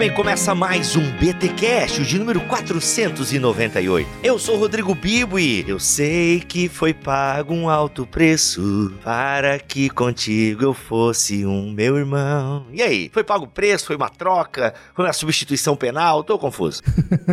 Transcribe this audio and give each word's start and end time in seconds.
Bem. 0.00 0.10
Começa 0.14 0.54
mais 0.54 0.96
um 0.96 1.02
BTcast, 1.18 2.00
o 2.00 2.04
de 2.06 2.18
número 2.18 2.40
498. 2.40 4.08
Eu 4.22 4.38
sou 4.38 4.56
Rodrigo 4.56 4.94
Bibo 4.94 5.38
e 5.38 5.62
eu 5.68 5.78
sei 5.78 6.40
que 6.40 6.70
foi 6.70 6.94
pago 6.94 7.52
um 7.52 7.68
alto 7.68 8.06
preço 8.06 8.94
para 9.04 9.58
que 9.58 9.90
contigo 9.90 10.64
eu 10.64 10.72
fosse 10.72 11.44
um 11.44 11.70
meu 11.70 11.98
irmão. 11.98 12.64
E 12.72 12.80
aí, 12.80 13.10
foi 13.12 13.22
pago 13.22 13.44
o 13.44 13.48
preço? 13.48 13.88
Foi 13.88 13.96
uma 13.96 14.08
troca? 14.08 14.72
Foi 14.94 15.04
uma 15.04 15.12
substituição 15.12 15.76
penal? 15.76 16.24
Tô 16.24 16.38
confuso. 16.38 16.80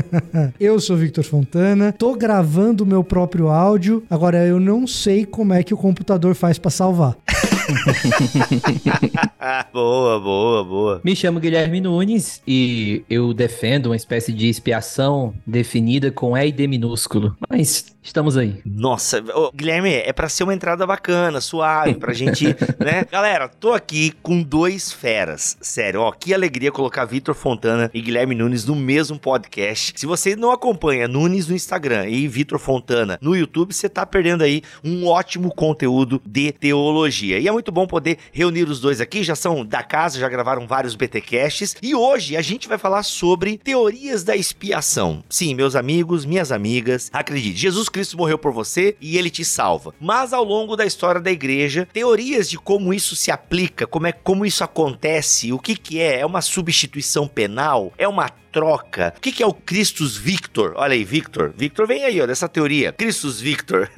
eu 0.60 0.78
sou 0.82 0.98
Victor 0.98 1.24
Fontana, 1.24 1.94
tô 1.94 2.16
gravando 2.16 2.84
o 2.84 2.88
meu 2.88 3.02
próprio 3.02 3.48
áudio. 3.48 4.04
Agora 4.10 4.46
eu 4.46 4.60
não 4.60 4.86
sei 4.86 5.26
como 5.26 5.54
é 5.54 5.64
que 5.64 5.74
o 5.74 5.78
computador 5.78 6.36
faz 6.36 6.60
para 6.60 6.70
salvar. 6.70 7.16
boa, 9.74 10.20
boa, 10.20 10.64
boa. 10.64 11.02
Me 11.04 11.16
chamo 11.16 11.40
Guilherme 11.40 11.82
Nunes 11.82 12.42
e 12.48 13.04
eu 13.10 13.34
defendo 13.34 13.88
uma 13.88 13.96
espécie 13.96 14.32
de 14.32 14.48
expiação 14.48 15.34
definida 15.46 16.12
com 16.12 16.38
E 16.38 16.48
e 16.48 16.52
D 16.52 16.68
minúsculo. 16.68 17.36
Mas 17.50 17.86
estamos 18.02 18.38
aí. 18.38 18.62
Nossa, 18.66 19.24
ô, 19.34 19.52
Guilherme, 19.52 19.94
é 19.94 20.14
para 20.14 20.30
ser 20.30 20.44
uma 20.44 20.54
entrada 20.54 20.86
bacana, 20.86 21.42
suave, 21.42 21.96
pra 21.96 22.14
gente, 22.14 22.46
né? 22.80 23.06
Galera, 23.12 23.50
tô 23.50 23.74
aqui 23.74 24.14
com 24.22 24.42
dois 24.42 24.92
feras. 24.92 25.58
Sério, 25.62 26.02
ó, 26.02 26.12
que 26.12 26.34
alegria 26.34 26.72
colocar 26.72 27.06
Vitor 27.06 27.36
Fontana 27.36 27.90
e 27.94 28.02
Guilherme 28.02 28.36
Nunes 28.36 28.66
no 28.66 28.76
mesmo 28.76 29.20
podcast. 29.20 29.94
Se 29.96 30.06
você 30.06 30.36
não 30.36 30.52
acompanha 30.52 31.08
Nunes 31.08 31.48
no 31.48 31.56
Instagram 31.56 32.08
e 32.08 32.28
Vitor 32.28 32.60
Fontana 32.60 33.18
no 33.22 33.36
YouTube, 33.36 33.74
você 33.74 33.90
tá 33.90 34.06
perdendo 34.06 34.44
aí 34.44 34.62
um 34.84 35.08
ótimo 35.08 35.54
conteúdo 35.54 36.22
de 36.26 36.52
teologia. 36.52 37.40
E 37.40 37.48
é 37.48 37.52
muito 37.58 37.72
bom 37.72 37.88
poder 37.88 38.20
reunir 38.32 38.70
os 38.70 38.80
dois 38.80 39.02
aqui, 39.02 39.24
já 39.24 39.36
são 39.36 39.66
da 39.66 39.82
casa, 39.82 40.20
já 40.20 40.30
gravaram 40.30 40.68
vários 40.68 40.94
BTcasts 40.94 41.76
e 41.82 41.96
hoje 41.96 42.38
a 42.38 42.42
gente 42.44 42.68
vai 42.68 42.78
falar 42.78 43.02
sobre 43.02 43.58
teorias 43.58 44.24
da 44.24 44.36
expiação. 44.36 45.24
Sim, 45.28 45.56
meus 45.56 45.76
amigos, 45.76 46.24
minhas 46.24 46.52
amigas, 46.52 47.10
acredite, 47.12 47.58
Jesus 47.58 47.90
Cristo 47.90 48.16
morreu 48.16 48.38
por 48.38 48.52
você 48.52 48.96
e 49.02 49.18
ele 49.18 49.32
te 49.32 49.44
salva. 49.44 49.92
Mas 50.00 50.34
ao 50.34 50.44
longo 50.44 50.76
da 50.76 50.86
história 50.86 51.20
da 51.20 51.32
igreja, 51.32 51.88
teorias 51.92 52.48
de 52.48 52.60
como 52.60 52.94
isso 52.94 53.16
se 53.16 53.32
aplica, 53.32 53.88
como 53.88 54.06
é 54.06 54.12
como 54.12 54.46
isso 54.46 54.64
acontece, 54.64 55.52
o 55.52 55.58
que 55.58 55.76
que 55.76 56.00
é, 56.00 56.20
é 56.20 56.26
uma 56.28 56.44
substituição 56.44 57.28
penal, 57.28 57.92
é 57.98 58.08
uma 58.08 58.30
troca. 58.52 59.14
O 59.18 59.22
que, 59.22 59.42
é 59.44 59.46
o 59.46 59.54
Christus 59.54 60.18
Victor? 60.18 60.74
Olha 60.76 60.94
aí, 60.94 61.04
Victor. 61.04 61.54
Victor 61.56 61.88
vem 61.88 62.04
aí, 62.04 62.22
ó, 62.22 62.26
dessa 62.26 62.48
teoria. 62.48 62.92
Christus 62.92 63.40
Victor. 63.40 63.90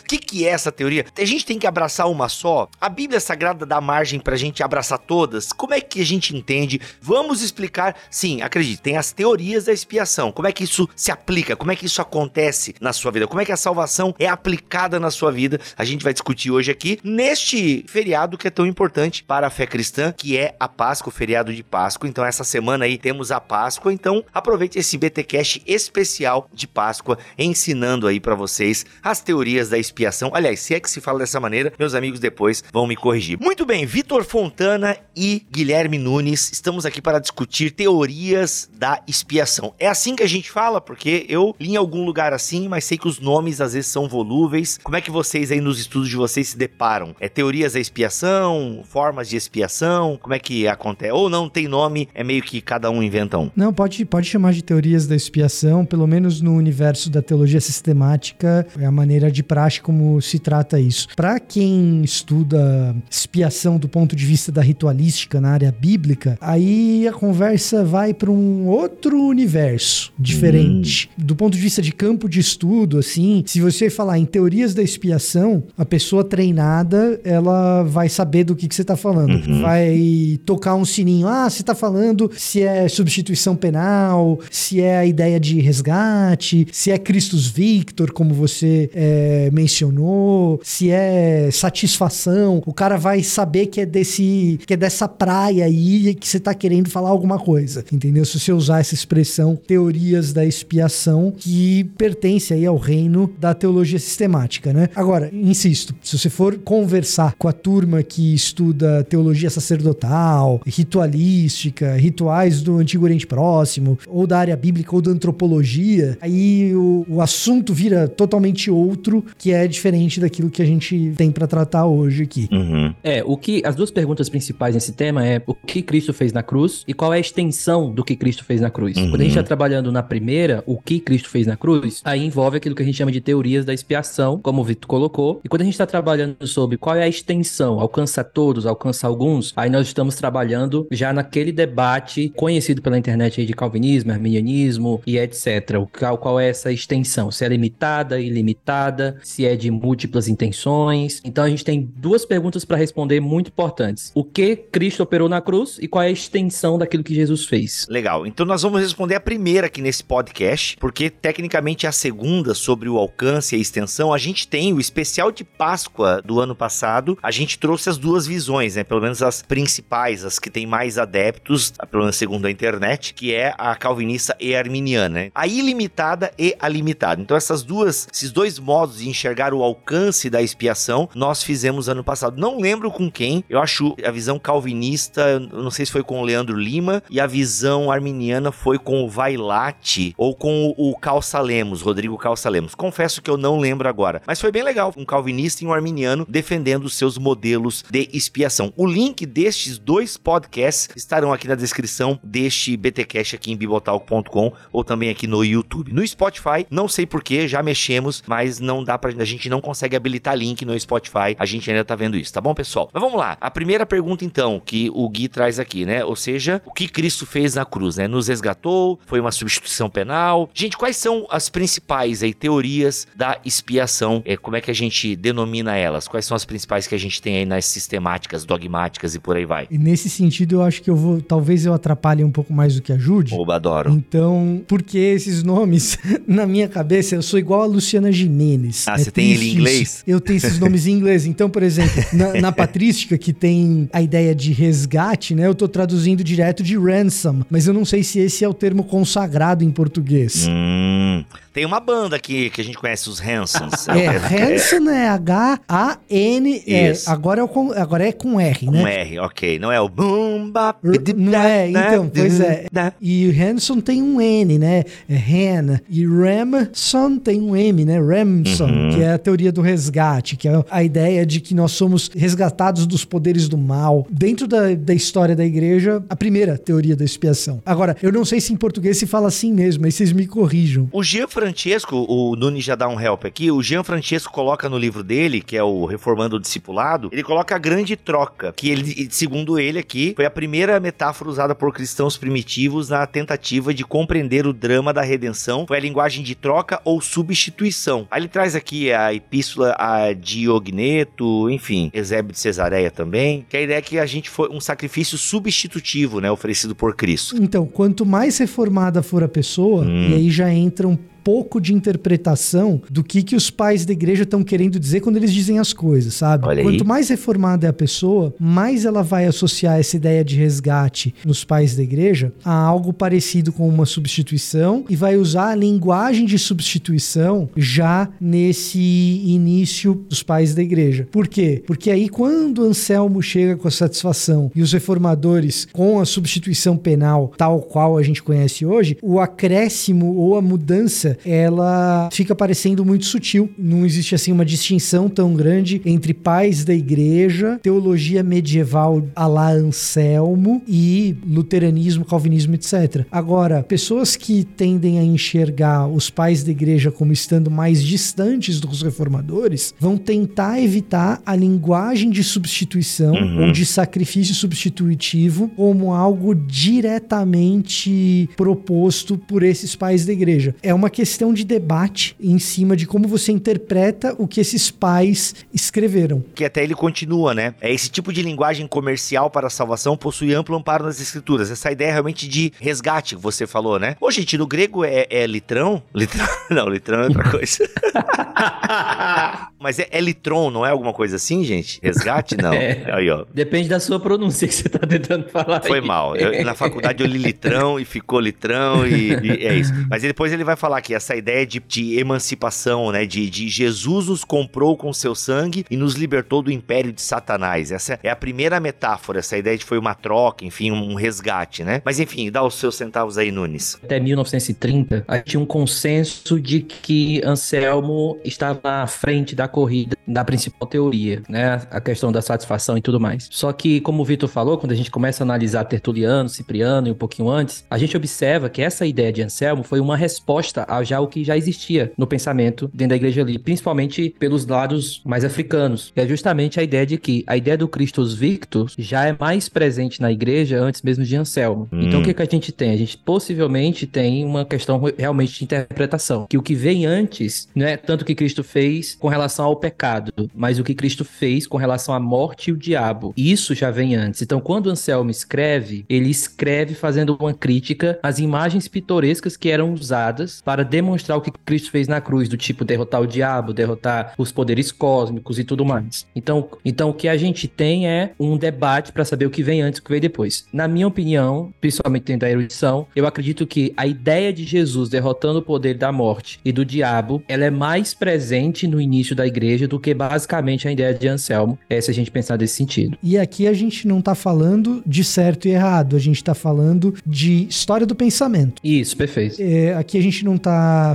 O 0.00 0.06
que, 0.06 0.18
que 0.18 0.46
é 0.46 0.50
essa 0.50 0.70
teoria? 0.70 1.04
A 1.16 1.24
gente 1.24 1.44
tem 1.44 1.58
que 1.58 1.66
abraçar 1.66 2.08
uma 2.08 2.28
só? 2.28 2.68
A 2.80 2.88
Bíblia 2.88 3.20
Sagrada 3.20 3.66
dá 3.66 3.80
margem 3.80 4.20
pra 4.20 4.36
gente 4.36 4.62
abraçar 4.62 4.98
todas? 4.98 5.52
Como 5.52 5.74
é 5.74 5.80
que 5.80 6.00
a 6.00 6.04
gente 6.04 6.36
entende? 6.36 6.80
Vamos 7.00 7.42
explicar. 7.42 7.96
Sim, 8.10 8.42
acredite, 8.42 8.82
tem 8.82 8.96
as 8.96 9.12
teorias 9.12 9.64
da 9.64 9.72
expiação. 9.72 10.30
Como 10.32 10.48
é 10.48 10.52
que 10.52 10.64
isso 10.64 10.88
se 10.94 11.10
aplica? 11.10 11.56
Como 11.56 11.72
é 11.72 11.76
que 11.76 11.86
isso 11.86 12.00
acontece 12.00 12.74
na 12.80 12.92
sua 12.92 13.10
vida? 13.10 13.26
Como 13.26 13.40
é 13.40 13.44
que 13.44 13.52
a 13.52 13.56
salvação 13.56 14.14
é 14.18 14.26
aplicada 14.26 15.00
na 15.00 15.10
sua 15.10 15.30
vida? 15.30 15.60
A 15.76 15.84
gente 15.84 16.04
vai 16.04 16.12
discutir 16.12 16.50
hoje 16.50 16.70
aqui 16.70 16.98
neste 17.02 17.84
feriado 17.88 18.38
que 18.38 18.48
é 18.48 18.50
tão 18.50 18.66
importante 18.66 19.22
para 19.22 19.46
a 19.46 19.50
fé 19.50 19.66
cristã, 19.66 20.12
que 20.12 20.36
é 20.36 20.54
a 20.58 20.68
Páscoa, 20.68 21.10
o 21.10 21.14
feriado 21.14 21.52
de 21.52 21.62
Páscoa. 21.62 22.08
Então, 22.08 22.24
essa 22.24 22.44
semana 22.44 22.84
aí 22.84 22.98
temos 22.98 23.30
a 23.30 23.40
Páscoa 23.40 23.83
Páscoa, 23.84 23.92
então 23.92 24.24
aproveite 24.32 24.78
esse 24.78 24.96
BTcast 24.96 25.62
especial 25.66 26.48
de 26.52 26.66
Páscoa, 26.66 27.18
ensinando 27.38 28.06
aí 28.06 28.18
para 28.18 28.34
vocês 28.34 28.86
as 29.02 29.20
teorias 29.20 29.68
da 29.68 29.78
expiação. 29.78 30.30
Aliás, 30.32 30.60
se 30.60 30.74
é 30.74 30.80
que 30.80 30.90
se 30.90 31.00
fala 31.00 31.18
dessa 31.18 31.38
maneira, 31.38 31.72
meus 31.78 31.94
amigos 31.94 32.18
depois 32.18 32.64
vão 32.72 32.86
me 32.86 32.96
corrigir. 32.96 33.38
Muito 33.38 33.66
bem, 33.66 33.84
Vitor 33.84 34.24
Fontana 34.24 34.96
e 35.14 35.44
Guilherme 35.50 35.98
Nunes, 35.98 36.50
estamos 36.52 36.86
aqui 36.86 37.02
para 37.02 37.18
discutir 37.18 37.70
teorias 37.72 38.70
da 38.72 39.02
expiação. 39.06 39.74
É 39.78 39.88
assim 39.88 40.16
que 40.16 40.22
a 40.22 40.28
gente 40.28 40.50
fala, 40.50 40.80
porque 40.80 41.26
eu 41.28 41.54
li 41.60 41.72
em 41.72 41.76
algum 41.76 42.04
lugar 42.04 42.32
assim, 42.32 42.68
mas 42.68 42.84
sei 42.84 42.96
que 42.96 43.08
os 43.08 43.20
nomes 43.20 43.60
às 43.60 43.74
vezes 43.74 43.90
são 43.90 44.08
volúveis. 44.08 44.78
Como 44.82 44.96
é 44.96 45.00
que 45.00 45.10
vocês 45.10 45.50
aí 45.50 45.60
nos 45.60 45.78
estudos 45.78 46.08
de 46.08 46.16
vocês 46.16 46.48
se 46.48 46.56
deparam? 46.56 47.14
É 47.20 47.28
teorias 47.28 47.74
da 47.74 47.80
expiação, 47.80 48.82
formas 48.84 49.28
de 49.28 49.36
expiação? 49.36 50.18
Como 50.20 50.34
é 50.34 50.38
que 50.38 50.66
acontece? 50.66 51.12
Ou 51.12 51.28
não 51.28 51.48
tem 51.48 51.68
nome, 51.68 52.08
é 52.14 52.24
meio 52.24 52.42
que 52.42 52.60
cada 52.60 52.90
um 52.90 53.02
inventa 53.02 53.38
um? 53.38 53.50
Não, 53.54 53.63
pode, 53.72 54.04
pode 54.04 54.26
chamar 54.26 54.52
de 54.52 54.62
teorias 54.62 55.06
da 55.06 55.14
expiação, 55.14 55.84
pelo 55.84 56.06
menos 56.06 56.40
no 56.40 56.54
universo 56.54 57.10
da 57.10 57.22
teologia 57.22 57.60
sistemática, 57.60 58.66
é 58.78 58.86
a 58.86 58.90
maneira 58.90 59.30
de 59.30 59.42
praxe 59.42 59.80
como 59.80 60.20
se 60.20 60.38
trata 60.38 60.80
isso. 60.80 61.08
Para 61.16 61.38
quem 61.38 62.02
estuda 62.02 62.94
expiação 63.10 63.78
do 63.78 63.88
ponto 63.88 64.16
de 64.16 64.24
vista 64.24 64.50
da 64.50 64.62
ritualística 64.62 65.40
na 65.40 65.50
área 65.50 65.72
bíblica, 65.72 66.38
aí 66.40 67.06
a 67.06 67.12
conversa 67.12 67.84
vai 67.84 68.12
para 68.12 68.30
um 68.30 68.66
outro 68.66 69.20
universo 69.20 70.12
diferente. 70.18 71.10
Hum. 71.18 71.24
Do 71.24 71.36
ponto 71.36 71.54
de 71.54 71.60
vista 71.60 71.80
de 71.82 71.92
campo 71.92 72.28
de 72.28 72.40
estudo, 72.40 72.98
assim, 72.98 73.42
se 73.46 73.60
você 73.60 73.90
falar 73.90 74.18
em 74.18 74.24
teorias 74.24 74.74
da 74.74 74.82
expiação, 74.82 75.64
a 75.76 75.84
pessoa 75.84 76.24
treinada, 76.24 77.20
ela 77.24 77.82
vai 77.82 78.08
saber 78.08 78.44
do 78.44 78.54
que, 78.54 78.68
que 78.68 78.74
você 78.74 78.82
está 78.82 78.96
falando. 78.96 79.34
Uhum. 79.46 79.62
Vai 79.62 80.38
tocar 80.44 80.74
um 80.74 80.84
sininho. 80.84 81.26
Ah, 81.26 81.48
você 81.48 81.62
está 81.62 81.74
falando 81.74 82.30
se 82.36 82.62
é 82.62 82.88
substituição 82.88 83.53
penal, 83.56 84.38
se 84.50 84.80
é 84.80 84.98
a 84.98 85.06
ideia 85.06 85.38
de 85.38 85.60
resgate, 85.60 86.66
se 86.72 86.90
é 86.90 86.98
Christus 86.98 87.46
Victor, 87.46 88.12
como 88.12 88.34
você 88.34 88.90
é, 88.94 89.50
mencionou, 89.52 90.60
se 90.62 90.90
é 90.90 91.48
satisfação. 91.50 92.62
O 92.66 92.72
cara 92.72 92.96
vai 92.96 93.22
saber 93.22 93.66
que 93.66 93.80
é 93.80 93.86
desse, 93.86 94.58
que 94.66 94.74
é 94.74 94.76
dessa 94.76 95.08
praia 95.08 95.64
aí 95.64 96.14
que 96.14 96.26
você 96.26 96.38
está 96.38 96.54
querendo 96.54 96.90
falar 96.90 97.10
alguma 97.10 97.38
coisa, 97.38 97.84
entendeu? 97.92 98.24
Se 98.24 98.38
você 98.38 98.52
usar 98.52 98.80
essa 98.80 98.94
expressão 98.94 99.56
teorias 99.56 100.32
da 100.32 100.44
expiação 100.44 101.32
que 101.36 101.84
pertence 101.96 102.52
aí 102.52 102.66
ao 102.66 102.76
reino 102.76 103.30
da 103.38 103.54
teologia 103.54 103.98
sistemática, 103.98 104.72
né? 104.72 104.88
Agora, 104.94 105.30
insisto, 105.32 105.94
se 106.02 106.18
você 106.18 106.28
for 106.28 106.58
conversar 106.58 107.34
com 107.38 107.48
a 107.48 107.52
turma 107.52 108.02
que 108.02 108.34
estuda 108.34 109.04
teologia 109.04 109.50
sacerdotal, 109.50 110.60
ritualística, 110.66 111.96
rituais 111.96 112.62
do 112.62 112.78
Antigo 112.78 113.04
Oriente 113.04 113.26
Próximo, 113.26 113.43
próximo, 113.44 113.98
ou 114.06 114.26
da 114.26 114.38
área 114.38 114.56
bíblica, 114.56 114.94
ou 114.94 115.02
da 115.02 115.10
antropologia, 115.10 116.16
aí 116.20 116.74
o, 116.74 117.04
o 117.08 117.20
assunto 117.20 117.74
vira 117.74 118.08
totalmente 118.08 118.70
outro, 118.70 119.22
que 119.36 119.52
é 119.52 119.66
diferente 119.68 120.18
daquilo 120.18 120.48
que 120.48 120.62
a 120.62 120.64
gente 120.64 121.12
tem 121.16 121.30
para 121.30 121.46
tratar 121.46 121.86
hoje 121.86 122.22
aqui. 122.22 122.48
Uhum. 122.50 122.94
É, 123.02 123.22
o 123.24 123.36
que 123.36 123.62
as 123.64 123.76
duas 123.76 123.90
perguntas 123.90 124.28
principais 124.30 124.74
nesse 124.74 124.92
tema 124.92 125.26
é 125.26 125.42
o 125.46 125.54
que 125.54 125.82
Cristo 125.82 126.14
fez 126.14 126.32
na 126.32 126.42
cruz 126.42 126.84
e 126.88 126.94
qual 126.94 127.12
é 127.12 127.18
a 127.18 127.20
extensão 127.20 127.92
do 127.92 128.02
que 128.02 128.16
Cristo 128.16 128.44
fez 128.44 128.60
na 128.60 128.70
cruz. 128.70 128.96
Uhum. 128.96 129.10
Quando 129.10 129.20
a 129.20 129.24
gente 129.24 129.32
está 129.32 129.42
trabalhando 129.42 129.92
na 129.92 130.02
primeira, 130.02 130.62
o 130.66 130.78
que 130.80 130.98
Cristo 130.98 131.28
fez 131.28 131.46
na 131.46 131.56
cruz, 131.56 132.00
aí 132.04 132.24
envolve 132.24 132.56
aquilo 132.56 132.74
que 132.74 132.82
a 132.82 132.86
gente 132.86 132.96
chama 132.96 133.12
de 133.12 133.20
teorias 133.20 133.64
da 133.64 133.74
expiação, 133.74 134.40
como 134.42 134.62
o 134.62 134.64
Vitor 134.64 134.88
colocou. 134.88 135.40
E 135.44 135.48
quando 135.48 135.62
a 135.62 135.64
gente 135.64 135.74
está 135.74 135.86
trabalhando 135.86 136.46
sobre 136.46 136.78
qual 136.78 136.96
é 136.96 137.02
a 137.02 137.08
extensão, 137.08 137.78
alcança 137.78 138.24
todos, 138.24 138.64
alcança 138.64 139.06
alguns, 139.06 139.52
aí 139.54 139.68
nós 139.68 139.86
estamos 139.86 140.16
trabalhando 140.16 140.86
já 140.90 141.12
naquele 141.12 141.52
debate 141.52 142.32
conhecido 142.36 142.80
pela 142.80 142.98
internet 142.98 143.33
de 143.42 143.52
calvinismo, 143.52 144.12
arminianismo 144.12 145.02
e 145.06 145.18
etc. 145.18 145.78
O 145.80 145.86
qual, 145.86 146.18
qual 146.18 146.40
é 146.40 146.48
essa 146.48 146.70
extensão? 146.70 147.30
Se 147.30 147.44
é 147.44 147.48
limitada, 147.48 148.20
ilimitada, 148.20 149.18
se 149.22 149.46
é 149.46 149.56
de 149.56 149.70
múltiplas 149.70 150.28
intenções. 150.28 151.20
Então 151.24 151.44
a 151.44 151.48
gente 151.48 151.64
tem 151.64 151.90
duas 151.96 152.24
perguntas 152.24 152.64
para 152.64 152.76
responder 152.76 153.20
muito 153.20 153.48
importantes. 153.48 154.12
O 154.14 154.22
que 154.22 154.56
Cristo 154.56 155.02
operou 155.02 155.28
na 155.28 155.40
cruz 155.40 155.78
e 155.80 155.88
qual 155.88 156.02
é 156.02 156.08
a 156.08 156.10
extensão 156.10 156.78
daquilo 156.78 157.02
que 157.02 157.14
Jesus 157.14 157.46
fez? 157.46 157.86
Legal. 157.88 158.26
Então 158.26 158.44
nós 158.44 158.62
vamos 158.62 158.80
responder 158.80 159.14
a 159.14 159.20
primeira 159.20 159.66
aqui 159.66 159.80
nesse 159.80 160.04
podcast, 160.04 160.76
porque 160.78 161.10
tecnicamente 161.10 161.86
a 161.86 161.92
segunda 161.92 162.54
sobre 162.54 162.88
o 162.88 162.98
alcance 162.98 163.54
e 163.54 163.58
a 163.58 163.60
extensão, 163.60 164.12
a 164.12 164.18
gente 164.18 164.46
tem 164.46 164.72
o 164.72 164.80
especial 164.80 165.32
de 165.32 165.44
Páscoa 165.44 166.20
do 166.22 166.40
ano 166.40 166.54
passado, 166.54 167.18
a 167.22 167.30
gente 167.30 167.58
trouxe 167.58 167.88
as 167.88 167.98
duas 167.98 168.26
visões, 168.26 168.76
né? 168.76 168.84
Pelo 168.84 169.00
menos 169.00 169.22
as 169.22 169.42
principais, 169.42 170.24
as 170.24 170.38
que 170.38 170.50
têm 170.50 170.66
mais 170.66 170.98
adeptos, 170.98 171.72
pelo 171.90 172.02
menos 172.04 172.16
segundo 172.16 172.46
a 172.46 172.50
internet, 172.50 173.14
que 173.14 173.23
que 173.24 173.34
é 173.34 173.54
a 173.56 173.74
calvinista 173.74 174.36
e 174.38 174.54
a 174.54 174.58
arminiana, 174.58 175.08
né? 175.08 175.30
A 175.34 175.46
ilimitada 175.46 176.30
e 176.38 176.54
a 176.60 176.68
limitada. 176.68 177.22
Então 177.22 177.34
essas 177.34 177.62
duas, 177.62 178.06
esses 178.12 178.30
dois 178.30 178.58
modos 178.58 178.98
de 178.98 179.08
enxergar 179.08 179.54
o 179.54 179.62
alcance 179.62 180.28
da 180.28 180.42
expiação, 180.42 181.08
nós 181.14 181.42
fizemos 181.42 181.88
ano 181.88 182.04
passado. 182.04 182.38
Não 182.38 182.60
lembro 182.60 182.90
com 182.90 183.10
quem. 183.10 183.42
Eu 183.48 183.62
acho 183.62 183.96
a 184.04 184.10
visão 184.10 184.38
calvinista, 184.38 185.40
não 185.40 185.70
sei 185.70 185.86
se 185.86 185.92
foi 185.92 186.02
com 186.02 186.20
o 186.20 186.22
Leandro 186.22 186.54
Lima 186.54 187.02
e 187.08 187.18
a 187.18 187.26
visão 187.26 187.90
arminiana 187.90 188.52
foi 188.52 188.78
com 188.78 189.02
o 189.02 189.08
Vailate 189.08 190.14
ou 190.18 190.34
com 190.34 190.74
o 190.76 190.94
Calça 190.94 191.40
Lemos, 191.40 191.80
Rodrigo 191.80 192.18
Calça 192.18 192.50
Lemos. 192.50 192.74
Confesso 192.74 193.22
que 193.22 193.30
eu 193.30 193.38
não 193.38 193.58
lembro 193.58 193.88
agora, 193.88 194.20
mas 194.26 194.38
foi 194.38 194.52
bem 194.52 194.62
legal, 194.62 194.92
um 194.98 195.04
calvinista 195.06 195.64
e 195.64 195.66
um 195.66 195.72
arminiano 195.72 196.26
defendendo 196.28 196.90
seus 196.90 197.16
modelos 197.16 197.86
de 197.90 198.06
expiação. 198.12 198.70
O 198.76 198.86
link 198.86 199.24
destes 199.24 199.78
dois 199.78 200.18
podcasts 200.18 200.90
estarão 200.94 201.32
aqui 201.32 201.48
na 201.48 201.54
descrição 201.54 202.20
deste 202.22 202.76
BTcast 203.14 203.36
aqui 203.36 203.52
em 203.52 203.56
bibotalk.com 203.56 204.52
ou 204.72 204.82
também 204.82 205.10
aqui 205.10 205.26
no 205.26 205.44
YouTube. 205.44 205.92
No 205.92 206.06
Spotify, 206.06 206.66
não 206.70 206.88
sei 206.88 207.06
porquê, 207.06 207.46
já 207.46 207.62
mexemos, 207.62 208.22
mas 208.26 208.58
não 208.58 208.82
dá 208.82 208.98
pra 208.98 209.14
a 209.16 209.24
gente 209.24 209.48
não 209.48 209.60
consegue 209.60 209.94
habilitar 209.94 210.36
link 210.36 210.64
no 210.64 210.78
Spotify. 210.78 211.36
A 211.38 211.46
gente 211.46 211.70
ainda 211.70 211.84
tá 211.84 211.94
vendo 211.94 212.16
isso, 212.16 212.32
tá 212.32 212.40
bom, 212.40 212.52
pessoal? 212.52 212.90
Mas 212.92 213.02
vamos 213.02 213.18
lá. 213.18 213.36
A 213.40 213.50
primeira 213.50 213.86
pergunta 213.86 214.24
então 214.24 214.60
que 214.64 214.90
o 214.92 215.08
Gui 215.08 215.28
traz 215.28 215.60
aqui, 215.60 215.84
né? 215.84 216.04
Ou 216.04 216.16
seja, 216.16 216.60
o 216.64 216.72
que 216.72 216.88
Cristo 216.88 217.24
fez 217.24 217.54
na 217.54 217.64
cruz, 217.64 217.96
né? 217.96 218.08
Nos 218.08 218.28
resgatou, 218.28 218.98
foi 219.06 219.20
uma 219.20 219.30
substituição 219.30 219.88
penal. 219.88 220.50
Gente, 220.52 220.76
quais 220.76 220.96
são 220.96 221.26
as 221.30 221.48
principais 221.48 222.22
aí 222.22 222.34
teorias 222.34 223.06
da 223.14 223.38
expiação? 223.44 224.22
É, 224.24 224.36
como 224.36 224.56
é 224.56 224.60
que 224.60 224.70
a 224.70 224.74
gente 224.74 225.14
denomina 225.14 225.76
elas? 225.76 226.08
Quais 226.08 226.24
são 226.24 226.34
as 226.34 226.44
principais 226.44 226.86
que 226.86 226.94
a 226.94 226.98
gente 226.98 227.22
tem 227.22 227.36
aí 227.36 227.46
nas 227.46 227.66
sistemáticas, 227.66 228.44
dogmáticas 228.44 229.14
e 229.14 229.20
por 229.20 229.36
aí 229.36 229.44
vai? 229.44 229.68
E 229.70 229.78
nesse 229.78 230.10
sentido, 230.10 230.56
eu 230.56 230.62
acho 230.62 230.82
que 230.82 230.90
eu 230.90 230.96
vou, 230.96 231.20
talvez 231.20 231.64
eu 231.64 231.74
atrapalhe 231.74 232.24
um 232.24 232.32
pouco 232.32 232.52
mais 232.52 232.74
do 232.74 232.82
que 232.82 232.92
ajude. 233.04 233.34
Oba, 233.34 233.56
adoro. 233.56 233.92
Então, 233.92 234.62
porque 234.66 234.98
esses 234.98 235.42
nomes, 235.42 235.98
na 236.26 236.46
minha 236.46 236.68
cabeça, 236.68 237.14
eu 237.14 237.22
sou 237.22 237.38
igual 237.38 237.62
a 237.62 237.66
Luciana 237.66 238.10
Jimenez. 238.10 238.86
Ah, 238.88 238.94
é 238.94 238.98
você 238.98 239.10
tem 239.10 239.32
ele 239.32 239.50
em 239.50 239.52
inglês? 239.52 240.02
Eu 240.06 240.20
tenho 240.20 240.38
esses 240.38 240.58
nomes 240.58 240.86
em 240.86 240.92
inglês. 240.92 241.26
Então, 241.26 241.50
por 241.50 241.62
exemplo, 241.62 242.02
na, 242.12 242.40
na 242.40 242.52
patrística, 242.52 243.18
que 243.18 243.32
tem 243.32 243.88
a 243.92 244.00
ideia 244.00 244.34
de 244.34 244.52
resgate, 244.52 245.34
né? 245.34 245.46
Eu 245.46 245.54
tô 245.54 245.68
traduzindo 245.68 246.24
direto 246.24 246.62
de 246.62 246.78
ransom, 246.78 247.42
mas 247.50 247.66
eu 247.66 247.74
não 247.74 247.84
sei 247.84 248.02
se 248.02 248.18
esse 248.18 248.44
é 248.44 248.48
o 248.48 248.54
termo 248.54 248.84
consagrado 248.84 249.62
em 249.62 249.70
português. 249.70 250.46
Hum, 250.48 251.24
tem 251.52 251.64
uma 251.64 251.80
banda 251.80 252.16
aqui 252.16 252.50
que 252.50 252.60
a 252.60 252.64
gente 252.64 252.78
conhece, 252.78 253.08
os 253.08 253.20
Hansons. 253.20 253.86
É, 253.88 254.08
Hanson 254.08 254.90
é 254.90 255.08
H-A-N. 255.08 256.62
É, 256.66 256.92
agora, 257.06 257.42
é 257.42 257.46
com, 257.46 257.72
agora 257.72 258.08
é 258.08 258.12
com 258.12 258.40
R, 258.40 258.70
né? 258.70 258.80
Com 258.80 258.88
R, 258.88 259.18
ok. 259.20 259.58
Não 259.58 259.70
é 259.70 259.80
o 259.80 259.88
boom, 259.88 260.50
bap, 260.50 260.78
Não 261.16 261.34
é, 261.38 261.70
então, 261.70 262.08
pois 262.08 262.40
é. 262.40 262.66
E 263.00 263.30
Hanson 263.30 263.80
tem 263.80 264.02
um 264.02 264.20
N, 264.20 264.58
né? 264.58 264.84
É 265.08 265.16
Han. 265.16 265.80
E 265.88 266.04
Ramson 266.06 267.18
tem 267.18 267.40
um 267.40 267.56
M, 267.56 267.84
né? 267.84 267.98
Ramson, 267.98 268.66
uhum. 268.66 268.90
que 268.94 269.02
é 269.02 269.12
a 269.12 269.18
teoria 269.18 269.52
do 269.52 269.60
resgate, 269.60 270.36
que 270.36 270.48
é 270.48 270.64
a 270.70 270.82
ideia 270.82 271.24
de 271.24 271.40
que 271.40 271.54
nós 271.54 271.72
somos 271.72 272.10
resgatados 272.14 272.86
dos 272.86 273.04
poderes 273.04 273.48
do 273.48 273.58
mal. 273.58 274.06
Dentro 274.10 274.46
da, 274.46 274.74
da 274.74 274.94
história 274.94 275.34
da 275.34 275.44
igreja, 275.44 276.02
a 276.08 276.16
primeira 276.16 276.56
teoria 276.58 276.96
da 276.96 277.04
expiação. 277.04 277.62
Agora, 277.64 277.96
eu 278.02 278.12
não 278.12 278.24
sei 278.24 278.40
se 278.40 278.52
em 278.52 278.56
português 278.56 278.98
se 278.98 279.06
fala 279.06 279.28
assim 279.28 279.52
mesmo, 279.52 279.84
aí 279.84 279.92
vocês 279.92 280.12
me 280.12 280.26
corrijam. 280.26 280.88
O 280.92 281.02
Jean 281.02 281.28
Francesco, 281.28 282.06
o 282.08 282.36
Nunes 282.36 282.64
já 282.64 282.74
dá 282.74 282.88
um 282.88 283.00
help 283.00 283.24
aqui, 283.24 283.50
o 283.50 283.62
Jean 283.62 283.82
Francesco 283.82 284.32
coloca 284.32 284.68
no 284.68 284.78
livro 284.78 285.02
dele, 285.02 285.40
que 285.40 285.56
é 285.56 285.62
o 285.62 285.84
Reformando 285.84 286.36
o 286.36 286.40
Discipulado, 286.40 287.08
ele 287.12 287.22
coloca 287.22 287.54
a 287.54 287.58
grande 287.58 287.96
troca, 287.96 288.52
que 288.56 288.68
ele, 288.70 289.08
segundo 289.10 289.58
ele 289.58 289.78
aqui, 289.78 290.12
foi 290.16 290.24
a 290.24 290.30
primeira 290.30 290.78
metáfora 290.80 291.30
usada 291.30 291.54
por 291.54 291.72
cristãos 291.72 292.16
primitivos 292.16 292.73
na 292.82 293.06
tentativa 293.06 293.72
de 293.72 293.84
compreender 293.84 294.46
o 294.46 294.52
drama 294.52 294.92
da 294.92 295.02
redenção, 295.02 295.66
foi 295.66 295.76
a 295.76 295.80
linguagem 295.80 296.22
de 296.22 296.34
troca 296.34 296.80
ou 296.84 297.00
substituição. 297.00 298.06
Aí 298.10 298.20
ele 298.20 298.28
traz 298.28 298.54
aqui 298.54 298.92
a 298.92 299.12
epístola 299.12 299.74
a 299.78 300.12
Diogneto, 300.12 301.50
enfim, 301.50 301.90
Eusébio 301.92 302.32
de 302.32 302.38
Cesareia 302.38 302.90
também, 302.90 303.44
que 303.48 303.56
a 303.56 303.60
ideia 303.60 303.78
é 303.78 303.82
que 303.82 303.98
a 303.98 304.06
gente 304.06 304.30
foi 304.30 304.48
um 304.50 304.60
sacrifício 304.60 305.16
substitutivo, 305.18 306.20
né, 306.20 306.30
oferecido 306.30 306.74
por 306.74 306.94
Cristo. 306.94 307.36
Então, 307.40 307.66
quanto 307.66 308.04
mais 308.04 308.38
reformada 308.38 309.02
for 309.02 309.22
a 309.22 309.28
pessoa, 309.28 309.84
hum. 309.84 310.10
e 310.10 310.14
aí 310.14 310.30
já 310.30 310.52
entra 310.52 310.86
um 310.88 310.96
pouco 311.24 311.58
de 311.58 311.72
interpretação 311.72 312.82
do 312.90 313.02
que, 313.02 313.22
que 313.22 313.34
os 313.34 313.50
pais 313.50 313.86
da 313.86 313.92
igreja 313.92 314.24
estão 314.24 314.44
querendo 314.44 314.78
dizer 314.78 315.00
quando 315.00 315.16
eles 315.16 315.32
dizem 315.32 315.58
as 315.58 315.72
coisas, 315.72 316.12
sabe? 316.14 316.46
Olha 316.46 316.62
Quanto 316.62 316.82
aí. 316.82 316.86
mais 316.86 317.08
reformada 317.08 317.66
é 317.66 317.70
a 317.70 317.72
pessoa, 317.72 318.34
mais 318.38 318.84
ela 318.84 319.02
vai 319.02 319.24
associar 319.24 319.78
essa 319.80 319.96
ideia 319.96 320.22
de 320.22 320.36
resgate 320.36 321.14
nos 321.24 321.42
pais 321.42 321.74
da 321.74 321.82
igreja 321.82 322.32
a 322.44 322.54
algo 322.54 322.92
parecido 322.92 323.52
com 323.52 323.66
uma 323.66 323.86
substituição 323.86 324.84
e 324.88 324.94
vai 324.94 325.16
usar 325.16 325.48
a 325.48 325.54
linguagem 325.54 326.26
de 326.26 326.38
substituição 326.38 327.48
já 327.56 328.08
nesse 328.20 328.78
início 328.78 330.04
dos 330.08 330.22
pais 330.22 330.54
da 330.54 330.62
igreja. 330.62 331.08
Por 331.10 331.26
quê? 331.26 331.62
Porque 331.66 331.90
aí 331.90 332.08
quando 332.08 332.62
Anselmo 332.62 333.22
chega 333.22 333.56
com 333.56 333.66
a 333.66 333.70
satisfação 333.70 334.52
e 334.54 334.60
os 334.60 334.72
reformadores 334.72 335.66
com 335.72 335.98
a 335.98 336.04
substituição 336.04 336.76
penal 336.76 337.32
tal 337.38 337.62
qual 337.62 337.96
a 337.96 338.02
gente 338.02 338.22
conhece 338.22 338.66
hoje, 338.66 338.98
o 339.02 339.18
acréscimo 339.18 340.14
ou 340.14 340.36
a 340.36 340.42
mudança 340.42 341.13
ela 341.24 342.08
fica 342.12 342.34
parecendo 342.34 342.84
muito 342.84 343.06
sutil. 343.06 343.50
Não 343.58 343.84
existe 343.84 344.14
assim 344.14 344.32
uma 344.32 344.44
distinção 344.44 345.08
tão 345.08 345.34
grande 345.34 345.80
entre 345.84 346.14
pais 346.14 346.64
da 346.64 346.74
igreja, 346.74 347.58
teologia 347.62 348.22
medieval 348.22 349.04
a 349.14 349.26
la 349.26 349.50
Anselmo 349.50 350.62
e 350.66 351.16
luteranismo, 351.26 352.04
calvinismo, 352.04 352.54
etc. 352.54 353.04
Agora, 353.10 353.62
pessoas 353.62 354.16
que 354.16 354.44
tendem 354.44 354.98
a 354.98 355.02
enxergar 355.02 355.86
os 355.88 356.10
pais 356.10 356.42
da 356.42 356.50
igreja 356.50 356.90
como 356.90 357.12
estando 357.12 357.50
mais 357.50 357.82
distantes 357.82 358.60
dos 358.60 358.82
reformadores 358.82 359.74
vão 359.78 359.96
tentar 359.96 360.60
evitar 360.60 361.20
a 361.24 361.34
linguagem 361.34 362.10
de 362.10 362.22
substituição 362.22 363.14
uhum. 363.14 363.46
ou 363.46 363.52
de 363.52 363.64
sacrifício 363.64 364.34
substitutivo 364.34 365.48
como 365.56 365.92
algo 365.92 366.34
diretamente 366.34 368.28
proposto 368.36 369.16
por 369.16 369.42
esses 369.42 369.74
pais 369.74 370.04
da 370.06 370.12
igreja. 370.12 370.54
É 370.62 370.72
uma 370.72 370.90
questão 370.90 371.03
de 371.32 371.44
debate 371.44 372.16
em 372.20 372.38
cima 372.38 372.76
de 372.76 372.86
como 372.86 373.08
você 373.08 373.32
interpreta 373.32 374.14
o 374.18 374.26
que 374.26 374.40
esses 374.40 374.70
pais 374.70 375.34
escreveram. 375.52 376.24
Que 376.34 376.44
até 376.44 376.62
ele 376.62 376.74
continua, 376.74 377.34
né? 377.34 377.54
É 377.60 377.72
esse 377.72 377.88
tipo 377.90 378.12
de 378.12 378.22
linguagem 378.22 378.66
comercial 378.66 379.30
para 379.30 379.46
a 379.46 379.50
salvação 379.50 379.96
possui 379.96 380.34
amplo 380.34 380.56
amparo 380.56 380.84
nas 380.84 381.00
escrituras. 381.00 381.50
Essa 381.50 381.70
ideia 381.70 381.92
realmente 381.92 382.28
de 382.28 382.52
resgate 382.60 383.16
que 383.16 383.22
você 383.22 383.46
falou, 383.46 383.78
né? 383.78 383.96
Ô, 384.00 384.10
gente, 384.10 384.36
no 384.36 384.46
grego 384.46 384.84
é, 384.84 385.06
é 385.10 385.26
litrão? 385.26 385.82
Litrão? 385.94 386.26
Não, 386.50 386.68
litrão 386.68 387.00
é 387.00 387.04
outra 387.04 387.30
coisa. 387.30 387.58
Mas 389.60 389.78
é, 389.78 389.88
é, 389.90 390.00
litron, 390.00 390.50
não 390.50 390.66
é 390.66 390.70
alguma 390.70 390.92
coisa 390.92 391.16
assim, 391.16 391.42
gente? 391.42 391.80
Resgate? 391.82 392.36
Não. 392.36 392.54
É. 392.64 392.84
Aí, 392.92 393.10
ó. 393.10 393.24
Depende 393.34 393.68
da 393.68 393.80
sua 393.80 393.98
pronúncia 393.98 394.46
que 394.46 394.54
você 394.54 394.68
tá 394.68 394.86
tentando 394.86 395.28
falar. 395.28 395.60
Foi 395.62 395.80
aí. 395.80 395.84
mal. 395.84 396.16
Eu, 396.16 396.44
na 396.44 396.54
faculdade 396.54 397.02
eu 397.02 397.08
li 397.08 397.18
litrão 397.18 397.80
e 397.80 397.84
ficou 397.84 398.20
litrão 398.20 398.86
e, 398.86 399.12
e, 399.12 399.46
é 399.46 399.54
isso. 399.54 399.72
Mas 399.90 400.02
depois 400.02 400.32
ele 400.32 400.44
vai 400.44 400.56
falar 400.56 400.80
que 400.80 400.93
essa 400.94 401.14
ideia 401.16 401.46
de, 401.46 401.60
de 401.60 401.98
emancipação, 401.98 402.90
né? 402.92 403.04
De, 403.04 403.28
de 403.28 403.48
Jesus 403.48 404.08
nos 404.08 404.24
comprou 404.24 404.76
com 404.76 404.92
seu 404.92 405.14
sangue 405.14 405.64
e 405.70 405.76
nos 405.76 405.94
libertou 405.94 406.42
do 406.42 406.50
império 406.50 406.92
de 406.92 407.02
Satanás. 407.02 407.72
Essa 407.72 407.98
é 408.02 408.10
a 408.10 408.16
primeira 408.16 408.60
metáfora. 408.60 409.18
Essa 409.18 409.36
ideia 409.36 409.56
de 409.56 409.64
foi 409.64 409.78
uma 409.78 409.94
troca, 409.94 410.44
enfim, 410.44 410.70
um 410.70 410.94
resgate, 410.94 411.64
né? 411.64 411.82
Mas 411.84 412.00
enfim, 412.00 412.30
dá 412.30 412.42
os 412.42 412.54
seus 412.54 412.76
centavos 412.76 413.18
aí, 413.18 413.30
Nunes. 413.30 413.78
Até 413.82 413.98
1930, 414.00 415.04
tinha 415.24 415.40
um 415.40 415.46
consenso 415.46 416.40
de 416.40 416.60
que 416.60 417.20
Anselmo 417.24 418.18
estava 418.24 418.82
à 418.82 418.86
frente 418.86 419.34
da 419.34 419.48
corrida 419.48 419.96
da 420.06 420.24
principal 420.24 420.68
teoria, 420.68 421.22
né? 421.28 421.62
A 421.70 421.80
questão 421.80 422.12
da 422.12 422.20
satisfação 422.20 422.76
e 422.76 422.82
tudo 422.82 423.00
mais. 423.00 423.28
Só 423.30 423.52
que, 423.52 423.80
como 423.80 424.02
o 424.02 424.04
Vitor 424.04 424.28
falou, 424.28 424.58
quando 424.58 424.72
a 424.72 424.74
gente 424.74 424.90
começa 424.90 425.22
a 425.22 425.24
analisar 425.24 425.64
Tertuliano, 425.64 426.28
Cipriano 426.28 426.88
e 426.88 426.90
um 426.90 426.94
pouquinho 426.94 427.28
antes, 427.28 427.64
a 427.70 427.78
gente 427.78 427.96
observa 427.96 428.48
que 428.48 428.62
essa 428.62 428.86
ideia 428.86 429.12
de 429.12 429.22
Anselmo 429.22 429.62
foi 429.62 429.80
uma 429.80 429.96
resposta 429.96 430.64
a 430.68 430.83
já 430.84 431.00
o 431.00 431.06
que 431.06 431.24
já 431.24 431.36
existia 431.36 431.92
no 431.96 432.06
pensamento 432.06 432.70
dentro 432.72 432.90
da 432.90 432.96
igreja 432.96 433.22
ali, 433.22 433.38
principalmente 433.38 434.14
pelos 434.18 434.46
lados 434.46 435.00
mais 435.04 435.24
africanos. 435.24 435.92
é 435.96 436.06
justamente 436.06 436.60
a 436.60 436.62
ideia 436.62 436.86
de 436.86 436.98
que 436.98 437.24
a 437.26 437.36
ideia 437.36 437.56
do 437.56 437.68
Christus 437.68 438.14
Victus 438.14 438.74
já 438.78 439.06
é 439.06 439.16
mais 439.18 439.48
presente 439.48 440.00
na 440.00 440.12
igreja 440.12 440.60
antes 440.60 440.82
mesmo 440.82 441.04
de 441.04 441.16
Anselmo. 441.16 441.68
Hum. 441.72 441.82
Então 441.82 442.00
o 442.00 442.04
que, 442.04 442.14
que 442.14 442.22
a 442.22 442.26
gente 442.26 442.52
tem? 442.52 442.70
A 442.70 442.76
gente 442.76 442.98
possivelmente 442.98 443.86
tem 443.86 444.24
uma 444.24 444.44
questão 444.44 444.80
realmente 444.96 445.38
de 445.38 445.44
interpretação, 445.44 446.26
que 446.28 446.38
o 446.38 446.42
que 446.42 446.54
vem 446.54 446.86
antes 446.86 447.48
não 447.54 447.66
é 447.66 447.76
tanto 447.76 448.02
o 448.02 448.04
que 448.04 448.14
Cristo 448.14 448.42
fez 448.42 448.94
com 448.94 449.08
relação 449.08 449.44
ao 449.44 449.56
pecado, 449.56 450.12
mas 450.34 450.58
o 450.58 450.64
que 450.64 450.74
Cristo 450.74 451.04
fez 451.04 451.46
com 451.46 451.56
relação 451.56 451.94
à 451.94 452.00
morte 452.00 452.50
e 452.50 452.52
o 452.52 452.56
diabo. 452.56 453.12
Isso 453.16 453.54
já 453.54 453.70
vem 453.70 453.94
antes. 453.94 454.22
Então, 454.22 454.40
quando 454.40 454.70
Anselmo 454.70 455.10
escreve, 455.10 455.84
ele 455.88 456.10
escreve 456.10 456.74
fazendo 456.74 457.16
uma 457.20 457.32
crítica 457.32 457.98
às 458.02 458.18
imagens 458.18 458.68
pitorescas 458.68 459.36
que 459.36 459.48
eram 459.48 459.72
usadas 459.72 460.40
para 460.44 460.63
demonstrar 460.64 461.16
o 461.16 461.20
que 461.20 461.30
Cristo 461.44 461.70
fez 461.70 461.86
na 461.86 462.00
cruz, 462.00 462.28
do 462.28 462.36
tipo 462.36 462.64
derrotar 462.64 463.00
o 463.00 463.06
diabo, 463.06 463.52
derrotar 463.52 464.14
os 464.18 464.32
poderes 464.32 464.72
cósmicos 464.72 465.38
e 465.38 465.44
tudo 465.44 465.64
mais. 465.64 466.06
Então, 466.14 466.48
então 466.64 466.90
o 466.90 466.94
que 466.94 467.08
a 467.08 467.16
gente 467.16 467.46
tem 467.46 467.86
é 467.86 468.12
um 468.18 468.36
debate 468.36 468.92
para 468.92 469.04
saber 469.04 469.26
o 469.26 469.30
que 469.30 469.42
vem 469.42 469.62
antes 469.62 469.78
e 469.78 469.80
o 469.80 469.84
que 469.84 469.92
vem 469.92 470.00
depois. 470.00 470.46
Na 470.52 470.66
minha 470.66 470.86
opinião, 470.86 471.52
principalmente 471.60 472.04
dentro 472.04 472.20
da 472.20 472.30
erudição, 472.30 472.86
eu 472.96 473.06
acredito 473.06 473.46
que 473.46 473.72
a 473.76 473.86
ideia 473.86 474.32
de 474.32 474.44
Jesus 474.44 474.88
derrotando 474.88 475.38
o 475.38 475.42
poder 475.42 475.74
da 475.76 475.92
morte 475.92 476.40
e 476.44 476.52
do 476.52 476.64
diabo, 476.64 477.22
ela 477.28 477.44
é 477.44 477.50
mais 477.50 477.94
presente 477.94 478.66
no 478.66 478.80
início 478.80 479.14
da 479.14 479.26
igreja 479.26 479.68
do 479.68 479.78
que 479.78 479.94
basicamente 479.94 480.66
a 480.66 480.72
ideia 480.72 480.94
de 480.94 481.08
Anselmo, 481.08 481.58
é 481.68 481.80
se 481.80 481.90
a 481.90 481.94
gente 481.94 482.10
pensar 482.10 482.36
desse 482.36 482.54
sentido. 482.54 482.96
E 483.02 483.18
aqui 483.18 483.46
a 483.46 483.52
gente 483.52 483.86
não 483.86 484.00
tá 484.00 484.14
falando 484.14 484.82
de 484.86 485.04
certo 485.04 485.46
e 485.46 485.50
errado, 485.50 485.96
a 485.96 485.98
gente 485.98 486.22
tá 486.22 486.34
falando 486.34 486.94
de 487.06 487.46
história 487.48 487.86
do 487.86 487.94
pensamento. 487.94 488.60
Isso, 488.62 488.96
perfeito. 488.96 489.36
É, 489.40 489.74
aqui 489.74 489.98
a 489.98 490.02
gente 490.02 490.24
não 490.24 490.38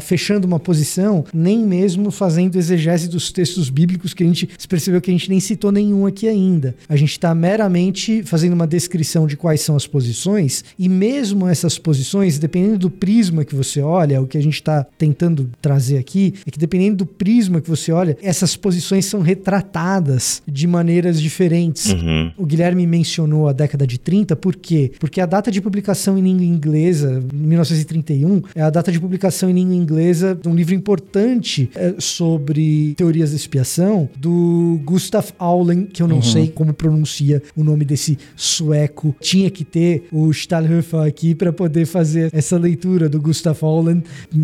fechando 0.01 0.47
uma 0.47 0.59
posição, 0.59 1.23
nem 1.33 1.59
mesmo 1.65 2.11
fazendo 2.11 2.55
exegese 2.55 3.07
dos 3.07 3.31
textos 3.31 3.69
bíblicos 3.69 4.13
que 4.13 4.23
a 4.23 4.27
gente 4.27 4.49
se 4.57 4.67
percebeu 4.67 5.01
que 5.01 5.09
a 5.09 5.13
gente 5.13 5.29
nem 5.29 5.39
citou 5.39 5.71
nenhum 5.71 6.05
aqui 6.05 6.27
ainda. 6.27 6.75
A 6.87 6.95
gente 6.95 7.11
está 7.11 7.33
meramente 7.33 8.23
fazendo 8.23 8.53
uma 8.53 8.67
descrição 8.67 9.27
de 9.27 9.37
quais 9.37 9.61
são 9.61 9.75
as 9.75 9.87
posições 9.87 10.63
e 10.77 10.87
mesmo 10.87 11.47
essas 11.47 11.77
posições, 11.77 12.37
dependendo 12.37 12.79
do 12.79 12.89
prisma 12.89 13.45
que 13.45 13.55
você 13.55 13.81
olha, 13.81 14.21
o 14.21 14.27
que 14.27 14.37
a 14.37 14.41
gente 14.41 14.55
está 14.55 14.85
tentando 14.97 15.49
trazer 15.61 15.97
aqui 15.97 16.33
é 16.45 16.51
que 16.51 16.59
dependendo 16.59 16.97
do 16.97 17.05
prisma 17.05 17.61
que 17.61 17.69
você 17.69 17.91
olha, 17.91 18.17
essas 18.21 18.55
posições 18.55 19.05
são 19.05 19.21
retratadas 19.21 20.41
de 20.47 20.67
maneiras 20.67 21.21
diferentes. 21.21 21.91
Uhum. 21.91 22.31
O 22.37 22.45
Guilherme 22.45 22.85
mencionou 22.85 23.47
a 23.47 23.53
década 23.53 23.85
de 23.85 23.97
30, 23.97 24.35
por 24.35 24.55
quê? 24.55 24.91
Porque 24.99 25.21
a 25.21 25.25
data 25.25 25.51
de 25.51 25.61
publicação 25.61 26.17
em 26.17 26.21
língua 26.21 26.45
inglesa, 26.45 27.23
1931, 27.33 28.41
é 28.55 28.61
a 28.61 28.69
data 28.69 28.91
de 28.91 28.99
publicação 28.99 29.48
em 29.49 29.53
língua 29.53 29.75
inglesa 29.75 30.39
um 30.45 30.55
livro 30.55 30.73
importante 30.73 31.69
é, 31.75 31.95
sobre 31.99 32.93
teorias 32.95 33.31
da 33.31 33.35
expiação 33.35 34.09
do 34.17 34.79
Gustav 34.83 35.29
Aulen, 35.37 35.85
que 35.85 36.01
eu 36.01 36.07
não 36.07 36.17
uhum. 36.17 36.21
sei 36.21 36.47
como 36.47 36.73
pronuncia 36.73 37.41
o 37.55 37.63
nome 37.63 37.85
desse 37.85 38.17
sueco. 38.35 39.15
Tinha 39.19 39.49
que 39.49 39.63
ter 39.63 40.07
o 40.11 40.29
Stahlhofer 40.31 41.01
aqui 41.01 41.35
para 41.35 41.51
poder 41.51 41.85
fazer 41.85 42.29
essa 42.33 42.57
leitura 42.57 43.09
do 43.09 43.21
Gustav 43.21 43.57
Aulen, 43.63 44.03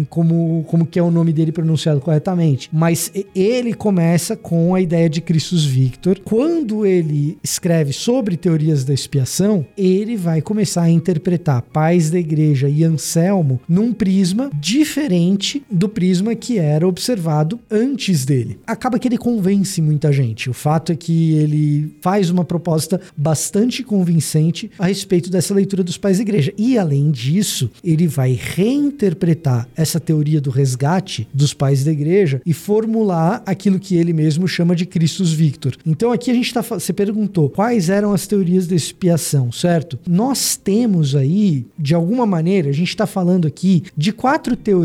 como, 0.10 0.64
como 0.68 0.86
que 0.86 1.00
é 1.00 1.04
o 1.04 1.12
nome 1.12 1.34
dele 1.34 1.52
pronunciado 1.52 2.00
corretamente. 2.00 2.70
Mas 2.72 3.12
ele 3.36 3.74
começa 3.74 4.36
com 4.36 4.76
a 4.76 4.82
ideia 4.82 5.10
de 5.10 5.22
Christus 5.22 5.66
Victor. 5.66 6.20
Quando 6.24 6.86
ele 6.86 7.38
escreve 7.44 7.94
sobre 7.94 8.38
teorias 8.38 8.84
da 8.84 8.94
expiação, 8.94 9.66
ele 9.78 10.16
vai 10.16 10.42
começar 10.42 10.84
a 10.84 10.90
interpretar 10.90 11.62
pais 11.62 12.10
da 12.10 12.20
igreja 12.20 12.70
e 12.70 12.84
Anselmo 12.84 13.60
num 13.68 13.94
prisma 13.94 14.50
diferente 14.54 14.95
do 15.70 15.90
prisma 15.90 16.36
que 16.36 16.58
era 16.58 16.88
observado 16.88 17.60
antes 17.70 18.24
dele. 18.24 18.58
Acaba 18.66 18.98
que 18.98 19.08
ele 19.08 19.18
convence 19.18 19.82
muita 19.82 20.12
gente. 20.14 20.50
O 20.50 20.54
fato 20.54 20.92
é 20.92 20.96
que 20.96 21.34
ele 21.34 21.96
faz 22.02 22.30
uma 22.30 22.46
proposta 22.46 23.02
bastante 23.16 23.84
convincente 23.84 24.72
a 24.80 24.88
respeito 24.88 25.30
dessa 25.30 25.54
leitura 25.54 25.84
dos 25.84 25.98
pais 25.98 26.18
da 26.18 26.24
igreja. 26.24 26.54
E 26.58 26.78
além 26.78 27.12
disso, 27.12 27.70
ele 27.84 28.08
vai 28.08 28.32
reinterpretar 28.32 29.68
essa 29.76 30.00
teoria 30.00 30.40
do 30.40 30.50
resgate 30.50 31.28
dos 31.34 31.54
pais 31.54 31.84
da 31.84 31.92
igreja 31.92 32.42
e 32.46 32.54
formular 32.54 33.44
aquilo 33.46 33.80
que 33.80 33.96
ele 33.96 34.14
mesmo 34.14 34.48
chama 34.48 34.76
de 34.76 34.86
Christus 34.86 35.34
Victor. 35.34 35.76
Então 35.86 36.12
aqui 36.12 36.32
a 36.32 36.34
gente 36.34 36.48
está. 36.48 36.62
Você 36.62 36.94
perguntou 36.94 37.50
quais 37.50 37.90
eram 37.90 38.14
as 38.14 38.26
teorias 38.28 38.66
da 38.66 38.76
expiação, 38.76 39.52
certo? 39.52 40.00
Nós 40.08 40.56
temos 40.56 41.16
aí, 41.16 41.66
de 41.78 41.94
alguma 41.94 42.26
maneira, 42.26 42.70
a 42.70 42.74
gente 42.74 42.90
está 42.90 43.06
falando 43.06 43.46
aqui 43.48 43.84
de 43.96 44.12
quatro 44.12 44.56
teorias 44.56 44.85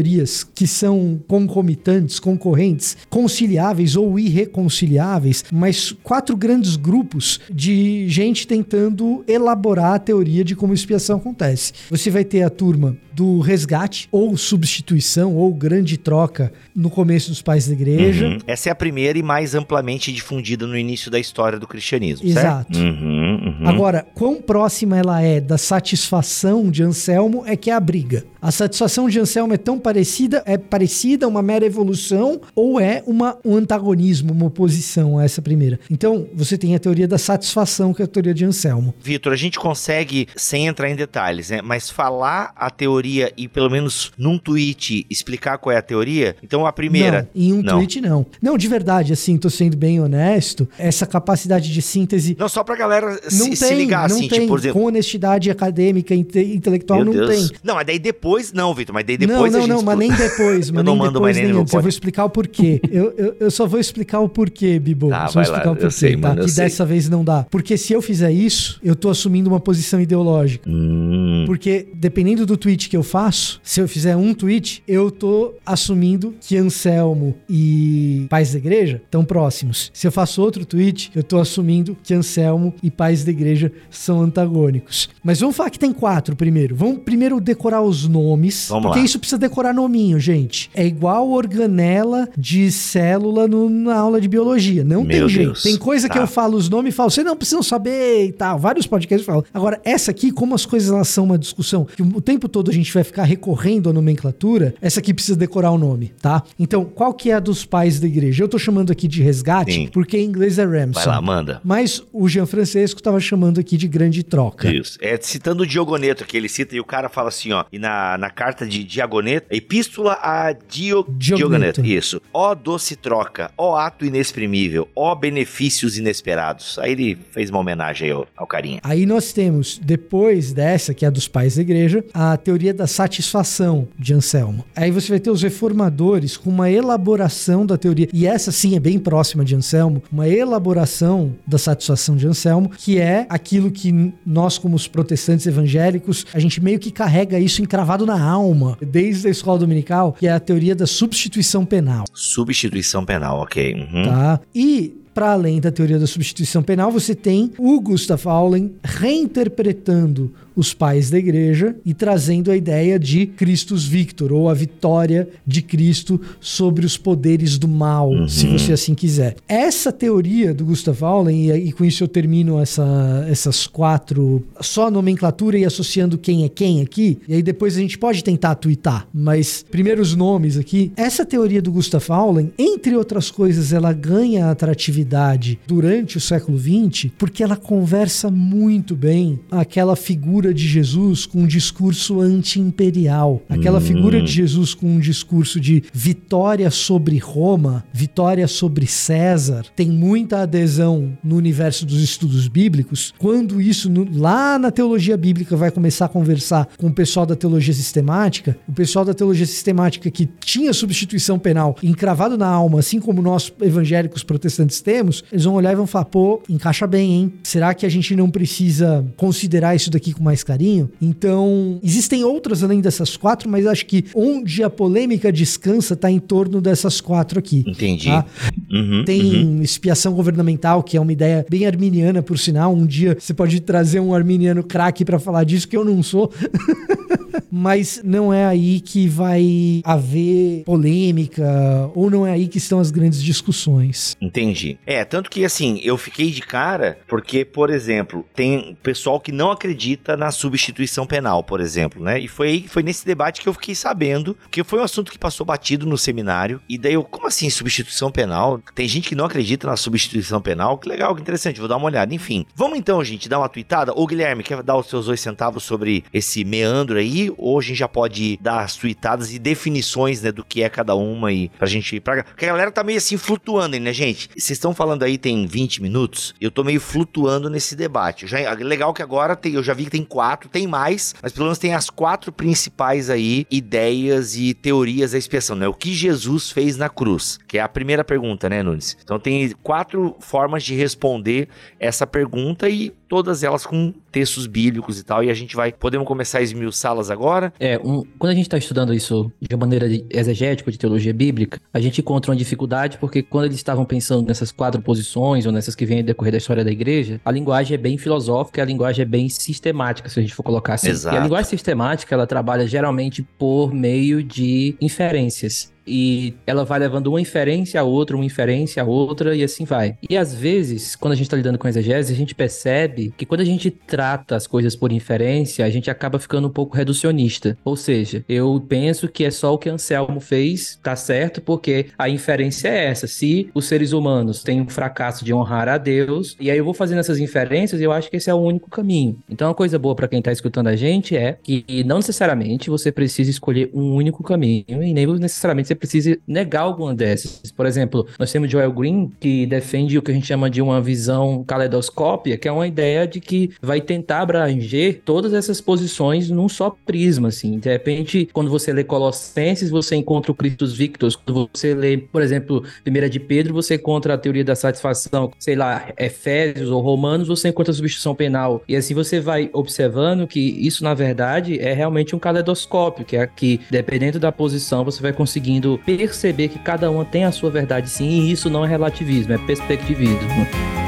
que 0.54 0.66
são 0.66 1.20
concomitantes, 1.26 2.18
concorrentes, 2.18 2.96
conciliáveis 3.08 3.96
ou 3.96 4.18
irreconciliáveis, 4.18 5.44
mas 5.52 5.92
quatro 6.02 6.36
grandes 6.36 6.76
grupos 6.76 7.40
de 7.52 8.08
gente 8.08 8.46
tentando 8.46 9.24
elaborar 9.26 9.94
a 9.94 9.98
teoria 9.98 10.44
de 10.44 10.56
como 10.56 10.74
expiação 10.74 11.18
acontece. 11.18 11.72
Você 11.90 12.10
vai 12.10 12.24
ter 12.24 12.42
a 12.42 12.50
turma 12.50 12.96
do 13.12 13.40
resgate, 13.40 14.08
ou 14.10 14.36
substituição, 14.36 15.36
ou 15.36 15.52
grande 15.52 15.98
troca 15.98 16.52
no 16.74 16.88
começo 16.88 17.28
dos 17.28 17.42
pais 17.42 17.66
da 17.66 17.72
igreja. 17.72 18.26
Uhum. 18.26 18.38
Essa 18.46 18.70
é 18.70 18.72
a 18.72 18.74
primeira 18.74 19.18
e 19.18 19.22
mais 19.22 19.54
amplamente 19.54 20.12
difundida 20.12 20.66
no 20.66 20.76
início 20.76 21.10
da 21.10 21.18
história 21.18 21.58
do 21.58 21.66
cristianismo. 21.66 22.26
Exato. 22.26 22.78
Uhum, 22.78 23.39
uhum. 23.58 23.68
Agora, 23.68 24.06
quão 24.14 24.40
próxima 24.40 24.96
ela 24.96 25.20
é 25.20 25.40
da 25.40 25.58
satisfação 25.58 26.70
de 26.70 26.82
Anselmo 26.82 27.44
é 27.46 27.56
que 27.56 27.70
é 27.70 27.74
a 27.74 27.80
briga. 27.80 28.24
A 28.42 28.50
satisfação 28.50 29.08
de 29.08 29.20
Anselmo 29.20 29.52
é 29.52 29.58
tão 29.58 29.78
parecida, 29.78 30.42
é 30.46 30.56
parecida, 30.56 31.28
uma 31.28 31.42
mera 31.42 31.66
evolução, 31.66 32.40
ou 32.54 32.80
é 32.80 33.02
uma, 33.06 33.36
um 33.44 33.54
antagonismo, 33.54 34.32
uma 34.32 34.46
oposição 34.46 35.18
a 35.18 35.24
essa 35.24 35.42
primeira. 35.42 35.78
Então, 35.90 36.26
você 36.32 36.56
tem 36.56 36.74
a 36.74 36.78
teoria 36.78 37.06
da 37.06 37.18
satisfação, 37.18 37.92
que 37.92 38.00
é 38.00 38.06
a 38.06 38.08
teoria 38.08 38.32
de 38.32 38.44
Anselmo. 38.44 38.94
Vitor, 39.02 39.32
a 39.32 39.36
gente 39.36 39.58
consegue, 39.58 40.26
sem 40.34 40.66
entrar 40.66 40.88
em 40.88 40.96
detalhes, 40.96 41.50
né, 41.50 41.60
mas 41.62 41.90
falar 41.90 42.52
a 42.56 42.70
teoria 42.70 43.30
e 43.36 43.46
pelo 43.46 43.68
menos 43.68 44.10
num 44.16 44.38
tweet 44.38 45.06
explicar 45.10 45.58
qual 45.58 45.74
é 45.74 45.76
a 45.76 45.82
teoria? 45.82 46.34
Então, 46.42 46.64
a 46.64 46.72
primeira. 46.72 47.28
Não, 47.34 47.42
em 47.42 47.52
um 47.52 47.62
não. 47.62 47.74
tweet 47.74 48.00
não. 48.00 48.26
Não, 48.40 48.56
de 48.56 48.68
verdade, 48.68 49.12
assim, 49.12 49.36
tô 49.36 49.50
sendo 49.50 49.76
bem 49.76 50.00
honesto, 50.00 50.66
essa 50.78 51.04
capacidade 51.04 51.70
de 51.70 51.82
síntese. 51.82 52.36
Não, 52.38 52.48
só 52.48 52.64
pra 52.64 52.74
galera 52.74 53.20
não 53.40 53.56
se, 53.56 53.60
tem, 53.60 53.68
se 53.68 53.74
ligar, 53.74 54.08
não 54.08 54.16
assim, 54.16 54.28
tem. 54.28 54.40
tipo, 54.40 54.56
exemplo. 54.56 54.80
Com 54.80 54.86
honestidade 54.86 55.50
acadêmica, 55.50 56.14
inte 56.14 56.38
intelectual, 56.38 57.04
Meu 57.04 57.12
não 57.12 57.26
Deus. 57.26 57.50
tem. 57.50 57.58
Não, 57.62 57.74
mas 57.74 57.86
daí 57.86 57.98
depois, 57.98 58.52
não, 58.52 58.74
Vitor, 58.74 58.94
mas 58.94 59.04
daí 59.04 59.16
depois. 59.16 59.52
Não, 59.52 59.60
não, 59.60 59.66
não, 59.66 59.82
mas 59.82 59.98
nem 59.98 60.10
depois. 60.10 60.70
Mas 60.70 60.78
eu 60.78 60.84
não 60.84 60.94
nem 60.94 61.04
mando 61.04 61.20
mais 61.20 61.36
nem, 61.36 61.46
antes. 61.50 61.72
Eu 61.72 61.80
vou 61.80 61.88
explicar 61.88 62.24
o 62.24 62.30
porquê. 62.30 62.80
eu, 62.90 63.12
eu, 63.16 63.36
eu, 63.40 63.50
só 63.50 63.66
vou 63.66 63.78
explicar 63.80 64.20
o 64.20 64.28
porquê, 64.28 64.78
Bibo. 64.78 65.08
Tá, 65.08 65.26
só 65.28 65.34
vou 65.34 65.42
explicar 65.42 65.66
lá, 65.66 65.72
o 65.72 65.76
porquê, 65.76 65.90
sei, 65.90 66.16
tá? 66.16 66.28
mano, 66.28 66.44
que 66.44 66.50
sei. 66.50 66.64
dessa 66.64 66.84
vez 66.84 67.08
não 67.08 67.24
dá. 67.24 67.46
Porque 67.50 67.76
se 67.76 67.92
eu 67.92 68.02
fizer 68.02 68.30
isso, 68.30 68.78
eu 68.82 68.94
tô 68.94 69.08
assumindo 69.08 69.48
uma 69.48 69.60
posição 69.60 70.00
ideológica. 70.00 70.68
Hum. 70.68 71.44
Porque 71.46 71.88
dependendo 71.94 72.46
do 72.46 72.56
tweet 72.56 72.88
que 72.88 72.96
eu 72.96 73.02
faço, 73.02 73.60
se 73.62 73.80
eu 73.80 73.88
fizer 73.88 74.16
um 74.16 74.34
tweet, 74.34 74.82
eu 74.86 75.10
tô 75.10 75.54
assumindo 75.64 76.34
que 76.40 76.56
Anselmo 76.56 77.34
e 77.48 78.26
pais 78.28 78.52
da 78.52 78.58
igreja 78.58 79.00
estão 79.04 79.24
próximos. 79.24 79.90
Se 79.92 80.06
eu 80.06 80.12
faço 80.12 80.42
outro 80.42 80.64
tweet, 80.64 81.10
eu 81.14 81.22
tô 81.22 81.38
assumindo 81.38 81.96
que 82.02 82.14
Anselmo 82.14 82.74
e 82.82 82.90
pais 82.90 83.24
da 83.24 83.29
igreja 83.30 83.72
são 83.90 84.20
antagônicos. 84.22 85.08
Mas 85.22 85.40
vamos 85.40 85.56
falar 85.56 85.70
que 85.70 85.78
tem 85.78 85.92
quatro 85.92 86.34
primeiro. 86.36 86.74
Vamos 86.74 86.98
primeiro 87.04 87.40
decorar 87.40 87.82
os 87.82 88.06
nomes. 88.08 88.66
Vamos 88.68 88.84
porque 88.86 88.98
lá. 89.00 89.04
isso 89.04 89.18
precisa 89.18 89.38
decorar 89.38 89.72
nominho, 89.72 90.18
gente. 90.18 90.70
É 90.74 90.84
igual 90.86 91.30
organela 91.30 92.28
de 92.36 92.70
célula 92.70 93.46
no- 93.46 93.68
na 93.68 93.96
aula 93.96 94.20
de 94.20 94.28
biologia. 94.28 94.84
Não 94.84 95.04
tem 95.06 95.18
Meu 95.18 95.28
jeito. 95.28 95.46
Deus. 95.48 95.62
Tem 95.62 95.76
coisa 95.76 96.08
que 96.08 96.14
Tá. 96.14 96.20
eu 96.22 96.26
falo 96.26 96.56
os 96.56 96.68
nomes 96.68 96.92
e 96.92 96.96
falo, 96.96 97.10
você 97.10 97.22
não 97.22 97.36
precisa 97.36 97.62
saber 97.62 98.26
e 98.26 98.32
tal. 98.32 98.58
Vários 98.58 98.86
podcasts 98.86 99.24
falam. 99.26 99.44
Agora, 99.52 99.80
essa 99.84 100.10
aqui, 100.10 100.30
como 100.30 100.54
as 100.54 100.66
coisas 100.66 100.90
elas 100.90 101.08
são 101.08 101.24
uma 101.24 101.38
discussão 101.38 101.84
que 101.84 102.02
o 102.02 102.20
tempo 102.20 102.48
todo 102.48 102.70
a 102.70 102.74
gente 102.74 102.92
vai 102.92 103.04
ficar 103.04 103.24
recorrendo 103.24 103.90
à 103.90 103.92
nomenclatura, 103.92 104.74
essa 104.80 105.00
aqui 105.00 105.12
precisa 105.14 105.36
decorar 105.36 105.70
o 105.70 105.78
nome, 105.78 106.12
tá? 106.20 106.42
Então, 106.58 106.84
qual 106.84 107.12
que 107.14 107.30
é 107.30 107.34
a 107.34 107.40
dos 107.40 107.64
pais 107.64 108.00
da 108.00 108.06
igreja? 108.06 108.42
Eu 108.44 108.48
tô 108.48 108.58
chamando 108.58 108.90
aqui 108.90 109.06
de 109.06 109.22
resgate, 109.22 109.72
Sim. 109.72 109.88
porque 109.92 110.16
em 110.18 110.24
inglês 110.24 110.58
é 110.58 110.64
Ramson. 110.64 111.00
Vai 111.00 111.06
lá, 111.06 111.20
manda. 111.20 111.60
Mas 111.64 112.02
o 112.12 112.28
Jean 112.28 112.46
Francesco 112.46 113.02
tava 113.02 113.19
chamando 113.20 113.60
aqui 113.60 113.76
de 113.76 113.88
grande 113.88 114.22
troca. 114.22 114.72
Isso. 114.72 114.98
É 115.00 115.18
citando 115.20 115.62
o 115.62 115.66
Diogoneto, 115.66 116.24
que 116.24 116.36
ele 116.36 116.48
cita, 116.48 116.74
e 116.74 116.80
o 116.80 116.84
cara 116.84 117.08
fala 117.08 117.28
assim, 117.28 117.52
ó, 117.52 117.64
e 117.72 117.78
na, 117.78 118.16
na 118.18 118.30
carta 118.30 118.66
de 118.66 118.84
Diagoneto, 118.84 119.46
Epístola 119.50 120.18
a 120.22 120.52
Dio. 120.52 121.04
Diogoneto. 121.08 121.84
Isso. 121.84 122.20
Ó 122.32 122.54
doce 122.54 122.96
troca, 122.96 123.50
ó 123.56 123.76
ato 123.76 124.04
inexprimível, 124.04 124.88
ó 124.94 125.14
benefícios 125.14 125.98
inesperados. 125.98 126.78
Aí 126.78 126.92
ele 126.92 127.18
fez 127.30 127.50
uma 127.50 127.58
homenagem 127.58 128.08
aí 128.08 128.12
ao, 128.12 128.26
ao 128.36 128.46
carinha. 128.46 128.80
Aí 128.82 129.06
nós 129.06 129.32
temos, 129.32 129.78
depois 129.82 130.52
dessa, 130.52 130.94
que 130.94 131.04
é 131.04 131.08
a 131.08 131.10
dos 131.10 131.28
pais 131.28 131.56
da 131.56 131.62
igreja, 131.62 132.04
a 132.12 132.36
teoria 132.36 132.72
da 132.72 132.86
satisfação 132.86 133.88
de 133.98 134.14
Anselmo. 134.14 134.64
Aí 134.74 134.90
você 134.90 135.08
vai 135.08 135.20
ter 135.20 135.30
os 135.30 135.42
reformadores 135.42 136.36
com 136.36 136.50
uma 136.50 136.70
elaboração 136.70 137.66
da 137.66 137.76
teoria, 137.76 138.08
e 138.12 138.26
essa 138.26 138.52
sim 138.52 138.76
é 138.76 138.80
bem 138.80 138.98
próxima 138.98 139.44
de 139.44 139.54
Anselmo, 139.54 140.02
uma 140.12 140.28
elaboração 140.28 141.34
da 141.46 141.58
satisfação 141.58 142.16
de 142.16 142.26
Anselmo, 142.26 142.70
que 142.70 142.98
é 142.98 143.09
aquilo 143.28 143.70
que 143.70 144.12
nós, 144.24 144.58
como 144.58 144.76
os 144.76 144.86
protestantes 144.86 145.46
evangélicos, 145.46 146.26
a 146.32 146.38
gente 146.38 146.62
meio 146.62 146.78
que 146.78 146.90
carrega 146.90 147.38
isso 147.38 147.62
encravado 147.62 148.06
na 148.06 148.22
alma, 148.22 148.76
desde 148.80 149.28
a 149.28 149.30
escola 149.30 149.58
dominical, 149.58 150.14
que 150.18 150.26
é 150.26 150.32
a 150.32 150.40
teoria 150.40 150.74
da 150.74 150.86
substituição 150.86 151.64
penal. 151.64 152.04
Substituição 152.12 153.04
penal, 153.04 153.40
ok. 153.40 153.74
Uhum. 153.74 154.04
Tá? 154.04 154.40
E 154.54 155.00
para 155.14 155.32
além 155.32 155.60
da 155.60 155.70
teoria 155.70 155.98
da 155.98 156.06
substituição 156.06 156.62
penal, 156.62 156.90
você 156.90 157.14
tem 157.14 157.52
o 157.58 157.80
Gustav 157.80 158.26
Aulen 158.26 158.72
reinterpretando 158.82 160.32
os 160.60 160.74
pais 160.74 161.10
da 161.10 161.18
igreja 161.18 161.74
e 161.84 161.92
trazendo 161.92 162.50
a 162.50 162.56
ideia 162.56 162.98
de 162.98 163.26
Christus 163.26 163.86
Victor, 163.86 164.32
ou 164.32 164.48
a 164.48 164.54
vitória 164.54 165.28
de 165.46 165.62
Cristo 165.62 166.20
sobre 166.40 166.86
os 166.86 166.96
poderes 166.96 167.58
do 167.58 167.66
mal, 167.66 168.10
uhum. 168.10 168.28
se 168.28 168.46
você 168.46 168.72
assim 168.72 168.94
quiser. 168.94 169.36
Essa 169.48 169.90
teoria 169.90 170.54
do 170.54 170.64
Gustav 170.64 171.02
Aulen, 171.02 171.50
e, 171.50 171.68
e 171.68 171.72
com 171.72 171.84
isso 171.84 172.04
eu 172.04 172.08
termino 172.08 172.58
essa, 172.58 173.26
essas 173.28 173.66
quatro, 173.66 174.44
só 174.60 174.86
a 174.86 174.90
nomenclatura 174.90 175.58
e 175.58 175.64
associando 175.64 176.18
quem 176.18 176.44
é 176.44 176.48
quem 176.48 176.82
aqui, 176.82 177.18
e 177.26 177.34
aí 177.34 177.42
depois 177.42 177.76
a 177.76 177.80
gente 177.80 177.98
pode 177.98 178.22
tentar 178.22 178.54
twittar, 178.56 179.08
mas 179.12 179.64
primeiro 179.70 180.02
os 180.02 180.14
nomes 180.14 180.56
aqui. 180.56 180.92
Essa 180.96 181.24
teoria 181.24 181.62
do 181.62 181.72
Gustav 181.72 182.04
Aulen, 182.10 182.52
entre 182.58 182.96
outras 182.96 183.30
coisas, 183.30 183.72
ela 183.72 183.92
ganha 183.92 184.50
atratividade 184.50 185.58
durante 185.66 186.16
o 186.16 186.20
século 186.20 186.58
XX 186.58 187.10
porque 187.18 187.42
ela 187.42 187.56
conversa 187.56 188.30
muito 188.30 188.94
bem 188.94 189.40
aquela 189.50 189.96
figura 189.96 190.49
de 190.52 190.66
Jesus 190.66 191.26
com 191.26 191.42
um 191.42 191.46
discurso 191.46 192.20
anti-imperial, 192.20 193.42
aquela 193.48 193.78
hum. 193.78 193.82
figura 193.82 194.22
de 194.22 194.30
Jesus 194.30 194.74
com 194.74 194.86
um 194.86 195.00
discurso 195.00 195.60
de 195.60 195.82
vitória 195.92 196.70
sobre 196.70 197.18
Roma, 197.18 197.84
vitória 197.92 198.46
sobre 198.46 198.86
César, 198.86 199.64
tem 199.74 199.88
muita 199.88 200.42
adesão 200.42 201.16
no 201.22 201.36
universo 201.36 201.86
dos 201.86 202.02
estudos 202.02 202.48
bíblicos. 202.48 203.12
Quando 203.18 203.60
isso 203.60 203.90
no, 203.90 204.06
lá 204.18 204.58
na 204.58 204.70
teologia 204.70 205.16
bíblica 205.16 205.56
vai 205.56 205.70
começar 205.70 206.06
a 206.06 206.08
conversar 206.08 206.68
com 206.76 206.88
o 206.88 206.92
pessoal 206.92 207.26
da 207.26 207.36
teologia 207.36 207.74
sistemática, 207.74 208.56
o 208.68 208.72
pessoal 208.72 209.04
da 209.04 209.14
teologia 209.14 209.46
sistemática 209.46 210.10
que 210.10 210.28
tinha 210.44 210.72
substituição 210.72 211.38
penal 211.38 211.76
encravado 211.82 212.36
na 212.36 212.46
alma, 212.46 212.80
assim 212.80 213.00
como 213.00 213.22
nós 213.22 213.52
evangélicos 213.60 214.22
protestantes 214.22 214.80
temos, 214.80 215.24
eles 215.30 215.44
vão 215.44 215.54
olhar 215.54 215.72
e 215.72 215.76
vão 215.76 215.86
falar: 215.86 216.06
pô, 216.06 216.42
encaixa 216.48 216.86
bem, 216.86 217.12
hein? 217.12 217.32
Será 217.42 217.74
que 217.74 217.86
a 217.86 217.88
gente 217.88 218.14
não 218.16 218.30
precisa 218.30 219.04
considerar 219.16 219.74
isso 219.74 219.90
daqui 219.90 220.12
com 220.12 220.22
mais 220.22 220.39
carinho? 220.44 220.90
Então, 221.00 221.78
existem 221.82 222.24
outras 222.24 222.62
além 222.62 222.80
dessas 222.80 223.16
quatro, 223.16 223.48
mas 223.48 223.66
acho 223.66 223.86
que 223.86 224.04
onde 224.14 224.62
a 224.62 224.70
polêmica 224.70 225.32
descansa 225.32 225.94
está 225.94 226.10
em 226.10 226.18
torno 226.18 226.60
dessas 226.60 227.00
quatro 227.00 227.38
aqui. 227.38 227.64
Entendi. 227.66 228.08
Tá? 228.08 228.24
Uhum, 228.70 229.04
Tem 229.04 229.44
uhum. 229.44 229.62
expiação 229.62 230.12
governamental, 230.12 230.82
que 230.82 230.96
é 230.96 231.00
uma 231.00 231.12
ideia 231.12 231.44
bem 231.48 231.66
arminiana, 231.66 232.22
por 232.22 232.38
sinal. 232.38 232.74
Um 232.74 232.86
dia 232.86 233.16
você 233.18 233.34
pode 233.34 233.60
trazer 233.60 234.00
um 234.00 234.14
arminiano 234.14 234.62
craque 234.62 235.04
para 235.04 235.18
falar 235.18 235.44
disso, 235.44 235.68
que 235.68 235.76
eu 235.76 235.84
não 235.84 236.02
sou. 236.02 236.32
mas 237.50 238.00
não 238.04 238.32
é 238.32 238.46
aí 238.46 238.80
que 238.80 239.08
vai 239.08 239.80
haver 239.84 240.62
polêmica, 240.64 241.90
ou 241.94 242.10
não 242.10 242.26
é 242.26 242.32
aí 242.32 242.46
que 242.46 242.58
estão 242.58 242.78
as 242.78 242.90
grandes 242.90 243.22
discussões. 243.22 244.16
Entendi. 244.20 244.78
É, 244.86 245.04
tanto 245.04 245.28
que 245.28 245.44
assim, 245.44 245.80
eu 245.82 245.96
fiquei 245.96 246.30
de 246.30 246.40
cara 246.40 246.98
porque, 247.08 247.44
por 247.44 247.70
exemplo, 247.70 248.24
tem 248.34 248.76
pessoal 248.82 249.20
que 249.20 249.32
não 249.32 249.50
acredita 249.50 250.16
na 250.20 250.30
substituição 250.30 251.06
penal, 251.06 251.42
por 251.42 251.60
exemplo, 251.60 252.02
né? 252.02 252.20
E 252.20 252.28
foi, 252.28 252.66
foi 252.68 252.82
nesse 252.82 253.04
debate 253.04 253.40
que 253.40 253.48
eu 253.48 253.54
fiquei 253.54 253.74
sabendo, 253.74 254.36
que 254.50 254.62
foi 254.62 254.78
um 254.78 254.84
assunto 254.84 255.10
que 255.10 255.18
passou 255.18 255.44
batido 255.46 255.86
no 255.86 255.96
seminário, 255.96 256.60
e 256.68 256.76
daí 256.76 256.94
eu, 256.94 257.02
como 257.02 257.26
assim 257.26 257.48
substituição 257.48 258.12
penal? 258.12 258.60
Tem 258.74 258.86
gente 258.86 259.08
que 259.08 259.14
não 259.14 259.24
acredita 259.24 259.66
na 259.66 259.76
substituição 259.76 260.40
penal, 260.40 260.78
que 260.78 260.88
legal, 260.88 261.14
que 261.14 261.22
interessante, 261.22 261.58
vou 261.58 261.68
dar 261.68 261.78
uma 261.78 261.86
olhada. 261.86 262.14
Enfim, 262.14 262.44
vamos 262.54 262.78
então, 262.78 263.02
gente, 263.02 263.28
dar 263.28 263.38
uma 263.38 263.48
tweetada? 263.48 263.92
Ô 263.96 264.06
Guilherme, 264.06 264.42
quer 264.42 264.62
dar 264.62 264.76
os 264.76 264.86
seus 264.86 265.06
dois 265.06 265.20
centavos 265.20 265.62
sobre 265.64 266.04
esse 266.12 266.44
meandro 266.44 266.98
aí? 266.98 267.32
Ou 267.38 267.58
a 267.58 267.62
gente 267.62 267.78
já 267.78 267.88
pode 267.88 268.38
dar 268.42 268.60
as 268.60 268.76
tweetadas 268.76 269.32
e 269.32 269.38
definições, 269.38 270.20
né, 270.20 270.30
do 270.30 270.44
que 270.44 270.62
é 270.62 270.68
cada 270.68 270.94
uma 270.94 271.32
e 271.32 271.48
pra 271.48 271.66
gente... 271.66 271.98
Pra... 271.98 272.22
Porque 272.22 272.44
a 272.44 272.48
galera 272.48 272.70
tá 272.70 272.84
meio 272.84 272.98
assim 272.98 273.16
flutuando, 273.16 273.78
né, 273.80 273.92
gente? 273.92 274.28
Vocês 274.36 274.50
estão 274.50 274.74
falando 274.74 275.02
aí 275.02 275.16
tem 275.16 275.46
20 275.46 275.82
minutos, 275.82 276.34
eu 276.40 276.50
tô 276.50 276.62
meio 276.62 276.80
flutuando 276.80 277.48
nesse 277.48 277.74
debate. 277.74 278.26
Já, 278.26 278.52
legal 278.52 278.92
que 278.92 279.02
agora 279.02 279.34
tem, 279.34 279.54
eu 279.54 279.62
já 279.62 279.72
vi 279.72 279.84
que 279.84 279.90
tem 279.90 280.04
quatro, 280.10 280.48
tem 280.48 280.66
mais, 280.66 281.14
mas 281.22 281.32
pelo 281.32 281.46
menos 281.46 281.58
tem 281.58 281.72
as 281.72 281.88
quatro 281.88 282.32
principais 282.32 283.08
aí 283.08 283.46
ideias 283.50 284.36
e 284.36 284.52
teorias 284.52 285.12
da 285.12 285.18
expiação, 285.18 285.54
né? 285.54 285.68
O 285.68 285.72
que 285.72 285.94
Jesus 285.94 286.50
fez 286.50 286.76
na 286.76 286.88
cruz, 286.88 287.38
que 287.46 287.56
é 287.58 287.62
a 287.62 287.68
primeira 287.68 288.02
pergunta, 288.02 288.48
né, 288.48 288.62
Nunes? 288.62 288.96
Então 289.02 289.18
tem 289.20 289.50
quatro 289.62 290.16
formas 290.18 290.64
de 290.64 290.74
responder 290.74 291.48
essa 291.78 292.06
pergunta 292.06 292.68
e 292.68 292.90
todas 293.08 293.42
elas 293.42 293.64
com 293.64 293.94
textos 294.10 294.46
bíblicos 294.46 294.98
e 294.98 295.04
tal, 295.04 295.22
e 295.22 295.30
a 295.30 295.34
gente 295.34 295.56
vai, 295.56 295.72
podemos 295.72 296.06
começar 296.06 296.38
a 296.38 296.42
esmiuçá-las 296.42 297.10
agora? 297.10 297.52
É, 297.58 297.78
um, 297.78 298.02
quando 298.18 298.32
a 298.32 298.34
gente 298.34 298.46
está 298.46 298.58
estudando 298.58 298.92
isso 298.92 299.30
de 299.40 299.56
maneira 299.56 299.86
exegética, 300.10 300.70
de 300.70 300.78
teologia 300.78 301.12
bíblica, 301.12 301.60
a 301.72 301.80
gente 301.80 302.00
encontra 302.00 302.30
uma 302.30 302.36
dificuldade 302.36 302.98
porque 302.98 303.22
quando 303.22 303.46
eles 303.46 303.56
estavam 303.56 303.84
pensando 303.84 304.26
nessas 304.26 304.52
quatro 304.52 304.80
posições 304.82 305.46
ou 305.46 305.52
nessas 305.52 305.74
que 305.74 305.86
vêm 305.86 306.04
decorrer 306.04 306.32
da 306.32 306.38
história 306.38 306.64
da 306.64 306.70
igreja, 306.70 307.20
a 307.24 307.30
linguagem 307.30 307.74
é 307.74 307.78
bem 307.78 307.96
filosófica, 307.96 308.62
a 308.62 308.64
linguagem 308.64 309.02
é 309.02 309.06
bem 309.06 309.28
sistemática, 309.28 310.08
se 310.08 310.18
a 310.18 310.22
gente 310.22 310.34
for 310.34 310.42
colocar 310.42 310.74
assim. 310.74 310.90
Exato. 310.90 311.16
E 311.16 311.18
a 311.18 311.22
linguagem 311.22 311.50
sistemática, 311.50 312.14
ela 312.14 312.26
trabalha 312.26 312.66
geralmente 312.66 313.22
por 313.38 313.72
meio 313.72 314.22
de 314.22 314.74
inferências 314.80 315.72
e 315.90 316.34
ela 316.46 316.64
vai 316.64 316.78
levando 316.78 317.08
uma 317.08 317.20
inferência 317.20 317.80
a 317.80 317.84
outra, 317.84 318.16
uma 318.16 318.24
inferência 318.24 318.82
a 318.82 318.86
outra 318.86 319.34
e 319.34 319.42
assim 319.42 319.64
vai. 319.64 319.96
E 320.08 320.16
às 320.16 320.32
vezes, 320.32 320.94
quando 320.94 321.12
a 321.12 321.16
gente 321.16 321.26
está 321.26 321.36
lidando 321.36 321.58
com 321.58 321.66
exegese, 321.68 322.12
a 322.12 322.16
gente 322.16 322.34
percebe 322.34 323.12
que 323.16 323.26
quando 323.26 323.40
a 323.40 323.44
gente 323.44 323.70
trata 323.70 324.36
as 324.36 324.46
coisas 324.46 324.76
por 324.76 324.92
inferência, 324.92 325.64
a 325.64 325.70
gente 325.70 325.90
acaba 325.90 326.18
ficando 326.18 326.48
um 326.48 326.52
pouco 326.52 326.76
reducionista. 326.76 327.58
Ou 327.64 327.76
seja, 327.76 328.24
eu 328.28 328.64
penso 328.68 329.08
que 329.08 329.24
é 329.24 329.30
só 329.30 329.52
o 329.52 329.58
que 329.58 329.68
Anselmo 329.68 330.20
fez, 330.20 330.78
tá 330.82 330.94
certo, 330.94 331.40
porque 331.40 331.86
a 331.98 332.08
inferência 332.08 332.68
é 332.68 332.86
essa. 332.86 333.06
Se 333.06 333.50
os 333.54 333.64
seres 333.64 333.92
humanos 333.92 334.42
têm 334.42 334.60
um 334.60 334.68
fracasso 334.68 335.24
de 335.24 335.34
honrar 335.34 335.68
a 335.68 335.78
Deus, 335.78 336.36
e 336.38 336.50
aí 336.50 336.58
eu 336.58 336.64
vou 336.64 336.74
fazendo 336.74 336.98
essas 336.98 337.18
inferências, 337.18 337.80
eu 337.80 337.92
acho 337.92 338.10
que 338.10 338.16
esse 338.16 338.30
é 338.30 338.34
o 338.34 338.38
único 338.38 338.70
caminho. 338.70 339.18
Então, 339.28 339.48
uma 339.48 339.54
coisa 339.54 339.78
boa 339.78 339.94
para 339.94 340.08
quem 340.08 340.22
tá 340.22 340.30
escutando 340.30 340.68
a 340.68 340.76
gente 340.76 341.16
é 341.16 341.36
que 341.42 341.64
não 341.84 341.96
necessariamente 341.96 342.70
você 342.70 342.92
precisa 342.92 343.30
escolher 343.30 343.70
um 343.72 343.94
único 343.94 344.22
caminho, 344.22 344.64
e 344.68 344.92
nem 344.92 345.06
necessariamente 345.06 345.68
você 345.68 345.74
precisa 345.80 346.16
negar 346.26 346.60
alguma 346.60 346.94
dessas. 346.94 347.50
Por 347.50 347.66
exemplo, 347.66 348.06
nós 348.18 348.30
temos 348.30 348.50
Joel 348.50 348.70
Green, 348.72 349.10
que 349.18 349.46
defende 349.46 349.98
o 349.98 350.02
que 350.02 350.10
a 350.10 350.14
gente 350.14 350.26
chama 350.26 350.50
de 350.50 350.60
uma 350.60 350.80
visão 350.80 351.42
caleidoscópia, 351.44 352.36
que 352.36 352.46
é 352.46 352.52
uma 352.52 352.66
ideia 352.66 353.06
de 353.06 353.20
que 353.20 353.50
vai 353.60 353.80
tentar 353.80 354.20
abranger 354.20 355.00
todas 355.04 355.32
essas 355.32 355.60
posições 355.60 356.30
num 356.30 356.48
só 356.48 356.70
prisma, 356.70 357.28
assim. 357.28 357.58
De 357.58 357.70
repente, 357.70 358.28
quando 358.32 358.50
você 358.50 358.72
lê 358.72 358.84
Colossenses, 358.84 359.70
você 359.70 359.96
encontra 359.96 360.30
o 360.30 360.34
Christus 360.34 360.76
Victus. 360.76 361.16
Quando 361.16 361.48
você 361.52 361.74
lê, 361.74 361.96
por 361.96 362.22
exemplo, 362.22 362.62
Primeira 362.82 363.08
de 363.08 363.18
Pedro, 363.18 363.54
você 363.54 363.76
encontra 363.76 364.14
a 364.14 364.18
teoria 364.18 364.44
da 364.44 364.54
satisfação. 364.54 365.32
Sei 365.38 365.56
lá, 365.56 365.92
Efésios 365.98 366.70
ou 366.70 366.80
Romanos, 366.80 367.28
você 367.28 367.48
encontra 367.48 367.72
a 367.72 367.74
substituição 367.74 368.14
penal. 368.14 368.62
E 368.68 368.76
assim 368.76 368.94
você 368.94 369.20
vai 369.20 369.48
observando 369.52 370.26
que 370.26 370.40
isso, 370.40 370.84
na 370.84 370.94
verdade, 370.94 371.58
é 371.58 371.72
realmente 371.72 372.14
um 372.14 372.18
caleidoscópio, 372.18 373.04
que 373.04 373.16
é 373.16 373.26
que, 373.26 373.60
dependendo 373.70 374.18
da 374.18 374.30
posição, 374.30 374.84
você 374.84 375.00
vai 375.00 375.12
conseguindo 375.12 375.59
perceber 375.84 376.48
que 376.48 376.58
cada 376.58 376.90
uma 376.90 377.04
tem 377.04 377.24
a 377.24 377.32
sua 377.32 377.50
verdade 377.50 377.88
sim, 377.88 378.08
e 378.08 378.30
isso 378.32 378.48
não 378.48 378.64
é 378.64 378.68
relativismo, 378.68 379.32
é 379.32 379.38
perspectivismo. 379.38 380.79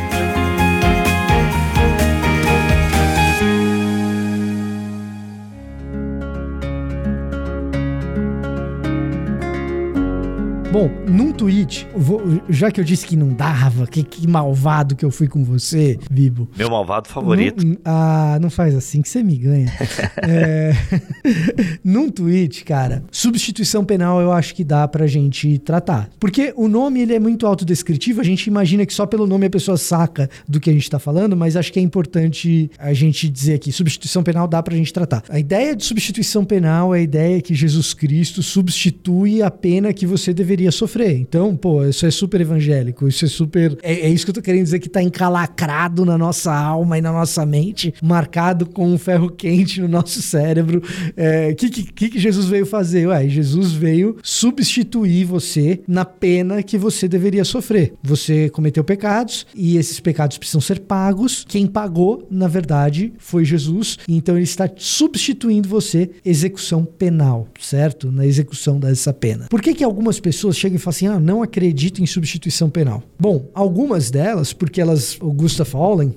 Bom, 10.73 10.91
num 11.07 11.33
tweet, 11.33 11.87
vou, 11.95 12.23
já 12.49 12.71
que 12.71 12.81
eu 12.81 12.85
disse 12.85 13.07
que 13.07 13.15
não 13.15 13.29
dava, 13.29 13.87
que, 13.87 14.03
que 14.03 14.27
malvado 14.27 14.97
que 14.97 15.05
eu 15.05 15.11
fui 15.11 15.29
com 15.29 15.45
você, 15.45 15.99
Bibo. 16.11 16.49
Meu 16.57 16.71
malvado 16.71 17.09
favorito. 17.09 17.63
Num, 17.63 17.77
ah, 17.85 18.39
não 18.41 18.49
faz 18.49 18.75
assim 18.75 19.03
que 19.03 19.09
você 19.11 19.23
me 19.23 19.37
ganha. 19.37 19.71
é, 20.27 20.73
num 21.85 22.09
tweet, 22.09 22.65
cara, 22.65 23.05
substituição 23.11 23.85
penal 23.85 24.23
eu 24.23 24.33
acho 24.33 24.55
que 24.55 24.65
dá 24.65 24.89
pra 24.89 25.07
gente 25.07 25.59
tratar. 25.59 26.09
Porque 26.19 26.55
o 26.57 26.67
nome 26.67 27.03
ele 27.03 27.15
é 27.15 27.21
muito 27.21 27.47
autodescritivo, 27.47 28.23
a 28.23 28.25
gente 28.25 28.47
imagina 28.47 28.87
que 28.87 28.95
só 28.95 29.05
pelo 29.05 29.27
nome 29.27 29.45
a 29.45 29.51
pessoa 29.51 29.77
saca 29.77 30.31
do 30.49 30.59
que 30.59 30.71
a 30.71 30.73
gente 30.73 30.89
tá 30.89 30.99
falando, 30.99 31.37
mas 31.37 31.55
acho 31.55 31.71
que 31.71 31.81
é 31.81 31.83
importante 31.83 32.71
a 32.79 32.95
gente 32.95 33.29
dizer 33.29 33.57
aqui, 33.57 33.71
substituição 33.71 34.23
penal 34.23 34.49
dá 34.49 34.63
pra 34.63 34.75
gente 34.75 34.91
tratar. 34.91 35.23
A 35.29 35.39
ideia 35.39 35.77
de 35.77 35.85
substituição 35.85 36.47
penal 36.47 36.95
é 36.95 37.01
a 37.01 37.03
ideia 37.03 37.43
que 37.43 37.55
Jesus 37.55 37.93
Cristo 37.93 38.43
substitui 38.43 39.43
a 39.43 39.51
pena 39.51 39.93
que 39.93 40.07
você 40.07 40.33
deveria 40.33 40.62
iria 40.63 40.73
sofrer. 40.73 41.19
Então, 41.19 41.57
pô, 41.57 41.85
isso 41.85 42.07
é 42.07 42.11
super 42.11 42.41
evangélico, 42.41 43.09
isso 43.09 43.25
é 43.25 43.29
super. 43.29 43.77
É, 43.83 43.93
é 43.93 44.09
isso 44.09 44.25
que 44.25 44.31
eu 44.31 44.35
tô 44.35 44.43
querendo 44.43 44.65
dizer 44.65 44.79
que 44.79 44.89
tá 44.89 45.03
encalacrado 45.03 46.05
na 46.05 46.17
nossa 46.17 46.55
alma 46.55 46.97
e 46.97 47.01
na 47.01 47.13
nossa 47.13 47.45
mente, 47.45 47.93
marcado 48.03 48.67
com 48.67 48.87
um 48.87 48.99
ferro 48.99 49.29
quente 49.31 49.81
no 49.81 49.89
nosso 49.89 50.23
cérebro. 50.23 50.79
O 50.81 51.13
é, 51.17 51.55
que, 51.55 51.69
que, 51.69 52.09
que 52.11 52.19
Jesus 52.19 52.47
veio 52.47 52.65
fazer? 52.65 53.09
Ué, 53.09 53.29
Jesus 53.29 53.73
veio 53.73 54.17
substituir 54.23 55.25
você 55.25 55.81
na 55.87 56.05
pena 56.05 56.63
que 56.63 56.79
você 56.79 57.09
deveria 57.09 57.45
sofrer. 57.45 57.95
Você 58.03 58.49
cometeu 58.51 58.85
pecados 58.85 59.47
e 59.55 59.77
esses 59.77 59.99
pecados 59.99 60.39
precisam 60.39 60.61
ser 60.61 60.81
pagos. 60.81 61.45
Quem 61.49 61.67
pagou, 61.67 62.27
na 62.31 62.47
verdade, 62.47 63.13
foi 63.19 63.45
Jesus. 63.45 63.99
Então 64.09 64.37
ele 64.37 64.45
está 64.45 64.71
substituindo 64.77 65.69
você 65.69 66.11
execução 66.25 66.85
penal, 66.85 67.49
certo? 67.61 68.13
Na 68.13 68.25
execução 68.25 68.79
dessa 68.79 69.13
pena. 69.13 69.47
Por 69.49 69.61
que 69.61 69.75
que 69.75 69.85
algumas 69.85 70.21
pessoas 70.21 70.52
pessoas 70.53 70.57
chegam 70.59 70.77
e 70.77 70.79
fala 70.79 70.95
assim: 70.95 71.07
ah, 71.07 71.21
não 71.21 71.43
acredito 71.43 72.03
em 72.03 72.07
substituição 72.07 72.69
penal. 72.69 73.03
Bom, 73.19 73.47
algumas 73.55 74.11
delas, 74.11 74.53
porque 74.53 74.81
elas, 74.81 75.17
o 75.21 75.33
Gustav 75.33 75.73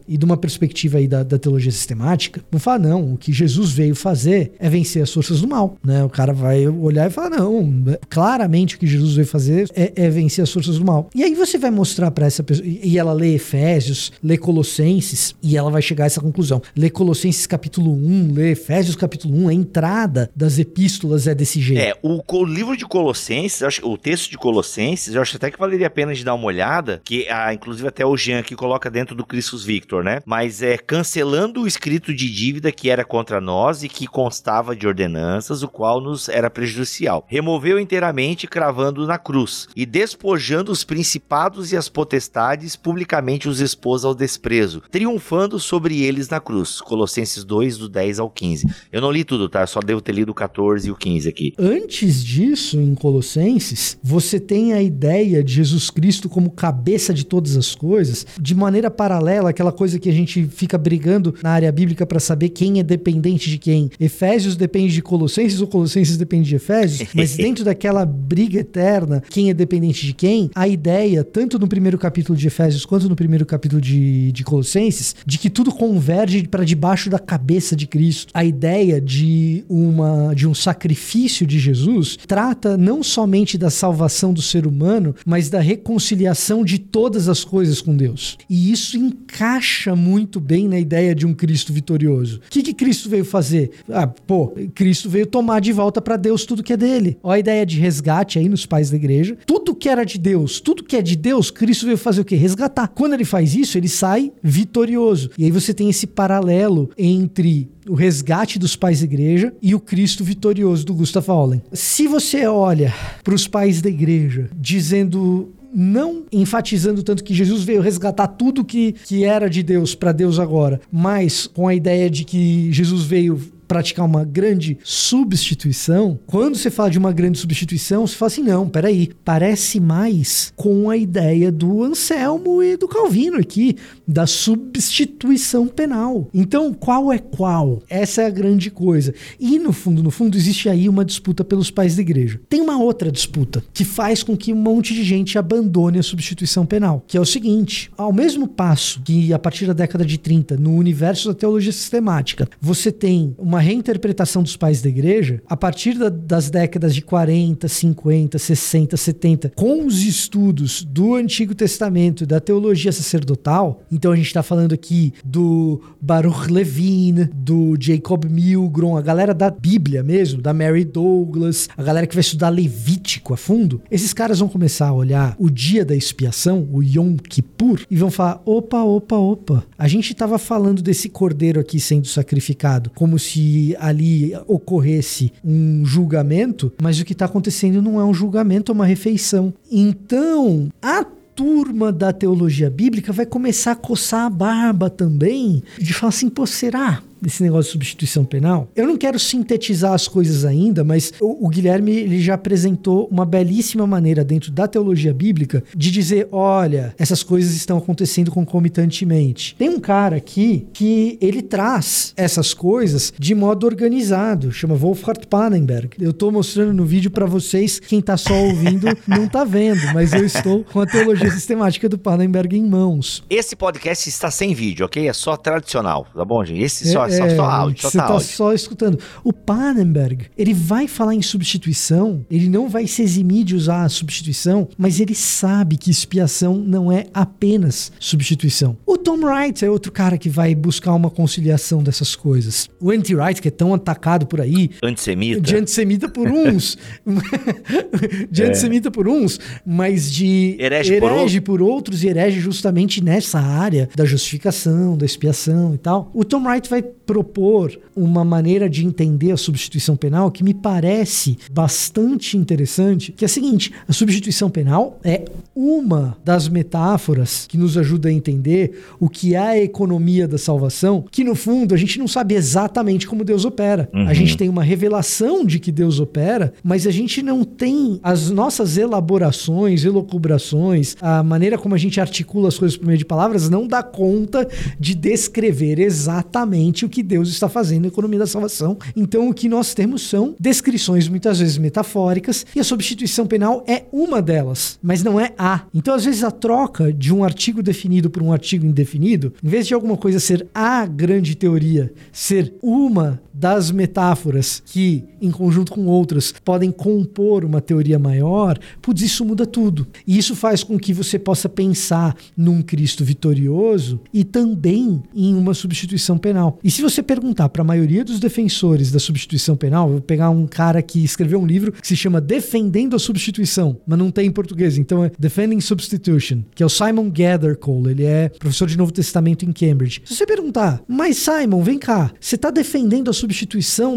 e 0.08 0.18
de 0.18 0.26
uma 0.26 0.38
perspectiva 0.38 0.98
aí 0.98 1.08
da, 1.08 1.24
da 1.24 1.38
teologia 1.38 1.72
sistemática, 1.72 2.42
vão 2.52 2.60
falar: 2.60 2.80
não, 2.80 3.14
o 3.14 3.18
que 3.18 3.32
Jesus 3.32 3.72
veio 3.72 3.96
fazer 3.96 4.52
é 4.60 4.70
vencer 4.70 5.02
as 5.02 5.14
forças 5.14 5.42
do 5.42 5.48
mal. 5.48 5.78
Né? 5.84 6.04
O 6.04 6.10
cara 6.10 6.34
vai 6.34 6.68
olhar 6.68 7.08
e 7.08 7.10
falar: 7.10 7.30
não, 7.30 7.84
claramente 8.10 8.76
o 8.76 8.80
que 8.80 8.88
Jesus 8.88 9.16
veio 9.16 9.28
fazer 9.28 9.70
é, 9.74 9.94
é 9.96 10.10
vencer 10.10 10.44
as 10.44 10.52
forças 10.52 10.78
do 10.78 10.86
mal. 10.86 11.10
E 11.16 11.24
aí 11.24 11.34
você 11.34 11.58
vai 11.58 11.72
mostrar 11.72 12.12
para 12.12 12.26
essa 12.26 12.44
pessoa, 12.44 12.68
e 12.68 12.98
ela 12.98 13.14
lê 13.14 13.36
Efésios, 13.36 14.12
lê 14.24 14.38
Colossenses, 14.38 15.36
e 15.42 15.58
ela 15.58 15.72
vai 15.72 15.82
chegar 15.82 16.06
a 16.06 16.08
essa 16.08 16.22
conclusão. 16.22 16.62
Lê 16.76 16.90
Colossenses 16.90 17.48
capítulo 17.48 17.92
1, 17.92 18.34
lê 18.34 18.52
Efésios 18.52 18.96
capítulo 18.96 19.36
1, 19.46 19.48
a 19.48 19.54
entrada 19.54 20.30
das 20.36 20.60
epístolas 20.60 21.28
é 21.28 21.36
desse 21.36 21.62
jeito. 21.62 21.82
É, 21.82 21.94
o, 22.02 22.46
livro 22.46 22.76
de 22.76 22.86
Colossenses, 22.86 23.80
o 23.84 23.98
texto 23.98 24.25
de 24.30 24.38
Colossenses, 24.38 25.16
eu 25.16 25.22
acho 25.22 25.36
até 25.38 25.52
que 25.52 25.60
valeria 25.60 25.88
a 25.88 25.90
pena 25.90 26.14
de 26.14 26.24
dar 26.24 26.34
uma 26.34 26.46
olhada, 26.46 27.02
que 27.04 27.28
ah, 27.30 27.54
inclusive 27.54 27.88
até 27.88 28.06
o 28.06 28.16
Jean 28.16 28.40
aqui 28.40 28.56
coloca 28.56 28.90
dentro 28.90 29.16
do 29.16 29.26
Christus 29.26 29.64
Victor, 29.64 30.04
né? 30.04 30.22
Mas 30.26 30.62
é 30.62 30.78
cancelando 30.78 31.62
o 31.62 31.68
escrito 31.68 32.14
de 32.14 32.30
dívida 32.30 32.72
que 32.72 32.90
era 32.90 33.04
contra 33.04 33.42
nós 33.42 33.84
e 33.84 33.90
que 33.90 34.08
constava 34.08 34.76
de 34.76 34.88
ordenanças, 34.88 35.64
o 35.64 35.68
qual 35.68 36.02
nos 36.02 36.30
era 36.30 36.50
prejudicial. 36.50 37.26
Removeu 37.28 37.80
inteiramente, 37.80 38.48
cravando 38.48 39.06
na 39.06 39.18
cruz, 39.18 39.68
e 39.76 39.86
despojando 39.86 40.72
os 40.72 40.84
principados 40.84 41.72
e 41.72 41.78
as 41.78 41.90
potestades, 41.90 42.76
publicamente 42.76 43.48
os 43.48 43.60
expôs 43.60 44.06
ao 44.06 44.16
desprezo, 44.16 44.82
triunfando 44.92 45.60
sobre 45.60 46.02
eles 46.02 46.30
na 46.30 46.40
cruz. 46.40 46.82
Colossenses 46.82 47.44
2, 47.44 47.78
do 47.78 47.90
10 47.90 48.20
ao 48.20 48.30
15. 48.30 48.68
Eu 48.92 49.02
não 49.02 49.12
li 49.12 49.24
tudo, 49.24 49.50
tá? 49.50 49.62
Eu 49.62 49.68
só 49.68 49.80
devo 49.80 50.02
ter 50.02 50.14
lido 50.14 50.30
o 50.30 50.36
14 50.36 50.88
e 50.88 50.92
o 50.92 50.96
15 50.96 51.30
aqui. 51.30 51.54
Antes 51.58 52.24
disso, 52.24 52.80
em 52.80 52.96
Colossenses, 52.96 53.98
você 54.16 54.40
tem 54.40 54.72
a 54.72 54.82
ideia 54.82 55.44
de 55.44 55.56
Jesus 55.56 55.90
Cristo 55.90 56.30
como 56.30 56.50
cabeça 56.50 57.14
de 57.14 57.26
todas 57.26 57.58
as 57.58 57.76
coisas, 57.76 58.26
de 58.40 58.56
maneira 58.56 58.90
paralela, 58.90 59.50
aquela 59.50 59.74
coisa 59.74 60.00
que 60.00 60.08
a 60.08 60.14
gente 60.14 60.46
fica 60.46 60.78
brigando 60.78 61.36
na 61.44 61.50
área 61.50 61.70
bíblica 61.70 62.06
para 62.06 62.18
saber 62.18 62.48
quem 62.48 62.80
é 62.80 62.84
dependente 62.84 63.50
de 63.50 63.58
quem. 63.58 63.90
Efésios 64.00 64.56
depende 64.56 64.94
de 64.94 65.02
Colossenses 65.02 65.60
ou 65.60 65.68
Colossenses 65.68 66.16
depende 66.16 66.48
de 66.48 66.56
Efésios, 66.56 67.10
mas 67.14 67.36
dentro 67.36 67.66
daquela 67.66 68.06
briga 68.06 68.62
eterna, 68.62 69.22
quem 69.30 69.50
é 69.50 69.54
dependente 69.54 70.06
de 70.06 70.14
quem, 70.14 70.50
a 70.56 70.66
ideia, 70.66 71.22
tanto 71.22 71.60
no 71.60 71.68
primeiro 71.68 71.98
capítulo 71.98 72.38
de 72.38 72.48
Efésios 72.48 72.86
quanto 72.86 73.10
no 73.10 73.18
primeiro 73.18 73.46
capítulo 73.46 73.82
de, 73.82 74.32
de 74.32 74.44
Colossenses, 74.46 75.14
de 75.26 75.38
que 75.38 75.50
tudo 75.50 75.74
converge 75.74 76.48
para 76.48 76.64
debaixo 76.64 77.10
da 77.10 77.20
cabeça 77.20 77.76
de 77.76 77.86
Cristo. 77.86 78.32
A 78.34 78.46
ideia 78.46 79.02
de 79.02 79.66
uma 79.68 80.34
de 80.34 80.48
um 80.48 80.54
sacrifício 80.54 81.46
de 81.46 81.60
Jesus 81.60 82.18
trata 82.26 82.78
não 82.78 83.04
somente 83.04 83.58
da 83.58 83.70
salvação 83.70 84.05
do 84.34 84.42
ser 84.42 84.68
humano, 84.68 85.16
mas 85.26 85.50
da 85.50 85.60
reconciliação 85.60 86.64
de 86.64 86.80
todas 86.80 87.28
as 87.28 87.44
coisas 87.44 87.82
com 87.82 87.96
Deus. 87.96 88.38
E 88.50 88.72
isso 88.72 88.98
encaixa 88.98 89.96
muito 89.96 90.40
bem 90.40 90.68
na 90.68 90.80
ideia 90.80 91.16
de 91.16 91.26
um 91.26 91.34
Cristo 91.34 91.74
vitorioso. 91.74 92.38
O 92.38 92.50
que, 92.50 92.62
que 92.62 92.74
Cristo 92.74 93.10
veio 93.10 93.26
fazer? 93.26 93.72
Ah, 93.90 94.08
pô, 94.08 94.54
Cristo 94.74 95.10
veio 95.10 95.26
tomar 95.26 95.60
de 95.60 95.72
volta 95.72 96.02
para 96.02 96.18
Deus 96.18 96.46
tudo 96.46 96.64
que 96.64 96.74
é 96.74 96.78
dele. 96.78 97.18
A 97.24 97.40
ideia 97.40 97.66
de 97.66 97.80
resgate 97.80 98.40
aí 98.40 98.48
nos 98.48 98.66
pais 98.66 98.90
da 98.90 98.96
igreja. 98.96 99.38
Tudo 99.46 99.76
que 99.76 99.90
era 99.90 100.04
de 100.04 100.18
Deus, 100.18 100.60
tudo 100.60 100.84
que 100.84 100.96
é 100.96 101.02
de 101.02 101.16
Deus, 101.16 101.52
Cristo 101.52 101.86
veio 101.86 101.98
fazer 101.98 102.22
o 102.22 102.26
quê? 102.26 102.36
Resgatar. 102.36 102.88
Quando 102.88 103.14
ele 103.14 103.26
faz 103.26 103.56
isso, 103.56 103.78
ele 103.78 103.90
sai 103.90 104.32
vitorioso. 104.42 105.32
E 105.38 105.46
aí 105.46 105.52
você 105.52 105.74
tem 105.74 105.90
esse 105.90 106.08
paralelo 106.08 106.90
entre 106.98 107.70
o 107.88 107.94
resgate 107.94 108.58
dos 108.58 108.76
pais 108.76 109.00
da 109.00 109.06
igreja 109.06 109.54
e 109.62 109.76
o 109.76 109.80
Cristo 109.80 110.24
vitorioso 110.24 110.86
do 110.86 110.94
Gustav 110.94 111.28
Hollen. 111.28 111.62
Se 111.72 112.08
você 112.08 112.46
olha 112.46 112.94
para 113.24 113.36
os 113.36 113.48
pais 113.48 113.82
da 113.82 113.90
igreja 113.90 114.50
dizendo 114.56 115.54
não 115.76 116.24
enfatizando 116.32 117.04
tanto 117.04 117.22
que 117.22 117.34
Jesus 117.34 117.64
veio 117.64 117.82
resgatar 117.82 118.28
tudo 118.28 118.64
que, 118.64 118.94
que 118.94 119.26
era 119.26 119.50
de 119.50 119.62
Deus 119.62 119.94
para 119.94 120.14
Deus 120.14 120.40
agora, 120.40 120.80
mas 120.90 121.48
com 121.48 121.68
a 121.68 121.76
ideia 121.76 122.10
de 122.10 122.24
que 122.24 122.72
Jesus 122.72 123.04
veio 123.04 123.42
praticar 123.68 124.06
uma 124.06 124.24
grande 124.24 124.78
substituição, 124.84 126.20
quando 126.26 126.56
você 126.58 126.70
fala 126.70 126.90
de 126.90 126.98
uma 126.98 127.12
grande 127.12 127.38
substituição, 127.38 128.06
você 128.06 128.16
fala 128.16 128.32
assim: 128.32 128.44
não, 128.44 128.68
peraí, 128.68 129.12
parece 129.24 129.80
mais 129.80 130.54
com 130.56 130.90
a 130.90 130.98
ideia 130.98 131.52
do 131.52 131.84
Anselmo 131.84 132.62
e 132.62 132.78
do 132.78 132.88
Calvino 132.88 133.38
aqui, 133.38 133.76
da 134.08 134.28
substituição 134.28 135.68
penal. 135.68 136.30
Então, 136.34 136.74
qual 136.74 137.12
é 137.12 137.18
qual? 137.18 137.82
Essa 137.90 138.24
é 138.24 138.26
a 138.28 138.30
grande 138.30 138.70
coisa. 138.70 139.14
E 139.40 139.60
no 139.60 139.72
fundo, 139.72 140.04
no 140.04 140.12
fundo, 140.12 140.38
existe 140.38 140.70
aí 140.70 140.88
uma 140.88 141.06
disputa 141.06 141.44
pelos 141.44 141.72
pais 141.72 141.96
da 141.96 142.02
igreja. 142.02 142.40
Tem 142.50 142.62
uma 142.62 142.78
outra 142.78 143.12
disputa 143.12 143.64
que 143.74 143.84
faz 143.84 144.24
com 144.24 144.36
que 144.36 144.54
um 144.54 144.58
monte 144.58 144.94
de 144.94 145.04
gente 145.04 145.38
abandone 145.38 146.00
a 146.00 146.04
substituição 146.04 146.66
penal, 146.66 147.04
que 147.08 147.18
é 147.18 147.22
o 147.22 147.26
seguinte: 147.26 147.92
ao 147.98 148.14
mesmo 148.14 148.48
passo 148.48 149.02
que 149.04 149.34
a 149.34 149.40
partir 149.40 149.66
da 149.66 149.74
década 149.74 150.06
de 150.06 150.18
30, 150.18 150.58
no 150.58 150.76
universo 150.76 151.28
da 151.30 151.34
teologia 151.34 151.72
sistemática, 151.72 152.48
você 152.60 152.92
tem 152.92 153.36
uma 153.38 153.55
reinterpretação 153.60 154.44
dos 154.44 154.56
pais 154.56 154.82
da 154.82 154.90
igreja, 154.90 155.42
a 155.48 155.56
partir 155.56 155.98
da, 155.98 156.10
das 156.10 156.50
décadas 156.50 156.94
de 156.94 157.02
40, 157.02 157.68
50, 157.68 158.38
60, 158.38 158.98
70, 158.98 159.52
com 159.56 159.86
os 159.86 160.02
estudos 160.04 160.84
do 160.84 161.16
Antigo 161.16 161.54
Testamento 161.54 162.24
e 162.24 162.28
da 162.28 162.40
teologia 162.40 162.92
sacerdotal, 162.92 163.82
então 163.92 164.12
a 164.12 164.16
gente 164.16 164.28
está 164.28 164.44
falando 164.44 164.74
aqui 164.74 165.14
do 165.24 165.82
Baruch 166.02 166.52
Levine, 166.52 167.26
do 167.34 167.76
Jacob 167.80 168.26
Milgrom, 168.26 168.98
a 168.98 169.02
galera 169.02 169.34
da 169.34 169.50
Bíblia 169.50 170.04
mesmo, 170.04 170.42
da 170.42 170.54
Mary 170.54 170.86
Douglas, 170.86 171.70
a 171.78 171.84
galera 171.84 172.08
que 172.08 172.16
vai 172.16 172.22
estudar 172.22 172.50
Levítico 172.50 173.34
a 173.34 173.38
fundo. 173.38 173.82
Esses 173.90 174.14
caras 174.14 174.40
vão 174.40 174.48
começar 174.48 174.88
a 174.88 174.94
olhar 174.94 175.36
o 175.40 175.50
dia 175.50 175.86
da 175.86 175.96
expiação, 175.96 176.68
o 176.72 176.82
Yom 176.82 177.16
Kippur, 177.18 177.82
e 177.90 177.96
vão 177.96 178.12
falar: 178.12 178.42
opa, 178.46 178.82
opa, 178.84 179.16
opa. 179.16 179.64
A 179.78 179.88
gente 179.88 180.12
estava 180.12 180.38
falando 180.38 180.82
desse 180.82 181.10
cordeiro 181.10 181.60
aqui 181.60 181.80
sendo 181.80 182.08
sacrificado, 182.08 182.90
como 182.96 183.20
se 183.20 183.40
ali 183.80 184.34
ocorresse 184.48 185.32
um 185.44 185.86
julgamento, 185.86 186.72
mas 186.82 187.00
o 187.00 187.06
que 187.06 187.14
está 187.14 187.26
acontecendo 187.26 187.82
não 187.82 188.00
é 188.00 188.06
um 188.06 188.14
julgamento, 188.14 188.72
é 188.72 188.76
uma 188.76 188.86
refeição. 188.86 189.54
Então, 189.72 190.70
a 190.82 191.06
turma 191.36 191.92
da 191.92 192.14
teologia 192.14 192.70
bíblica 192.70 193.12
vai 193.12 193.26
começar 193.26 193.74
a 193.74 193.76
coçar 193.76 194.26
a 194.26 194.30
barba 194.30 194.90
também, 194.90 195.62
de 195.78 195.94
falar 195.94 196.10
assim, 196.10 196.30
pô, 196.30 196.48
será? 196.48 197.04
Desse 197.26 197.44
negócio 197.44 197.66
de 197.66 197.72
substituição 197.72 198.24
penal. 198.24 198.70
Eu 198.76 198.88
não 198.88 198.98
quero 198.98 199.20
sintetizar 199.20 199.94
as 199.94 200.08
coisas 200.08 200.46
ainda, 200.46 200.84
mas 200.84 201.12
o, 201.20 201.46
o, 201.46 201.50
Guilherme 201.50 201.92
ele 201.92 202.22
já 202.22 202.36
apresentou 202.36 203.08
uma 203.12 203.26
belíssima 203.26 203.88
maneira 203.88 204.24
dentro 204.24 204.52
da 204.52 204.68
teologia 204.68 205.14
bíblica 205.14 205.64
de 205.76 205.92
dizer, 205.92 206.28
olha, 206.32 206.94
essas 206.98 207.24
coisas 207.24 207.56
estão 207.56 207.78
acontecendo 207.78 208.32
concomitantemente. 208.32 209.56
Tem 209.58 209.70
um 209.70 209.80
cara 209.80 210.18
aqui 210.18 210.68
que 210.74 211.18
ele 211.22 211.42
traz 211.42 212.14
essas 212.16 212.54
coisas 212.54 213.12
de 213.18 213.34
modo 213.34 213.66
organizado, 213.66 214.52
chama 214.52 214.76
Wolfhard 214.76 215.26
Pannenberg. 215.28 215.90
Eu 216.00 216.12
estou 216.12 216.32
mostrando 216.32 216.74
no 216.74 216.86
vídeo 216.86 217.10
para 217.10 217.26
vocês, 217.26 217.80
quem 217.80 218.00
está 218.00 218.18
só 218.18 218.34
ouvindo 218.34 218.88
não 219.08 219.26
está 219.26 219.44
vendo, 219.44 219.82
mas 219.94 220.14
eu 220.14 220.26
estou 220.26 220.64
com 220.64 220.80
a 220.80 220.86
teologia 220.86 221.32
sistemática 221.32 221.90
do 221.90 221.98
Pannenberg 221.98 222.56
em 222.56 222.64
mãos. 222.64 223.24
Esse 223.30 223.56
podcast 223.56 224.08
está 224.08 224.30
sem 224.30 224.54
vídeo, 224.54 224.86
ok? 224.86 225.08
É 225.08 225.14
só 225.14 225.36
tradicional, 225.36 226.08
tá 226.14 226.24
bom, 226.24 226.44
gente? 226.46 226.62
Esse 226.62 226.92
só, 226.92 227.08
é, 227.08 227.15
só, 227.18 227.36
só 227.36 227.46
áudio, 227.46 227.82
só 227.82 227.90
Você 227.90 227.98
tá, 227.98 228.08
tá 228.08 228.20
só 228.20 228.54
escutando. 228.54 229.00
O 229.24 229.34
Pannenberg, 229.34 230.26
ele 230.38 230.54
vai 230.54 230.88
falar 230.88 231.16
em 231.16 231.22
substituição, 231.22 232.26
ele 232.30 232.50
não 232.50 232.70
vai 232.70 232.88
se 232.88 233.02
eximir 233.02 233.44
de 233.44 233.56
usar 233.56 233.84
a 233.84 233.90
substituição, 233.90 234.68
mas 234.78 235.00
ele 235.00 235.16
sabe 235.16 235.78
que 235.78 235.90
expiação 235.90 236.56
não 236.56 236.92
é 236.92 237.06
apenas 237.14 237.92
substituição. 238.00 238.78
O 238.86 238.98
Tom 238.98 239.20
Wright 239.20 239.64
é 239.64 239.70
outro 239.70 239.92
cara 239.92 240.18
que 240.18 240.30
vai 240.30 240.54
buscar 240.56 240.94
uma 240.94 241.10
conciliação 241.10 241.84
dessas 241.84 242.16
coisas. 242.16 242.70
O 242.80 242.92
Anti-Wright, 242.92 243.42
que 243.42 243.48
é 243.48 243.52
tão 243.52 243.74
atacado 243.74 244.26
por 244.26 244.42
aí. 244.42 244.72
Antissemita. 244.84 245.42
De 245.42 245.56
antissemita 245.56 246.10
por 246.10 246.28
uns. 246.28 246.78
de 248.30 248.44
é. 248.44 248.48
antissemita 248.48 248.92
por 248.92 249.08
uns, 249.08 249.40
mas 249.66 250.12
de 250.12 250.58
herege, 250.60 250.94
herege 250.94 251.42
por, 251.42 251.60
por 251.60 251.62
outros 251.62 252.04
e 252.04 252.08
herege 252.08 252.40
justamente 252.40 253.04
nessa 253.04 253.40
área 253.40 253.90
da 253.96 254.06
justificação, 254.06 254.98
da 254.98 255.06
expiação 255.06 255.76
e 255.76 255.78
tal. 255.78 256.12
O 256.14 256.24
Tom 256.24 256.44
Wright 256.44 256.70
vai 256.70 256.82
propor 257.06 257.78
uma 257.96 258.26
maneira 258.26 258.70
de 258.70 258.86
entender 258.86 259.32
a 259.32 259.38
substituição 259.38 259.96
penal 259.96 260.30
que 260.32 260.44
me 260.44 260.54
parece 260.54 261.38
bastante 261.52 262.38
interessante, 262.38 263.12
que 263.12 263.24
é 263.24 263.28
a 263.28 263.30
seguinte: 263.30 263.72
a 263.88 263.94
substituição 263.94 264.50
penal 264.50 265.00
é 265.04 265.26
uma 265.56 266.18
das 266.24 266.50
metáforas 266.50 267.46
que 267.48 267.58
nos 267.58 267.78
ajuda 267.78 268.10
a 268.10 268.12
entender 268.12 268.84
o 269.00 269.08
que 269.08 269.36
é 269.36 269.40
a 269.40 269.58
economia 269.58 270.28
da 270.28 270.38
salvação, 270.38 271.06
que 271.10 271.24
no 271.24 271.36
fundo 271.36 271.74
a 271.74 271.78
gente 271.78 271.98
não 271.98 272.08
sabe 272.08 272.36
exatamente 272.36 273.08
como 273.08 273.24
Deus 273.24 273.46
opera. 273.46 273.90
Uhum. 273.94 274.08
A 274.08 274.14
gente 274.14 274.36
tem 274.36 274.50
uma 274.50 274.64
revelação 274.64 275.46
de 275.46 275.60
que 275.60 275.72
Deus 275.72 276.00
opera, 276.00 276.54
mas 276.64 276.86
a 276.86 276.92
gente 276.92 277.22
não 277.22 277.44
tem 277.44 278.00
as 278.04 278.30
nossas 278.30 278.78
elaborações, 278.78 279.86
elocubrações, 279.86 280.96
a 281.02 281.24
maneira 281.24 281.58
como 281.58 281.76
a 281.76 281.78
gente 281.78 282.02
articula 282.02 282.50
as 282.50 282.58
coisas 282.58 282.78
por 282.78 282.86
meio 282.86 282.98
de 282.98 283.06
palavras 283.06 283.50
não 283.50 283.68
dá 283.68 283.82
conta 283.82 284.48
de 284.80 284.96
descrever 284.96 285.80
exatamente 285.80 286.86
o 286.86 286.90
que 286.96 287.04
Deus 287.04 287.28
está 287.28 287.50
fazendo 287.50 287.82
na 287.82 287.88
economia 287.90 288.20
da 288.20 288.26
salvação. 288.26 288.78
Então, 288.96 289.28
o 289.28 289.34
que 289.34 289.50
nós 289.50 289.74
temos 289.74 290.04
são 290.04 290.34
descrições 290.40 291.10
muitas 291.10 291.40
vezes 291.40 291.58
metafóricas 291.58 292.46
e 292.56 292.60
a 292.60 292.64
substituição 292.64 293.28
penal 293.28 293.66
é 293.68 293.84
uma 293.92 294.22
delas, 294.22 294.80
mas 294.82 295.04
não 295.04 295.20
é 295.20 295.34
a. 295.38 295.64
Então, 295.74 295.94
às 295.94 296.06
vezes, 296.06 296.24
a 296.24 296.32
troca 296.32 296.94
de 296.94 297.14
um 297.14 297.22
artigo 297.22 297.62
definido 297.62 298.10
por 298.10 298.24
um 298.24 298.32
artigo 298.32 298.66
indefinido, 298.66 299.34
em 299.44 299.50
vez 299.50 299.68
de 299.68 299.74
alguma 299.74 299.98
coisa 299.98 300.22
ser 300.22 300.48
a 300.54 300.86
grande 300.86 301.36
teoria, 301.36 301.92
ser 302.14 302.54
uma 302.62 303.22
das 303.36 303.70
metáforas 303.70 304.64
que, 304.66 305.04
em 305.22 305.30
conjunto 305.30 305.74
com 305.74 305.86
outras, 305.88 306.34
podem 306.44 306.72
compor 306.72 307.44
uma 307.44 307.60
teoria 307.60 308.00
maior, 308.00 308.58
putz, 308.82 309.02
isso 309.02 309.26
muda 309.26 309.46
tudo. 309.46 309.86
E 310.08 310.18
isso 310.18 310.36
faz 310.36 310.64
com 310.64 310.80
que 310.80 310.94
você 310.94 311.20
possa 311.20 311.50
pensar 311.50 312.16
num 312.36 312.62
Cristo 312.62 313.04
vitorioso 313.04 314.00
e 314.14 314.24
também 314.24 315.04
em 315.14 315.36
uma 315.36 315.54
substituição 315.54 316.18
penal. 316.18 316.60
E 316.64 316.72
se 316.72 316.82
você 316.82 317.04
perguntar 317.04 317.50
para 317.50 317.62
a 317.62 317.66
maioria 317.66 318.06
dos 318.06 318.20
defensores 318.20 318.92
da 318.92 319.00
substituição 319.00 319.58
penal, 319.58 319.90
vou 319.90 320.02
pegar 320.02 320.30
um 320.30 320.48
cara 320.48 320.82
que 320.82 321.04
escreveu 321.04 321.40
um 321.40 321.46
livro 321.46 321.74
que 321.74 321.88
se 321.88 321.96
chama 321.96 322.22
Defendendo 322.22 322.96
a 322.96 323.00
Substituição, 323.00 323.78
mas 323.86 324.00
não 324.00 324.10
tem 324.10 324.28
em 324.28 324.32
português, 324.32 324.78
então 324.78 325.04
é 325.04 325.12
Defending 325.20 325.60
Substitution, 325.60 326.44
que 326.54 326.64
é 326.64 326.66
o 326.66 326.70
Simon 326.70 327.10
Gathercole, 327.10 327.92
ele 327.92 328.06
é 328.06 328.30
professor 328.30 328.68
de 328.68 328.78
Novo 328.78 328.92
Testamento 328.92 329.46
em 329.46 329.52
Cambridge. 329.52 330.02
Se 330.06 330.16
você 330.16 330.26
perguntar, 330.26 330.82
mas 330.88 331.18
Simon, 331.18 331.62
vem 331.62 331.78
cá, 331.78 332.12
você 332.20 332.36
está 332.36 332.50
defendendo 332.50 333.10
a 333.10 333.14
substituição 333.14 333.25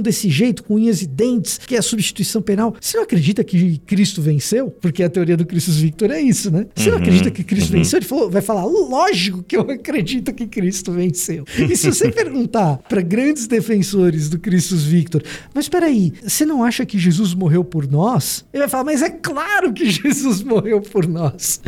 desse 0.01 0.29
jeito, 0.29 0.63
com 0.65 0.75
unhas 0.75 1.03
e 1.03 1.07
dentes, 1.07 1.59
que 1.59 1.75
é 1.75 1.79
a 1.79 1.83
substituição 1.83 2.41
penal. 2.43 2.75
Você 2.81 2.97
não 2.97 3.05
acredita 3.05 3.43
que 3.45 3.79
Cristo 3.79 4.23
venceu? 4.23 4.71
Porque 4.71 5.03
a 5.03 5.11
teoria 5.11 5.37
do 5.37 5.47
Christus 5.47 5.77
Victor 5.77 6.11
é 6.11 6.21
isso, 6.21 6.51
né? 6.51 6.67
Você 6.75 6.89
uhum, 6.89 6.97
não 6.97 7.03
acredita 7.03 7.31
que 7.31 7.45
Cristo 7.45 7.73
uhum. 7.73 7.79
venceu? 7.79 7.99
Ele 7.99 8.07
falou, 8.07 8.31
vai 8.31 8.43
falar, 8.43 8.65
lógico 8.65 9.43
que 9.43 9.57
eu 9.57 9.63
acredito 9.63 10.33
que 10.33 10.47
Cristo 10.47 10.93
venceu. 10.93 11.45
E 11.57 11.77
se 11.77 11.87
você 11.87 12.11
perguntar 12.13 12.79
para 12.89 13.01
grandes 13.01 13.47
defensores 13.47 14.29
do 14.29 14.39
Christus 14.39 14.85
Victor, 14.85 15.23
mas 15.55 15.65
espera 15.65 15.87
aí, 15.87 16.13
você 16.23 16.45
não 16.45 16.63
acha 16.63 16.85
que 16.85 16.99
Jesus 16.99 17.35
morreu 17.35 17.65
por 17.65 17.89
nós? 17.89 18.45
Ele 18.53 18.63
vai 18.63 18.69
falar, 18.69 18.85
mas 18.85 19.03
é 19.03 19.11
claro 19.11 19.73
que 19.73 19.89
Jesus 19.91 20.43
morreu 20.43 20.81
por 20.81 21.07
nós. 21.07 21.61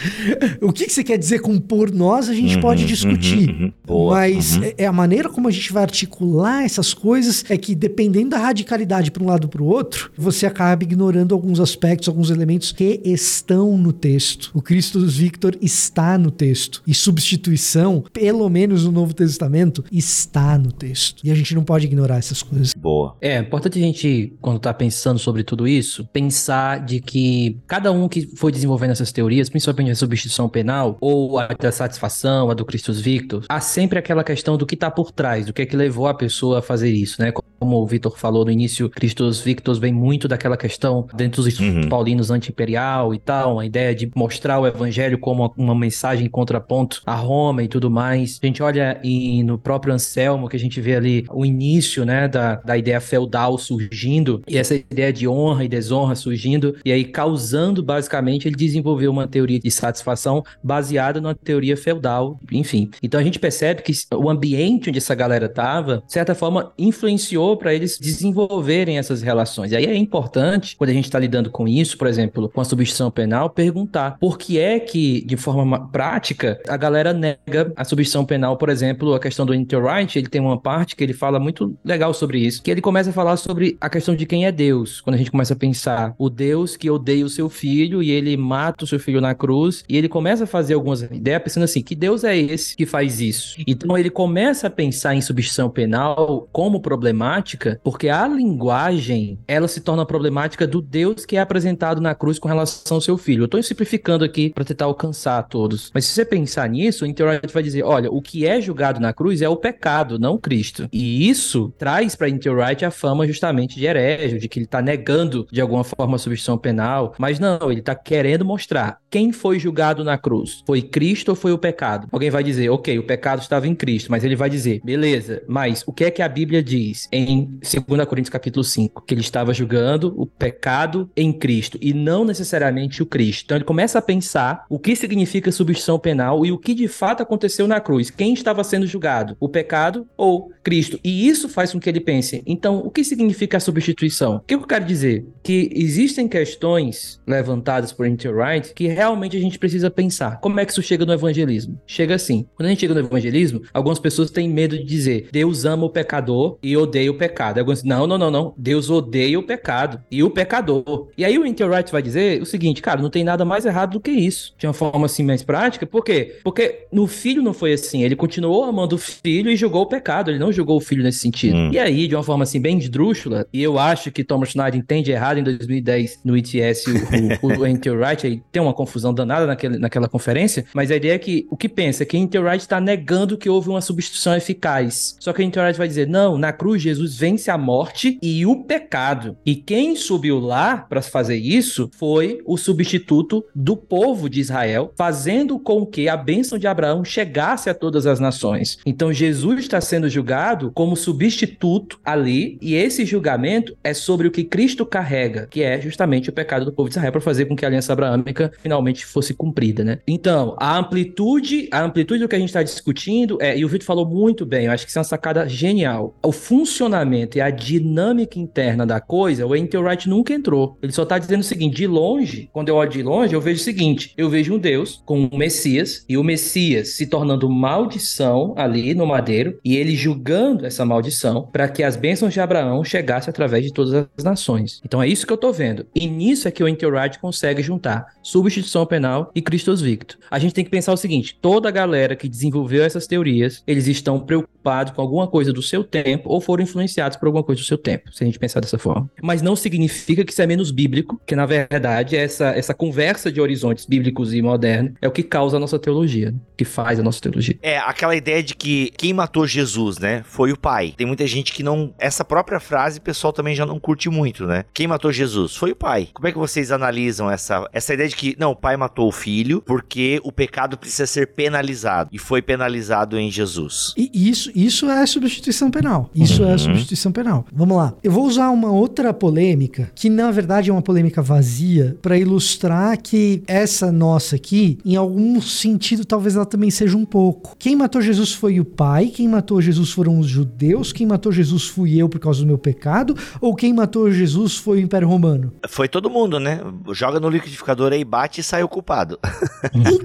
O 0.60 0.72
que, 0.72 0.86
que 0.86 0.92
você 0.92 1.04
quer 1.04 1.18
dizer 1.18 1.40
com 1.40 1.58
por 1.58 1.90
nós, 1.92 2.28
a 2.28 2.34
gente 2.34 2.56
uhum, 2.56 2.60
pode 2.60 2.84
discutir. 2.84 3.50
Uhum, 3.50 3.72
uhum. 3.88 4.10
mas 4.10 4.60
é, 4.62 4.74
é 4.78 4.86
a 4.86 4.92
maneira 4.92 5.28
como 5.28 5.48
a 5.48 5.50
gente 5.50 5.72
vai 5.72 5.82
articular 5.82 6.64
essas 6.64 6.92
coisas 6.94 7.44
é 7.50 7.58
que 7.58 7.74
dependendo 7.74 8.30
da 8.30 8.38
radicalidade 8.38 9.10
para 9.10 9.22
um 9.22 9.26
lado 9.26 9.48
para 9.48 9.62
o 9.62 9.66
outro, 9.66 10.10
você 10.16 10.46
acaba 10.46 10.82
ignorando 10.84 11.34
alguns 11.34 11.58
aspectos, 11.58 12.08
alguns 12.08 12.30
elementos 12.30 12.70
que 12.70 13.00
estão 13.04 13.76
no 13.76 13.92
texto. 13.92 14.50
O 14.54 14.62
Cristo 14.62 15.00
dos 15.00 15.16
Victor 15.16 15.56
está 15.60 16.16
no 16.16 16.30
texto. 16.30 16.82
E 16.86 16.94
substituição, 16.94 18.04
pelo 18.12 18.48
menos 18.48 18.84
no 18.84 18.92
Novo 18.92 19.12
Testamento, 19.12 19.84
está 19.90 20.56
no 20.56 20.70
texto. 20.70 21.26
E 21.26 21.30
a 21.30 21.34
gente 21.34 21.54
não 21.54 21.64
pode 21.64 21.86
ignorar 21.86 22.18
essas 22.18 22.42
coisas. 22.42 22.72
Boa. 22.74 23.16
É, 23.20 23.30
é 23.34 23.38
importante 23.40 23.78
a 23.78 23.82
gente, 23.82 24.32
quando 24.40 24.58
está 24.58 24.72
pensando 24.72 25.18
sobre 25.18 25.42
tudo 25.42 25.66
isso, 25.66 26.04
pensar 26.12 26.84
de 26.84 27.00
que 27.00 27.58
cada 27.66 27.90
um 27.90 28.08
que 28.08 28.28
foi 28.36 28.52
desenvolvendo 28.52 28.90
essas 28.90 29.10
teorias, 29.10 29.48
principalmente 29.48 29.90
a 29.90 29.96
substituição 29.96 30.48
penal, 30.48 30.96
ou 31.00 31.38
a 31.38 31.48
da 31.48 31.72
satisfação, 31.72 32.50
a 32.50 32.54
do 32.54 32.64
Christus 32.64 33.00
Victor, 33.00 33.44
há 33.48 33.60
sempre 33.60 33.98
aquela 33.98 34.22
questão 34.22 34.56
do 34.56 34.66
que 34.66 34.74
está 34.74 34.90
por 34.90 35.10
trás, 35.10 35.46
do 35.46 35.52
que 35.52 35.62
é 35.62 35.66
que 35.66 35.76
levou 35.76 36.06
a 36.06 36.14
pessoa 36.14 36.60
a 36.60 36.62
fazer 36.62 36.90
isso, 36.90 37.20
né? 37.20 37.32
Como 37.60 37.76
o 37.76 37.86
Vitor 37.86 38.16
falou 38.16 38.44
no 38.44 38.50
início, 38.50 38.88
Christus 38.88 39.40
Victor 39.40 39.78
vem 39.78 39.92
muito 39.92 40.26
daquela 40.26 40.56
questão 40.56 41.06
dentro 41.14 41.42
dos 41.42 41.60
uhum. 41.60 41.88
paulinos 41.90 42.30
anti-imperial 42.30 43.14
e 43.14 43.18
tal, 43.18 43.58
a 43.58 43.66
ideia 43.66 43.94
de 43.94 44.10
mostrar 44.14 44.58
o 44.58 44.66
evangelho 44.66 45.18
como 45.18 45.52
uma 45.58 45.74
mensagem 45.74 46.26
em 46.26 46.30
contraponto 46.30 47.02
a 47.04 47.14
Roma 47.14 47.62
e 47.62 47.68
tudo 47.68 47.90
mais. 47.90 48.40
A 48.42 48.46
gente 48.46 48.62
olha 48.62 48.98
e 49.04 49.42
no 49.42 49.58
próprio 49.58 49.92
Anselmo, 49.92 50.48
que 50.48 50.56
a 50.56 50.58
gente 50.58 50.80
vê 50.80 50.96
ali 50.96 51.26
o 51.30 51.44
início, 51.44 52.04
né, 52.04 52.26
da, 52.28 52.56
da 52.56 52.78
ideia 52.78 53.00
feudal 53.00 53.58
surgindo, 53.58 54.42
e 54.48 54.56
essa 54.56 54.74
ideia 54.74 55.12
de 55.12 55.28
honra 55.28 55.64
e 55.64 55.68
desonra 55.68 56.14
surgindo, 56.14 56.76
e 56.84 56.90
aí 56.90 57.04
causando, 57.04 57.82
basicamente, 57.82 58.48
ele 58.48 58.56
desenvolveu 58.56 59.10
uma 59.10 59.26
teoria 59.26 59.60
de 59.60 59.70
satisfação 59.70 60.42
baseada 60.62 61.20
numa 61.20 61.34
teoria 61.34 61.76
feudal, 61.76 62.40
enfim. 62.50 62.90
Então 63.02 63.20
a 63.20 63.22
gente 63.22 63.38
percebe 63.38 63.82
que 63.82 63.92
o 64.14 64.30
ambiente 64.30 64.88
onde 64.88 64.98
essa 64.98 65.14
galera 65.14 65.48
tava, 65.48 66.02
de 66.06 66.12
certa 66.12 66.34
forma, 66.34 66.72
influenciou 66.78 67.29
para 67.56 67.74
eles 67.74 67.98
desenvolverem 67.98 68.98
essas 68.98 69.22
relações. 69.22 69.72
E 69.72 69.76
aí 69.76 69.86
é 69.86 69.96
importante, 69.96 70.76
quando 70.76 70.90
a 70.90 70.92
gente 70.92 71.04
está 71.04 71.18
lidando 71.18 71.50
com 71.50 71.66
isso, 71.66 71.96
por 71.96 72.06
exemplo, 72.06 72.48
com 72.48 72.60
a 72.60 72.64
substituição 72.64 73.10
penal, 73.10 73.50
perguntar 73.50 74.16
por 74.18 74.38
que 74.38 74.58
é 74.58 74.78
que, 74.78 75.24
de 75.24 75.36
forma 75.36 75.88
prática, 75.88 76.60
a 76.68 76.76
galera 76.76 77.12
nega 77.12 77.72
a 77.76 77.84
substituição 77.84 78.24
penal, 78.24 78.56
por 78.56 78.68
exemplo, 78.68 79.14
a 79.14 79.20
questão 79.20 79.46
do 79.46 79.54
interright, 79.54 80.18
ele 80.18 80.28
tem 80.28 80.40
uma 80.40 80.58
parte 80.58 80.96
que 80.96 81.04
ele 81.04 81.12
fala 81.12 81.38
muito 81.38 81.76
legal 81.84 82.12
sobre 82.14 82.38
isso, 82.38 82.62
que 82.62 82.70
ele 82.70 82.80
começa 82.80 83.10
a 83.10 83.12
falar 83.12 83.36
sobre 83.36 83.76
a 83.80 83.88
questão 83.88 84.14
de 84.14 84.26
quem 84.26 84.46
é 84.46 84.52
Deus, 84.52 85.00
quando 85.00 85.14
a 85.14 85.18
gente 85.18 85.30
começa 85.30 85.54
a 85.54 85.56
pensar 85.56 86.14
o 86.18 86.28
Deus 86.28 86.76
que 86.76 86.90
odeia 86.90 87.24
o 87.24 87.28
seu 87.28 87.48
filho 87.48 88.02
e 88.02 88.10
ele 88.10 88.36
mata 88.36 88.84
o 88.84 88.86
seu 88.86 88.98
filho 88.98 89.20
na 89.20 89.34
cruz, 89.34 89.84
e 89.88 89.96
ele 89.96 90.08
começa 90.08 90.44
a 90.44 90.46
fazer 90.46 90.74
algumas 90.74 91.02
ideias 91.02 91.42
pensando 91.42 91.64
assim, 91.64 91.82
que 91.82 91.94
Deus 91.94 92.24
é 92.24 92.36
esse 92.36 92.76
que 92.76 92.86
faz 92.86 93.20
isso? 93.20 93.56
Então 93.66 93.96
ele 93.96 94.10
começa 94.10 94.66
a 94.66 94.70
pensar 94.70 95.14
em 95.14 95.20
substituição 95.20 95.70
penal 95.70 96.48
como 96.52 96.80
problemática, 97.20 97.80
porque 97.84 98.08
a 98.08 98.26
linguagem, 98.26 99.38
ela 99.46 99.68
se 99.68 99.80
torna 99.80 100.06
problemática 100.06 100.66
do 100.66 100.80
Deus 100.80 101.26
que 101.26 101.36
é 101.36 101.40
apresentado 101.40 102.00
na 102.00 102.14
cruz 102.14 102.38
com 102.38 102.48
relação 102.48 102.96
ao 102.96 103.00
seu 103.00 103.18
filho. 103.18 103.42
Eu 103.42 103.44
estou 103.44 103.62
simplificando 103.62 104.24
aqui 104.24 104.50
para 104.50 104.64
tentar 104.64 104.86
alcançar 104.86 105.42
todos. 105.42 105.90
Mas 105.92 106.06
se 106.06 106.12
você 106.12 106.24
pensar 106.24 106.68
nisso, 106.68 107.04
o 107.04 107.06
Interwright 107.06 107.52
vai 107.52 107.62
dizer, 107.62 107.82
olha, 107.82 108.10
o 108.10 108.22
que 108.22 108.46
é 108.46 108.60
julgado 108.60 109.00
na 109.00 109.12
cruz 109.12 109.42
é 109.42 109.48
o 109.48 109.56
pecado, 109.56 110.18
não 110.18 110.38
Cristo. 110.38 110.88
E 110.92 111.28
isso 111.28 111.72
traz 111.76 112.16
para 112.16 112.28
Interwright 112.28 112.84
a 112.84 112.90
fama 112.90 113.26
justamente 113.26 113.76
de 113.76 113.84
herege, 113.84 114.38
de 114.38 114.48
que 114.48 114.58
ele 114.58 114.64
está 114.64 114.80
negando 114.80 115.46
de 115.52 115.60
alguma 115.60 115.84
forma 115.84 116.16
a 116.16 116.18
substituição 116.18 116.56
penal, 116.56 117.14
mas 117.18 117.38
não, 117.38 117.70
ele 117.70 117.80
está 117.80 117.94
querendo 117.94 118.44
mostrar 118.44 118.98
quem 119.10 119.32
foi 119.32 119.58
julgado 119.58 120.02
na 120.02 120.16
cruz. 120.16 120.62
Foi 120.66 120.80
Cristo 120.80 121.30
ou 121.30 121.34
foi 121.34 121.52
o 121.52 121.58
pecado? 121.58 122.08
Alguém 122.10 122.30
vai 122.30 122.42
dizer, 122.42 122.70
ok, 122.70 122.98
o 122.98 123.02
pecado 123.02 123.42
estava 123.42 123.68
em 123.68 123.74
Cristo, 123.74 124.10
mas 124.10 124.24
ele 124.24 124.36
vai 124.36 124.48
dizer, 124.48 124.80
beleza, 124.82 125.42
mas 125.46 125.84
o 125.86 125.92
que 125.92 126.04
é 126.04 126.10
que 126.10 126.22
a 126.22 126.28
Bíblia 126.28 126.62
diz 126.62 127.09
em 127.12 127.58
2 127.60 128.06
Coríntios 128.06 128.30
capítulo 128.30 128.64
5? 128.64 129.02
Que 129.02 129.14
ele 129.14 129.20
estava 129.20 129.52
julgando 129.52 130.14
o 130.16 130.26
pecado 130.26 131.10
em 131.16 131.32
Cristo 131.32 131.78
e 131.80 131.92
não 131.92 132.24
necessariamente 132.24 133.02
o 133.02 133.06
Cristo. 133.06 133.44
Então 133.44 133.56
ele 133.56 133.64
começa 133.64 133.98
a 133.98 134.02
pensar 134.02 134.64
o 134.68 134.78
que 134.78 134.94
significa 134.94 135.52
substituição 135.52 135.98
penal 135.98 136.44
e 136.44 136.52
o 136.52 136.58
que 136.58 136.74
de 136.74 136.88
fato 136.88 137.22
aconteceu 137.22 137.66
na 137.66 137.80
cruz. 137.80 138.10
Quem 138.10 138.32
estava 138.32 138.62
sendo 138.64 138.86
julgado? 138.86 139.36
O 139.40 139.48
pecado 139.48 140.06
ou 140.16 140.50
Cristo? 140.62 140.98
E 141.02 141.28
isso 141.28 141.48
faz 141.48 141.72
com 141.72 141.80
que 141.80 141.88
ele 141.88 142.00
pense, 142.00 142.42
então, 142.46 142.78
o 142.78 142.90
que 142.90 143.02
significa 143.02 143.56
a 143.56 143.60
substituição? 143.60 144.36
O 144.36 144.40
que 144.40 144.54
eu 144.54 144.62
quero 144.62 144.84
dizer? 144.84 145.24
Que 145.42 145.70
existem 145.74 146.28
questões 146.28 147.20
levantadas 147.26 147.92
por 147.92 148.06
N.T. 148.06 148.28
Wright 148.28 148.74
que 148.74 148.86
realmente 148.86 149.36
a 149.36 149.40
gente 149.40 149.58
precisa 149.58 149.90
pensar. 149.90 150.40
Como 150.40 150.60
é 150.60 150.64
que 150.64 150.72
isso 150.72 150.82
chega 150.82 151.04
no 151.04 151.12
evangelismo? 151.12 151.80
Chega 151.86 152.14
assim. 152.14 152.46
Quando 152.54 152.66
a 152.66 152.70
gente 152.70 152.80
chega 152.80 152.94
no 152.94 153.00
evangelismo, 153.00 153.62
algumas 153.72 153.98
pessoas 153.98 154.30
têm 154.30 154.48
medo 154.48 154.76
de 154.76 154.84
dizer 154.84 155.28
Deus 155.32 155.64
ama 155.64 155.86
o 155.86 155.90
pecador 155.90 156.58
e 156.62 156.76
odeia 156.76 156.99
o 157.08 157.14
pecado. 157.14 157.58
Alguns 157.58 157.82
dizem, 157.82 157.88
não, 157.88 158.06
não, 158.06 158.18
não, 158.18 158.30
não. 158.30 158.54
Deus 158.56 158.90
odeia 158.90 159.38
o 159.38 159.42
pecado 159.42 160.02
e 160.10 160.22
o 160.22 160.30
pecador. 160.30 161.08
E 161.16 161.24
aí 161.24 161.38
o 161.38 161.44
N.T. 161.44 161.64
Wright 161.64 161.92
vai 161.92 162.02
dizer 162.02 162.42
o 162.42 162.46
seguinte, 162.46 162.82
cara, 162.82 163.00
não 163.00 163.10
tem 163.10 163.24
nada 163.24 163.44
mais 163.44 163.64
errado 163.64 163.92
do 163.92 164.00
que 164.00 164.10
isso. 164.10 164.54
De 164.58 164.66
uma 164.66 164.72
forma 164.72 165.06
assim 165.06 165.24
mais 165.24 165.42
prática. 165.42 165.86
Por 165.86 166.04
quê? 166.04 166.38
Porque 166.42 166.86
no 166.92 167.06
filho 167.06 167.42
não 167.42 167.52
foi 167.52 167.72
assim. 167.72 168.02
Ele 168.02 168.16
continuou 168.16 168.64
amando 168.64 168.96
o 168.96 168.98
filho 168.98 169.50
e 169.50 169.56
julgou 169.56 169.82
o 169.82 169.86
pecado. 169.86 170.30
Ele 170.30 170.38
não 170.38 170.52
julgou 170.52 170.76
o 170.76 170.80
filho 170.80 171.02
nesse 171.02 171.18
sentido. 171.18 171.56
Hum. 171.56 171.70
E 171.72 171.78
aí, 171.78 172.06
de 172.06 172.14
uma 172.14 172.22
forma 172.22 172.44
assim 172.44 172.60
bem 172.60 172.78
esdrúxula, 172.78 173.46
e 173.52 173.62
eu 173.62 173.78
acho 173.78 174.10
que 174.10 174.24
Thomas 174.24 174.50
Schneider 174.50 174.80
entende 174.80 175.10
errado 175.10 175.38
em 175.38 175.42
2010 175.42 176.20
no 176.24 176.36
ITS 176.36 176.86
o, 176.86 177.46
o, 177.46 177.60
o 177.60 177.66
N.T. 177.66 177.90
Wright, 177.90 178.26
aí 178.26 178.42
tem 178.50 178.60
uma 178.60 178.74
confusão 178.74 179.12
danada 179.14 179.46
naquele, 179.46 179.78
naquela 179.78 180.08
conferência, 180.08 180.64
mas 180.74 180.90
a 180.90 180.96
ideia 180.96 181.14
é 181.14 181.18
que 181.18 181.46
o 181.50 181.56
que 181.56 181.68
pensa 181.68 182.02
é 182.02 182.06
que 182.06 182.16
N.T. 182.16 182.38
Wright 182.38 182.58
está 182.58 182.80
negando 182.80 183.38
que 183.38 183.48
houve 183.48 183.68
uma 183.68 183.80
substituição 183.80 184.34
eficaz. 184.34 185.16
Só 185.20 185.32
que 185.32 185.42
N.T. 185.42 185.60
Wright 185.60 185.78
vai 185.78 185.88
dizer, 185.88 186.06
não, 186.08 186.36
na 186.36 186.52
cruz 186.52 186.82
Jesus 186.90 187.16
vence 187.16 187.50
a 187.50 187.56
morte 187.56 188.18
e 188.20 188.44
o 188.44 188.64
pecado. 188.64 189.36
E 189.46 189.54
quem 189.54 189.94
subiu 189.94 190.38
lá 190.38 190.76
para 190.76 191.00
fazer 191.00 191.36
isso 191.36 191.88
foi 191.96 192.40
o 192.44 192.56
substituto 192.56 193.44
do 193.54 193.76
povo 193.76 194.28
de 194.28 194.40
Israel, 194.40 194.92
fazendo 194.96 195.58
com 195.58 195.86
que 195.86 196.08
a 196.08 196.16
bênção 196.16 196.58
de 196.58 196.66
Abraão 196.66 197.04
chegasse 197.04 197.70
a 197.70 197.74
todas 197.74 198.06
as 198.06 198.18
nações. 198.18 198.78
Então 198.84 199.12
Jesus 199.12 199.60
está 199.60 199.80
sendo 199.80 200.08
julgado 200.08 200.72
como 200.72 200.96
substituto 200.96 202.00
ali, 202.04 202.58
e 202.60 202.74
esse 202.74 203.04
julgamento 203.04 203.76
é 203.84 203.94
sobre 203.94 204.26
o 204.26 204.30
que 204.30 204.44
Cristo 204.44 204.84
carrega, 204.84 205.46
que 205.46 205.62
é 205.62 205.80
justamente 205.80 206.28
o 206.28 206.32
pecado 206.32 206.64
do 206.64 206.72
povo 206.72 206.88
de 206.88 206.96
Israel 206.96 207.12
para 207.12 207.20
fazer 207.20 207.46
com 207.46 207.54
que 207.54 207.64
a 207.64 207.68
aliança 207.68 207.92
abraâmica 207.92 208.52
finalmente 208.60 209.06
fosse 209.06 209.32
cumprida, 209.32 209.84
né? 209.84 209.98
Então, 210.06 210.56
a 210.58 210.76
amplitude, 210.76 211.68
a 211.70 211.82
amplitude 211.82 212.20
do 212.20 212.28
que 212.28 212.36
a 212.36 212.38
gente 212.38 212.48
está 212.48 212.62
discutindo 212.62 213.38
é, 213.40 213.56
e 213.56 213.64
o 213.64 213.68
Vitor 213.68 213.86
falou 213.86 214.06
muito 214.06 214.44
bem, 214.44 214.66
eu 214.66 214.72
acho 214.72 214.84
que 214.84 214.90
isso 214.90 214.98
é 214.98 215.00
uma 215.00 215.04
sacada 215.04 215.48
genial. 215.48 216.14
O 216.22 216.32
funcionamento 216.70 217.36
e 217.36 217.40
a 217.40 217.50
dinâmica 217.50 218.38
interna 218.38 218.86
da 218.86 219.00
coisa, 219.00 219.44
o 219.44 219.56
N.T. 219.56 219.76
Nunca 220.06 220.32
entrou. 220.32 220.78
Ele 220.80 220.92
só 220.92 221.02
está 221.02 221.18
dizendo 221.18 221.40
o 221.40 221.44
seguinte: 221.44 221.76
de 221.76 221.86
longe, 221.86 222.48
quando 222.52 222.68
eu 222.68 222.76
olho 222.76 222.90
de 222.90 223.02
longe, 223.02 223.34
eu 223.34 223.40
vejo 223.40 223.60
o 223.60 223.64
seguinte: 223.64 224.14
eu 224.16 224.30
vejo 224.30 224.54
um 224.54 224.58
Deus 224.58 225.02
com 225.04 225.28
um 225.32 225.36
Messias 225.36 226.04
e 226.08 226.16
o 226.16 226.22
Messias 226.22 226.90
se 226.90 227.06
tornando 227.06 227.50
maldição 227.50 228.54
ali 228.56 228.94
no 228.94 229.06
madeiro 229.06 229.58
e 229.64 229.76
ele 229.76 229.96
julgando 229.96 230.64
essa 230.64 230.84
maldição 230.84 231.48
para 231.50 231.68
que 231.68 231.82
as 231.82 231.96
bênçãos 231.96 232.32
de 232.32 232.40
Abraão 232.40 232.84
chegassem 232.84 233.30
através 233.30 233.64
de 233.64 233.72
todas 233.72 234.06
as 234.16 234.24
nações. 234.24 234.80
Então 234.84 235.02
é 235.02 235.08
isso 235.08 235.26
que 235.26 235.32
eu 235.32 235.36
tô 235.36 235.52
vendo. 235.52 235.86
E 235.94 236.06
nisso 236.06 236.46
é 236.46 236.50
que 236.50 236.62
o 236.62 236.68
N.T. 236.68 236.86
Consegue 237.20 237.62
juntar 237.62 238.06
substituição 238.22 238.86
penal 238.86 239.30
e 239.34 239.42
Christus 239.42 239.80
Victor. 239.80 240.18
A 240.30 240.38
gente 240.38 240.54
tem 240.54 240.64
que 240.64 240.70
pensar 240.70 240.92
o 240.92 240.96
seguinte: 240.96 241.36
toda 241.40 241.68
a 241.68 241.72
galera 241.72 242.14
que 242.14 242.28
desenvolveu 242.28 242.84
essas 242.84 243.06
teorias, 243.06 243.62
eles 243.66 243.86
estão 243.86 244.20
preocupados 244.20 244.92
com 244.92 245.00
alguma 245.00 245.26
coisa 245.26 245.52
do 245.52 245.62
seu 245.62 245.82
tempo 245.82 246.28
ou 246.28 246.40
foram 246.40 246.59
influenciados 246.62 247.16
por 247.16 247.26
alguma 247.26 247.44
coisa 247.44 247.60
do 247.60 247.66
seu 247.66 247.78
tempo, 247.78 248.12
se 248.12 248.22
a 248.22 248.26
gente 248.26 248.38
pensar 248.38 248.60
dessa 248.60 248.78
forma. 248.78 249.10
Mas 249.22 249.42
não 249.42 249.54
significa 249.54 250.24
que 250.24 250.32
isso 250.32 250.42
é 250.42 250.46
menos 250.46 250.70
bíblico, 250.70 251.20
que 251.26 251.36
na 251.36 251.46
verdade 251.46 252.16
essa, 252.16 252.50
essa 252.50 252.74
conversa 252.74 253.30
de 253.30 253.40
horizontes 253.40 253.86
bíblicos 253.86 254.34
e 254.34 254.42
modernos 254.42 254.92
é 255.00 255.08
o 255.08 255.10
que 255.10 255.22
causa 255.22 255.56
a 255.56 255.60
nossa 255.60 255.78
teologia, 255.78 256.30
né? 256.30 256.38
que 256.56 256.64
faz 256.64 256.98
a 256.98 257.02
nossa 257.02 257.20
teologia. 257.20 257.58
É, 257.62 257.78
aquela 257.78 258.14
ideia 258.14 258.42
de 258.42 258.54
que 258.54 258.92
quem 258.96 259.12
matou 259.12 259.46
Jesus, 259.46 259.98
né, 259.98 260.22
foi 260.26 260.52
o 260.52 260.58
pai. 260.58 260.94
Tem 260.96 261.06
muita 261.06 261.26
gente 261.26 261.52
que 261.52 261.62
não. 261.62 261.94
Essa 261.98 262.24
própria 262.24 262.60
frase 262.60 262.98
o 262.98 263.02
pessoal 263.02 263.32
também 263.32 263.54
já 263.54 263.64
não 263.64 263.78
curte 263.78 264.08
muito, 264.08 264.46
né? 264.46 264.64
Quem 264.74 264.86
matou 264.86 265.12
Jesus? 265.12 265.56
Foi 265.56 265.72
o 265.72 265.76
pai. 265.76 266.08
Como 266.12 266.26
é 266.26 266.32
que 266.32 266.38
vocês 266.38 266.70
analisam 266.70 267.30
essa, 267.30 267.68
essa 267.72 267.94
ideia 267.94 268.08
de 268.08 268.16
que, 268.16 268.36
não, 268.38 268.52
o 268.52 268.56
pai 268.56 268.76
matou 268.76 269.08
o 269.08 269.12
filho 269.12 269.62
porque 269.62 270.20
o 270.22 270.32
pecado 270.32 270.76
precisa 270.76 271.06
ser 271.06 271.28
penalizado 271.28 272.10
e 272.12 272.18
foi 272.18 272.42
penalizado 272.42 273.18
em 273.18 273.30
Jesus? 273.30 273.94
E 273.96 274.28
isso, 274.28 274.50
isso 274.54 274.90
é 274.90 275.06
substituição 275.06 275.70
penal. 275.70 276.10
Isso 276.14 276.42
Uhum. 276.42 276.49
É 276.54 276.58
substituição 276.58 277.12
penal. 277.12 277.46
Vamos 277.52 277.76
lá. 277.76 277.94
Eu 278.02 278.12
vou 278.12 278.24
usar 278.26 278.50
uma 278.50 278.70
outra 278.70 279.12
polêmica, 279.12 279.90
que 279.94 280.08
na 280.08 280.30
verdade 280.30 280.70
é 280.70 280.72
uma 280.72 280.82
polêmica 280.82 281.22
vazia, 281.22 281.96
para 282.00 282.18
ilustrar 282.18 283.00
que 283.00 283.42
essa 283.46 283.90
nossa 283.92 284.36
aqui, 284.36 284.78
em 284.84 284.96
algum 284.96 285.40
sentido, 285.40 286.04
talvez 286.04 286.36
ela 286.36 286.46
também 286.46 286.70
seja 286.70 286.96
um 286.96 287.04
pouco. 287.04 287.54
Quem 287.58 287.76
matou 287.76 288.00
Jesus 288.00 288.32
foi 288.32 288.60
o 288.60 288.64
pai, 288.64 289.06
quem 289.06 289.28
matou 289.28 289.60
Jesus 289.60 289.90
foram 289.90 290.18
os 290.18 290.26
judeus, 290.26 290.92
quem 290.92 291.06
matou 291.06 291.32
Jesus 291.32 291.66
fui 291.66 292.00
eu 292.00 292.08
por 292.08 292.18
causa 292.18 292.40
do 292.40 292.46
meu 292.46 292.58
pecado, 292.58 293.16
ou 293.40 293.54
quem 293.54 293.72
matou 293.72 294.10
Jesus 294.10 294.56
foi 294.56 294.78
o 294.78 294.80
Império 294.80 295.08
Romano? 295.08 295.52
Foi 295.68 295.88
todo 295.88 296.10
mundo, 296.10 296.38
né? 296.38 296.60
Joga 296.92 297.20
no 297.20 297.28
liquidificador 297.28 297.92
aí, 297.92 298.04
bate 298.04 298.40
e 298.40 298.44
sai 298.44 298.62
o 298.62 298.68
culpado. 298.68 299.18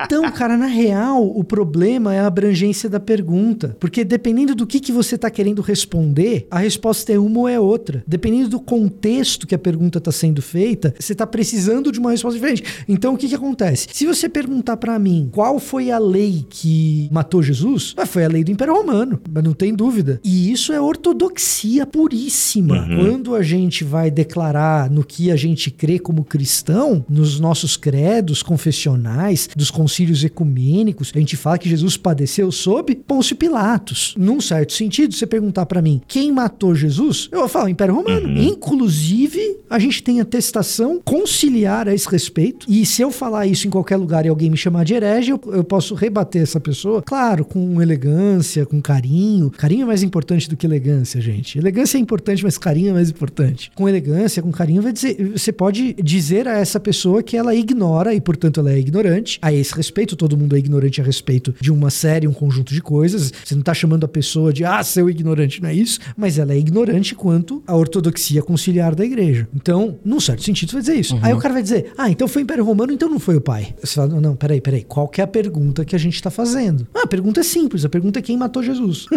Então, 0.05 0.29
cara, 0.31 0.57
na 0.57 0.65
real, 0.65 1.25
o 1.25 1.43
problema 1.43 2.13
é 2.13 2.19
a 2.19 2.27
abrangência 2.27 2.89
da 2.89 2.99
pergunta. 2.99 3.75
Porque 3.79 4.03
dependendo 4.03 4.53
do 4.53 4.67
que, 4.67 4.79
que 4.79 4.91
você 4.91 5.15
está 5.15 5.29
querendo 5.29 5.61
responder, 5.61 6.34
a 6.49 6.59
resposta 6.59 7.11
é 7.11 7.19
uma 7.19 7.41
ou 7.41 7.47
é 7.47 7.59
outra. 7.59 8.03
Dependendo 8.07 8.49
do 8.49 8.59
contexto 8.59 9.47
que 9.47 9.55
a 9.55 9.59
pergunta 9.59 9.97
está 9.97 10.11
sendo 10.11 10.41
feita, 10.41 10.93
você 10.99 11.13
está 11.13 11.25
precisando 11.25 11.91
de 11.91 11.99
uma 11.99 12.11
resposta 12.11 12.39
diferente. 12.39 12.63
Então, 12.87 13.13
o 13.13 13.17
que, 13.17 13.27
que 13.27 13.35
acontece? 13.35 13.87
Se 13.91 14.05
você 14.05 14.27
perguntar 14.29 14.77
para 14.77 14.97
mim 14.99 15.29
qual 15.31 15.59
foi 15.59 15.91
a 15.91 15.97
lei 15.97 16.45
que 16.49 17.09
matou 17.11 17.41
Jesus, 17.41 17.93
ah, 17.97 18.05
foi 18.05 18.25
a 18.25 18.27
lei 18.27 18.43
do 18.43 18.51
Império 18.51 18.75
Romano, 18.75 19.19
mas 19.29 19.43
não 19.43 19.53
tem 19.53 19.73
dúvida. 19.73 20.19
E 20.23 20.51
isso 20.51 20.73
é 20.73 20.79
ortodoxia 20.79 21.85
puríssima. 21.85 22.87
Quando 22.95 23.35
a 23.35 23.41
gente 23.41 23.83
vai 23.83 24.09
declarar 24.09 24.89
no 24.89 25.03
que 25.03 25.31
a 25.31 25.35
gente 25.35 25.71
crê 25.71 25.99
como 25.99 26.23
cristão, 26.23 27.05
nos 27.09 27.39
nossos 27.39 27.77
credos 27.77 28.41
confessionais, 28.41 29.49
dos 29.55 29.71
concílios 29.71 30.23
ecumênicos, 30.23 31.11
a 31.13 31.19
gente 31.19 31.35
fala 31.35 31.57
que 31.57 31.69
Jesus 31.69 31.97
padeceu 31.97 32.51
sob 32.51 32.95
Pôncio 32.95 33.35
Pilatos. 33.35 34.13
Num 34.17 34.41
certo 34.41 34.73
sentido, 34.73 35.13
você 35.13 35.25
perguntar 35.25 35.65
para 35.65 35.81
mim 35.81 36.01
quem 36.07 36.24
matou 36.31 36.75
Jesus, 36.75 37.29
eu 37.31 37.39
vou 37.39 37.47
falar 37.47 37.69
Império 37.69 37.95
Romano. 37.95 38.27
Inclusive, 38.41 39.59
a 39.69 39.79
gente 39.79 40.03
tem 40.03 40.21
atestação 40.21 41.01
conciliar 41.03 41.87
a 41.87 41.93
esse 41.93 42.09
respeito. 42.09 42.65
E 42.69 42.85
se 42.85 43.01
eu 43.01 43.11
falar 43.11 43.45
isso 43.45 43.67
em 43.67 43.69
qualquer 43.69 43.97
lugar 43.97 44.25
e 44.25 44.29
alguém 44.29 44.49
me 44.49 44.57
chamar 44.57 44.85
de 44.85 44.93
herege, 44.93 45.31
eu, 45.31 45.41
eu 45.47 45.63
posso 45.63 45.95
rebater 45.95 46.41
essa 46.41 46.59
pessoa, 46.59 47.01
claro, 47.01 47.43
com 47.43 47.81
elegância, 47.81 48.65
com 48.65 48.81
carinho. 48.81 49.49
Carinho 49.51 49.83
é 49.83 49.85
mais 49.85 50.03
importante 50.03 50.49
do 50.49 50.55
que 50.55 50.65
elegância, 50.65 51.19
gente. 51.21 51.57
Elegância 51.57 51.97
é 51.97 52.01
importante, 52.01 52.43
mas 52.43 52.57
carinho 52.57 52.89
é 52.89 52.93
mais 52.93 53.09
importante. 53.09 53.71
Com 53.75 53.87
elegância, 53.87 54.41
com 54.41 54.51
carinho, 54.51 54.81
vai 54.81 54.93
dizer, 54.93 55.33
você 55.35 55.51
pode 55.51 55.93
dizer 55.93 56.47
a 56.47 56.57
essa 56.57 56.79
pessoa 56.79 57.23
que 57.23 57.37
ela 57.37 57.55
ignora 57.55 58.13
e, 58.13 58.21
portanto, 58.21 58.59
ela 58.59 58.71
é 58.71 58.79
ignorante. 58.79 59.39
A 59.41 59.53
esse 59.53 59.73
respeito, 59.73 60.15
todo 60.15 60.37
mundo 60.37 60.55
é 60.55 60.59
ignorante 60.59 61.01
a 61.01 61.03
respeito 61.03 61.53
de 61.59 61.71
uma 61.71 61.89
série, 61.89 62.27
um 62.27 62.33
conjunto 62.33 62.73
de 62.73 62.81
coisas. 62.81 63.31
Você 63.43 63.55
não 63.55 63.61
tá 63.61 63.73
chamando 63.73 64.03
a 64.03 64.07
pessoa 64.07 64.53
de, 64.53 64.63
ah, 64.63 64.83
seu 64.83 65.09
ignorante, 65.09 65.61
não 65.61 65.69
é 65.69 65.73
isso? 65.73 65.99
Mas 66.15 66.37
ela 66.37 66.53
é 66.53 66.57
ignorante 66.57 67.15
quanto 67.15 67.61
à 67.67 67.75
ortodoxia 67.75 68.41
conciliar 68.41 68.95
da 68.95 69.03
igreja. 69.05 69.47
Então, 69.53 69.97
num 70.03 70.19
certo 70.19 70.43
sentido, 70.43 70.69
você 70.69 70.75
vai 70.75 70.81
dizer 70.81 70.95
isso. 70.95 71.19
Aí 71.21 71.33
o 71.33 71.37
cara 71.37 71.53
vai 71.53 71.63
dizer, 71.63 71.91
ah, 71.97 72.09
então 72.09 72.27
foi 72.27 72.41
o 72.41 72.43
Império 72.43 72.63
Romano, 72.63 72.93
então 72.93 73.09
não 73.09 73.19
foi 73.19 73.35
o 73.35 73.41
pai. 73.41 73.73
Você 73.81 73.95
fala, 73.95 74.19
não, 74.19 74.35
peraí, 74.35 74.61
peraí, 74.61 74.83
qual 74.83 75.07
que 75.07 75.21
é 75.21 75.23
a 75.23 75.27
pergunta 75.27 75.83
que 75.83 75.95
a 75.95 75.99
gente 75.99 76.21
tá 76.21 76.29
fazendo? 76.29 76.87
Ah, 76.93 77.01
a 77.03 77.07
pergunta 77.07 77.39
é 77.41 77.43
simples, 77.43 77.85
a 77.85 77.89
pergunta 77.89 78.19
é 78.19 78.21
quem 78.21 78.37
matou 78.37 78.63
Jesus. 78.63 79.05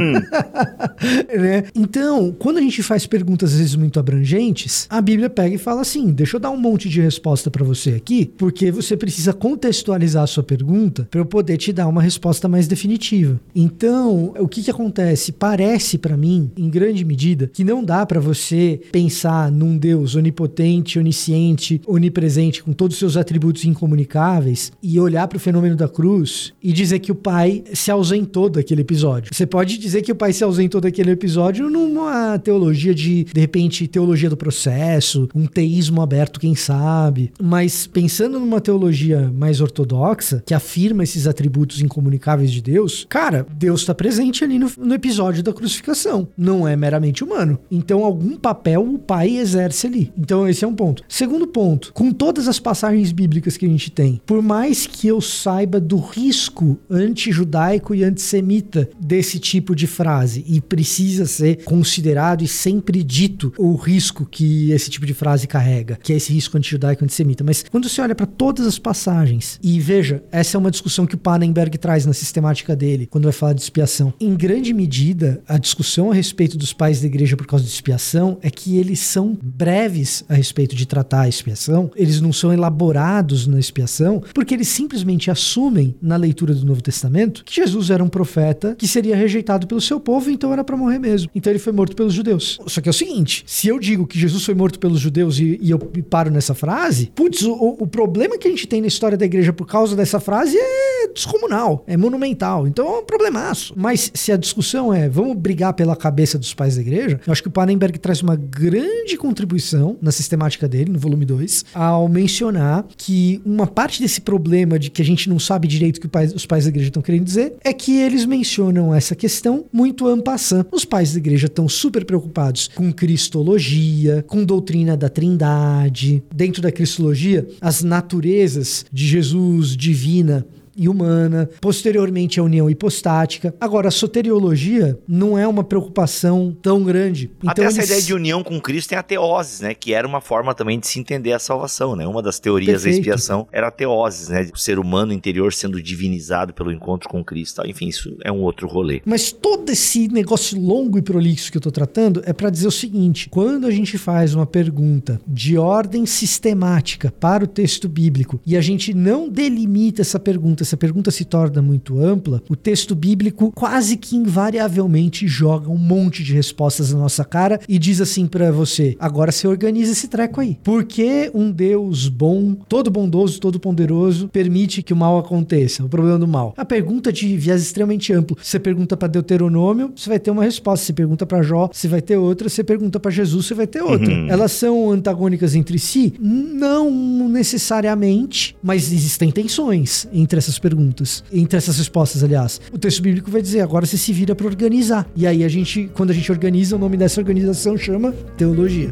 Né? 1.39 1.65
Então, 1.75 2.35
quando 2.39 2.59
a 2.59 2.61
gente 2.61 2.83
faz 2.83 3.07
perguntas 3.07 3.53
às 3.53 3.59
vezes 3.59 3.77
muito 3.77 4.01
abrangentes, 4.01 4.87
a 4.91 5.01
Bíblia 5.01 5.31
pega 5.31 5.55
e 5.55 5.59
fala 5.59 5.81
assim: 5.81 6.11
deixa 6.11 6.37
eu 6.37 6.41
dar 6.41 6.51
um 6.51 6.57
monte 6.57 6.89
de 6.89 7.01
resposta 7.01 7.51
para 7.51 7.65
você 7.65 7.91
aqui, 7.91 8.31
porque 8.37 8.71
você 8.71 8.97
precisa 8.97 9.33
contextualizar 9.33 10.25
a 10.25 10.27
sua 10.27 10.43
pergunta 10.43 11.07
para 11.11 11.21
eu 11.21 11.27
poder 11.27 11.57
te 11.57 11.73
dar 11.73 11.87
uma 11.87 12.03
resposta 12.03 12.49
mais 12.49 12.67
definitiva. 12.67 13.41
Então, 13.55 14.35
o 14.39 14.49
que 14.49 14.63
que 14.63 14.71
acontece? 14.71 15.33
Parece 15.33 15.99
para 15.99 16.17
mim, 16.17 16.51
em 16.57 16.69
grande 16.69 16.88
medida, 17.05 17.51
que 17.53 17.65
não 17.65 17.85
dá 17.85 18.05
para 18.05 18.21
você 18.21 18.81
pensar 18.93 19.51
num 19.51 19.77
Deus 19.77 20.15
onipotente, 20.15 20.99
onisciente, 20.99 21.81
onipresente, 21.87 22.63
com 22.63 22.73
todos 22.73 22.95
os 22.95 22.99
seus 22.99 23.17
atributos 23.17 23.65
incomunicáveis 23.65 24.73
e 24.83 24.99
olhar 24.99 25.27
para 25.29 25.37
o 25.37 25.41
fenômeno 25.41 25.77
da 25.77 25.89
cruz 25.89 26.53
e 26.63 26.73
dizer 26.73 26.99
que 26.99 27.13
o 27.13 27.15
pai 27.15 27.65
se 27.73 27.91
ausentou 27.91 28.49
daquele 28.49 28.83
episódio. 28.83 29.31
Você 29.33 29.47
pode 29.47 29.79
dizer 29.79 30.03
que 30.03 30.13
o 30.13 30.17
pai 30.17 30.33
se 30.33 30.45
ausentou 30.45 30.81
daquele 30.81 31.11
episódio 31.11 31.69
numa 31.71 32.39
teologia 32.39 32.95
de, 32.95 33.25
de 33.25 33.41
repente, 33.41 33.87
teologia 33.87 34.31
do 34.31 34.37
processo, 34.37 35.29
um 35.35 35.47
teísmo 35.47 36.03
aberto, 36.03 36.41
quem 36.41 36.55
sabe. 36.55 37.33
Mas 37.41 37.87
pensando 37.87 38.39
numa 38.39 38.61
teologia 38.61 39.31
mais 39.35 39.61
ortodoxa, 39.61 40.43
que 40.45 40.55
afirma 40.55 41.03
esses 41.03 41.27
atributos 41.27 41.81
incomunicáveis 41.81 42.51
de 42.51 42.61
Deus, 42.61 43.07
cara, 43.09 43.47
Deus 43.57 43.81
está 43.81 43.95
presente 43.95 44.45
ali 44.45 44.59
no, 44.59 44.71
no 44.79 44.95
episódio 44.95 45.43
da 45.43 45.53
crucificação. 45.53 46.29
Não 46.37 46.67
é 46.67 46.77
meramente 46.79 47.23
humano. 47.25 47.59
Então, 47.71 48.05
algum 48.05 48.37
papel 48.37 48.83
o 48.83 48.99
pai 48.99 49.37
exerce 49.37 49.87
ali. 49.87 50.13
Então, 50.17 50.49
esse 50.49 50.65
é 50.65 50.69
um 50.69 50.75
ponto. 50.75 51.03
Segundo 51.09 51.47
ponto, 51.47 51.93
com 51.93 52.13
todas 52.13 52.49
as 52.49 52.59
passagens 52.59 53.13
bíblicas 53.13 53.57
que 53.57 53.67
a 53.67 53.69
gente 53.69 53.91
tem, 53.91 54.21
por 54.25 54.43
mais 54.43 54.87
que 54.87 55.09
eu 55.09 55.21
saiba 55.21 55.81
do 55.81 55.97
risco 55.99 56.79
anti-judaico 56.91 57.95
e 57.95 58.05
antissemita 58.05 58.89
desse 59.01 59.39
tipo 59.39 59.75
de 59.75 59.87
frase, 59.87 60.45
e 60.47 60.61
precisa 60.61 61.27
ser 61.27 61.65
considerado 61.65 62.43
e 62.43 62.49
sempre 62.49 63.03
dito 63.03 63.53
o 63.59 63.75
risco 63.75 64.27
que 64.27 64.71
esse 64.73 64.91
tipo 64.91 65.07
de 65.07 65.15
frase 65.15 65.47
carrega, 65.47 65.99
que 66.03 66.13
é 66.13 66.17
esse 66.17 66.33
risco 66.33 66.57
anti-judaico 66.57 67.03
e 67.03 67.05
antissemita. 67.05 67.45
Mas 67.45 67.65
quando 67.71 67.89
você 67.89 68.01
olha 68.01 68.15
para 68.15 68.27
todas 68.27 68.67
as 68.67 68.79
passagens, 68.79 69.59
e 69.63 69.81
veja, 69.81 70.23
essa 70.31 70.57
é 70.57 70.59
uma 70.59 70.71
discussão 70.71 71.07
que 71.07 71.15
o 71.15 71.19
Pannenberg 71.19 71.79
traz 71.79 72.05
na 72.05 72.13
sistemática 72.13 72.77
dele, 72.77 73.07
quando 73.07 73.25
vai 73.25 73.33
falar 73.33 73.53
de 73.53 73.63
expiação. 73.63 74.13
Em 74.21 74.35
grande 74.35 74.75
medida, 74.75 75.43
a 75.49 75.59
discussão 75.59 76.11
a 76.11 76.15
respeito 76.15 76.58
dos 76.59 76.73
pais 76.73 77.01
da 77.01 77.07
igreja 77.07 77.37
por 77.37 77.47
causa 77.47 77.65
de 77.65 77.71
expiação 77.71 78.39
é 78.43 78.51
que 78.51 78.77
eles 78.77 79.01
são 79.01 79.39
breves 79.43 80.25
a 80.29 80.35
respeito 80.35 80.75
de 80.75 80.87
tratar 80.87 81.23
a 81.23 81.29
expiação, 81.29 81.91
eles 81.97 82.21
não 82.21 82.33
são 82.33 82.53
elaborados 82.53 83.47
na 83.47 83.59
expiação, 83.59 84.23
porque 84.35 84.55
eles 84.55 84.69
simplesmente 84.69 85.31
assumem 85.31 85.95
na 86.03 86.17
leitura 86.17 86.55
do 86.55 86.67
Novo 86.67 86.83
Testamento 86.83 87.45
que 87.45 87.55
Jesus 87.55 87.91
era 87.91 88.03
um 88.03 88.09
profeta 88.09 88.75
que 88.77 88.89
seria 88.89 89.17
rejeitado 89.17 89.67
pelo 89.67 89.81
seu 89.81 90.01
povo, 90.01 90.31
então 90.31 90.53
era 90.53 90.65
para 90.65 90.77
morrer 90.77 90.99
mesmo. 90.99 91.31
Então 91.35 91.53
ele 91.53 91.59
foi 91.59 91.73
morto 91.73 91.95
pelos 91.95 92.13
judeus. 92.13 92.59
Só 92.67 92.81
que 92.81 92.89
é 92.89 92.91
o 92.91 92.95
seguinte: 92.95 93.45
se 93.47 93.69
eu 93.69 93.79
digo 93.79 94.07
que 94.07 94.19
Jesus 94.19 94.45
foi 94.45 94.55
morto 94.55 94.79
pelos 94.79 95.01
judeus 95.01 95.39
e, 95.39 95.59
e 95.61 95.71
eu 95.71 95.79
paro 95.79 96.31
nessa 96.31 96.55
frase, 96.55 97.11
putz, 97.15 97.43
o, 97.43 97.77
o 97.79 97.87
problema 97.87 98.39
que 98.39 98.49
a 98.49 98.51
gente 98.51 98.67
tem 98.67 98.81
na 98.81 98.87
história 98.87 99.17
da 99.17 99.25
igreja 99.25 99.53
por 99.53 99.67
causa 99.67 99.95
dessa 99.95 100.21
frase 100.21 100.57
é 100.57 100.98
descomunal, 101.13 101.85
é 101.87 101.97
monumental. 101.97 102.67
Então 102.67 102.87
é 102.87 102.99
um 102.99 103.05
problemaço. 103.05 103.73
Mas 103.77 104.11
se 104.15 104.33
a 104.33 104.37
discussão 104.37 104.93
é 104.93 105.09
vamos 105.09 105.37
brigar 105.37 105.73
pela 105.75 105.97
cabeça 105.97 106.39
dos 106.39 106.55
pais 106.55 106.77
da 106.77 106.81
igreja, 106.81 107.21
eu 107.27 107.33
acho 107.33 107.43
que 107.43 107.49
o 107.49 107.53
Pannenberg 107.53 107.99
traz 107.99 108.23
uma 108.23 108.37
grande 108.37 109.17
contribuição 109.17 109.97
na 110.01 110.13
sistemática 110.13 110.69
dele, 110.69 110.93
no 110.93 110.99
volume 110.99 111.25
2, 111.25 111.67
ao 111.75 112.09
mencionar 112.09 112.87
que 112.97 113.41
uma 113.45 113.67
parte 113.67 114.01
desse 114.01 114.21
problema 114.21 114.79
de 114.79 114.91
que 114.91 115.03
a 115.03 115.05
gente 115.05 115.29
não 115.29 115.39
sabe 115.39 115.69
direito 115.69 115.99
o 115.99 116.01
que 116.01 116.09
os 116.35 116.47
pais 116.47 116.65
da 116.65 116.71
igreja 116.71 116.89
estão 116.89 117.03
querendo 117.03 117.25
dizer 117.25 117.55
é 117.63 117.73
que 117.73 117.99
eles 117.99 118.25
mencionam 118.25 118.95
essa 118.95 119.15
questão 119.15 119.65
muito 119.73 120.05
passant. 120.23 120.67
Os 120.73 120.85
pais 120.85 121.13
da 121.13 121.19
igreja 121.19 121.47
estão 121.47 121.69
super 121.69 122.05
preocupados 122.05 122.69
com 122.75 122.93
cristologia, 122.93 124.25
com 124.27 124.45
doutrina 124.45 124.97
da 124.97 125.09
trindade. 125.09 126.23
Dentro 126.35 126.63
da 126.63 126.73
cristologia, 126.73 127.47
as 127.61 127.83
naturezas 127.83 128.85
de 128.93 129.07
Jesus 129.07 129.77
divina 129.77 130.47
e 130.79 130.89
humana, 130.89 131.51
posteriormente 131.61 132.39
a 132.39 132.43
união 132.43 132.71
hipostática. 132.71 133.55
Agora, 133.61 133.89
a 133.89 133.91
soteriologia 133.91 134.99
não 135.07 135.37
é 135.37 135.47
uma 135.47 135.65
preocupação 135.65 136.57
tão 136.63 136.85
grande. 136.85 137.31
Então, 137.39 137.51
Até 137.51 137.65
essa 137.65 137.83
ideia 137.83 138.01
de 138.01 138.15
união 138.15 138.43
com 138.45 138.61
Cristo 138.61 138.91
tem 138.91 138.99
a 138.99 139.03
teoses, 139.03 139.61
né? 139.61 139.75
Que 139.75 139.93
era 139.93 140.07
uma 140.07 140.21
forma 140.21 140.55
também 140.55 140.79
de 140.79 140.87
se 140.87 141.01
entender 141.01 141.33
a 141.33 141.39
salvação, 141.39 141.97
né? 141.97 142.07
Uma 142.07 142.23
das 142.23 142.39
teorias 142.39 142.83
Perfeito. 142.83 142.95
da 142.95 143.01
expiação 143.01 143.49
era 143.51 143.69
a 143.69 143.71
teoses, 143.71 144.29
né? 144.29 144.49
O 144.55 144.59
ser 144.59 144.79
humano 144.79 145.13
interior 145.13 145.53
sendo 145.53 145.83
divinizado 145.83 146.55
pelo 146.55 146.71
encontro 146.71 147.09
com 147.09 147.25
Cristo. 147.25 147.63
Enfim, 147.67 147.89
isso 147.89 148.17
é 148.25 148.31
um 148.31 148.43
outro 148.43 148.69
rolê. 148.69 149.03
Mas 149.05 149.33
todo 149.33 149.71
esse 149.71 150.09
negócio 150.09 150.61
longo 150.61 150.99
e 150.99 151.03
prolixo 151.03 151.51
que 151.51 151.59
eu 151.59 151.63
tô 151.63 151.71
tratando 151.71 152.23
é 152.25 152.33
para 152.33 152.51
dizer 152.51 152.69
o 152.69 152.73
seguinte: 152.73 153.29
quando 153.29 153.67
a 153.67 153.71
gente 153.71 153.99
faz 153.99 154.35
uma 154.35 154.47
pergunta 154.47 155.21
de 155.27 155.59
ordem 155.59 156.07
sistemática 156.07 157.13
para 157.19 157.45
o 157.45 157.47
texto 157.47 157.89
bíblico 157.89 158.41
e 158.47 158.57
a 158.57 158.61
gente 158.61 158.95
não 158.95 159.29
delimita 159.29 160.03
essa 160.03 160.19
pergunta, 160.19 160.63
essa 160.69 160.77
pergunta 160.77 161.11
se 161.11 161.25
torna 161.25 161.63
muito 161.63 161.99
ampla, 161.99 162.43
o 162.49 162.55
texto 162.55 162.95
bíblico 162.95 163.51
quase 163.53 163.97
que 163.97 164.17
invariavelmente 164.17 165.27
joga 165.27 165.71
um 165.71 165.79
monte 165.79 166.23
de 166.23 166.35
respostas 166.35 166.93
na 166.93 167.01
nossa 167.01 167.25
cara 167.25 167.59
e 167.67 167.79
diz 167.79 168.01
assim 168.01 168.27
para 168.27 168.53
você: 168.53 168.95
agora 169.01 169.33
você 169.33 169.49
organiza 169.49 169.93
esse 169.93 170.09
treco 170.09 170.41
aí. 170.41 170.59
Por 170.63 170.85
que 170.85 171.31
um 171.35 171.51
Deus 171.51 172.09
bom, 172.09 172.55
todo 172.69 172.91
bondoso, 172.91 173.41
todo 173.41 173.59
poderoso, 173.59 174.29
permite 174.29 174.83
que 174.83 174.93
o 174.93 174.97
mal 174.97 175.19
aconteça? 175.19 175.85
O 175.85 175.89
problema 175.89 176.19
do 176.19 176.29
mal. 176.29 176.53
A 176.57 176.65
pergunta 176.65 177.11
de 177.11 177.37
viés 177.37 177.63
extremamente 177.63 178.13
amplo. 178.13 178.37
Você 178.41 178.59
pergunta 178.59 178.97
para 178.97 179.09
Deuteronômio, 179.09 179.93
você 179.97 180.11
vai 180.11 180.19
ter 180.19 180.31
uma 180.31 180.45
resposta. 180.45 180.85
Você 180.85 180.93
pergunta 180.93 181.25
para 181.25 181.43
Jó, 181.43 181.71
você 181.73 181.89
vai 181.89 182.03
ter 182.03 182.17
outra. 182.19 182.49
Você 182.49 182.63
pergunta 182.63 183.01
para 183.01 183.11
Jesus, 183.11 183.47
você 183.47 183.55
vai 183.55 183.67
ter 183.67 183.81
outra. 183.81 184.13
Uhum. 184.13 184.29
Elas 184.29 184.53
são 184.53 184.91
antagônicas 184.91 185.55
entre 185.55 185.79
si? 185.79 186.13
Não 186.21 186.91
necessariamente, 187.29 188.55
mas 188.63 188.93
existem 188.93 189.31
tensões 189.31 190.07
entre 190.13 190.39
essas 190.39 190.58
perguntas, 190.59 191.25
entre 191.33 191.57
essas 191.57 191.79
respostas, 191.79 192.23
aliás. 192.23 192.61
O 192.73 192.79
texto 192.79 193.03
bíblico 193.03 193.31
vai 193.31 193.43
dizer: 193.43 193.61
agora 193.61 193.87
você 193.87 193.97
se 193.97 194.13
vira 194.13 194.35
para 194.35 194.47
organizar. 194.47 195.09
E 195.15 195.27
aí 195.27 195.45
a 195.45 195.49
gente, 195.49 195.91
quando 195.95 196.11
a 196.11 196.15
gente 196.15 196.31
organiza, 196.31 196.77
o 196.77 196.79
nome 196.79 196.97
dessa 196.97 197.21
organização 197.21 197.77
chama 197.77 198.13
teologia. 198.37 198.91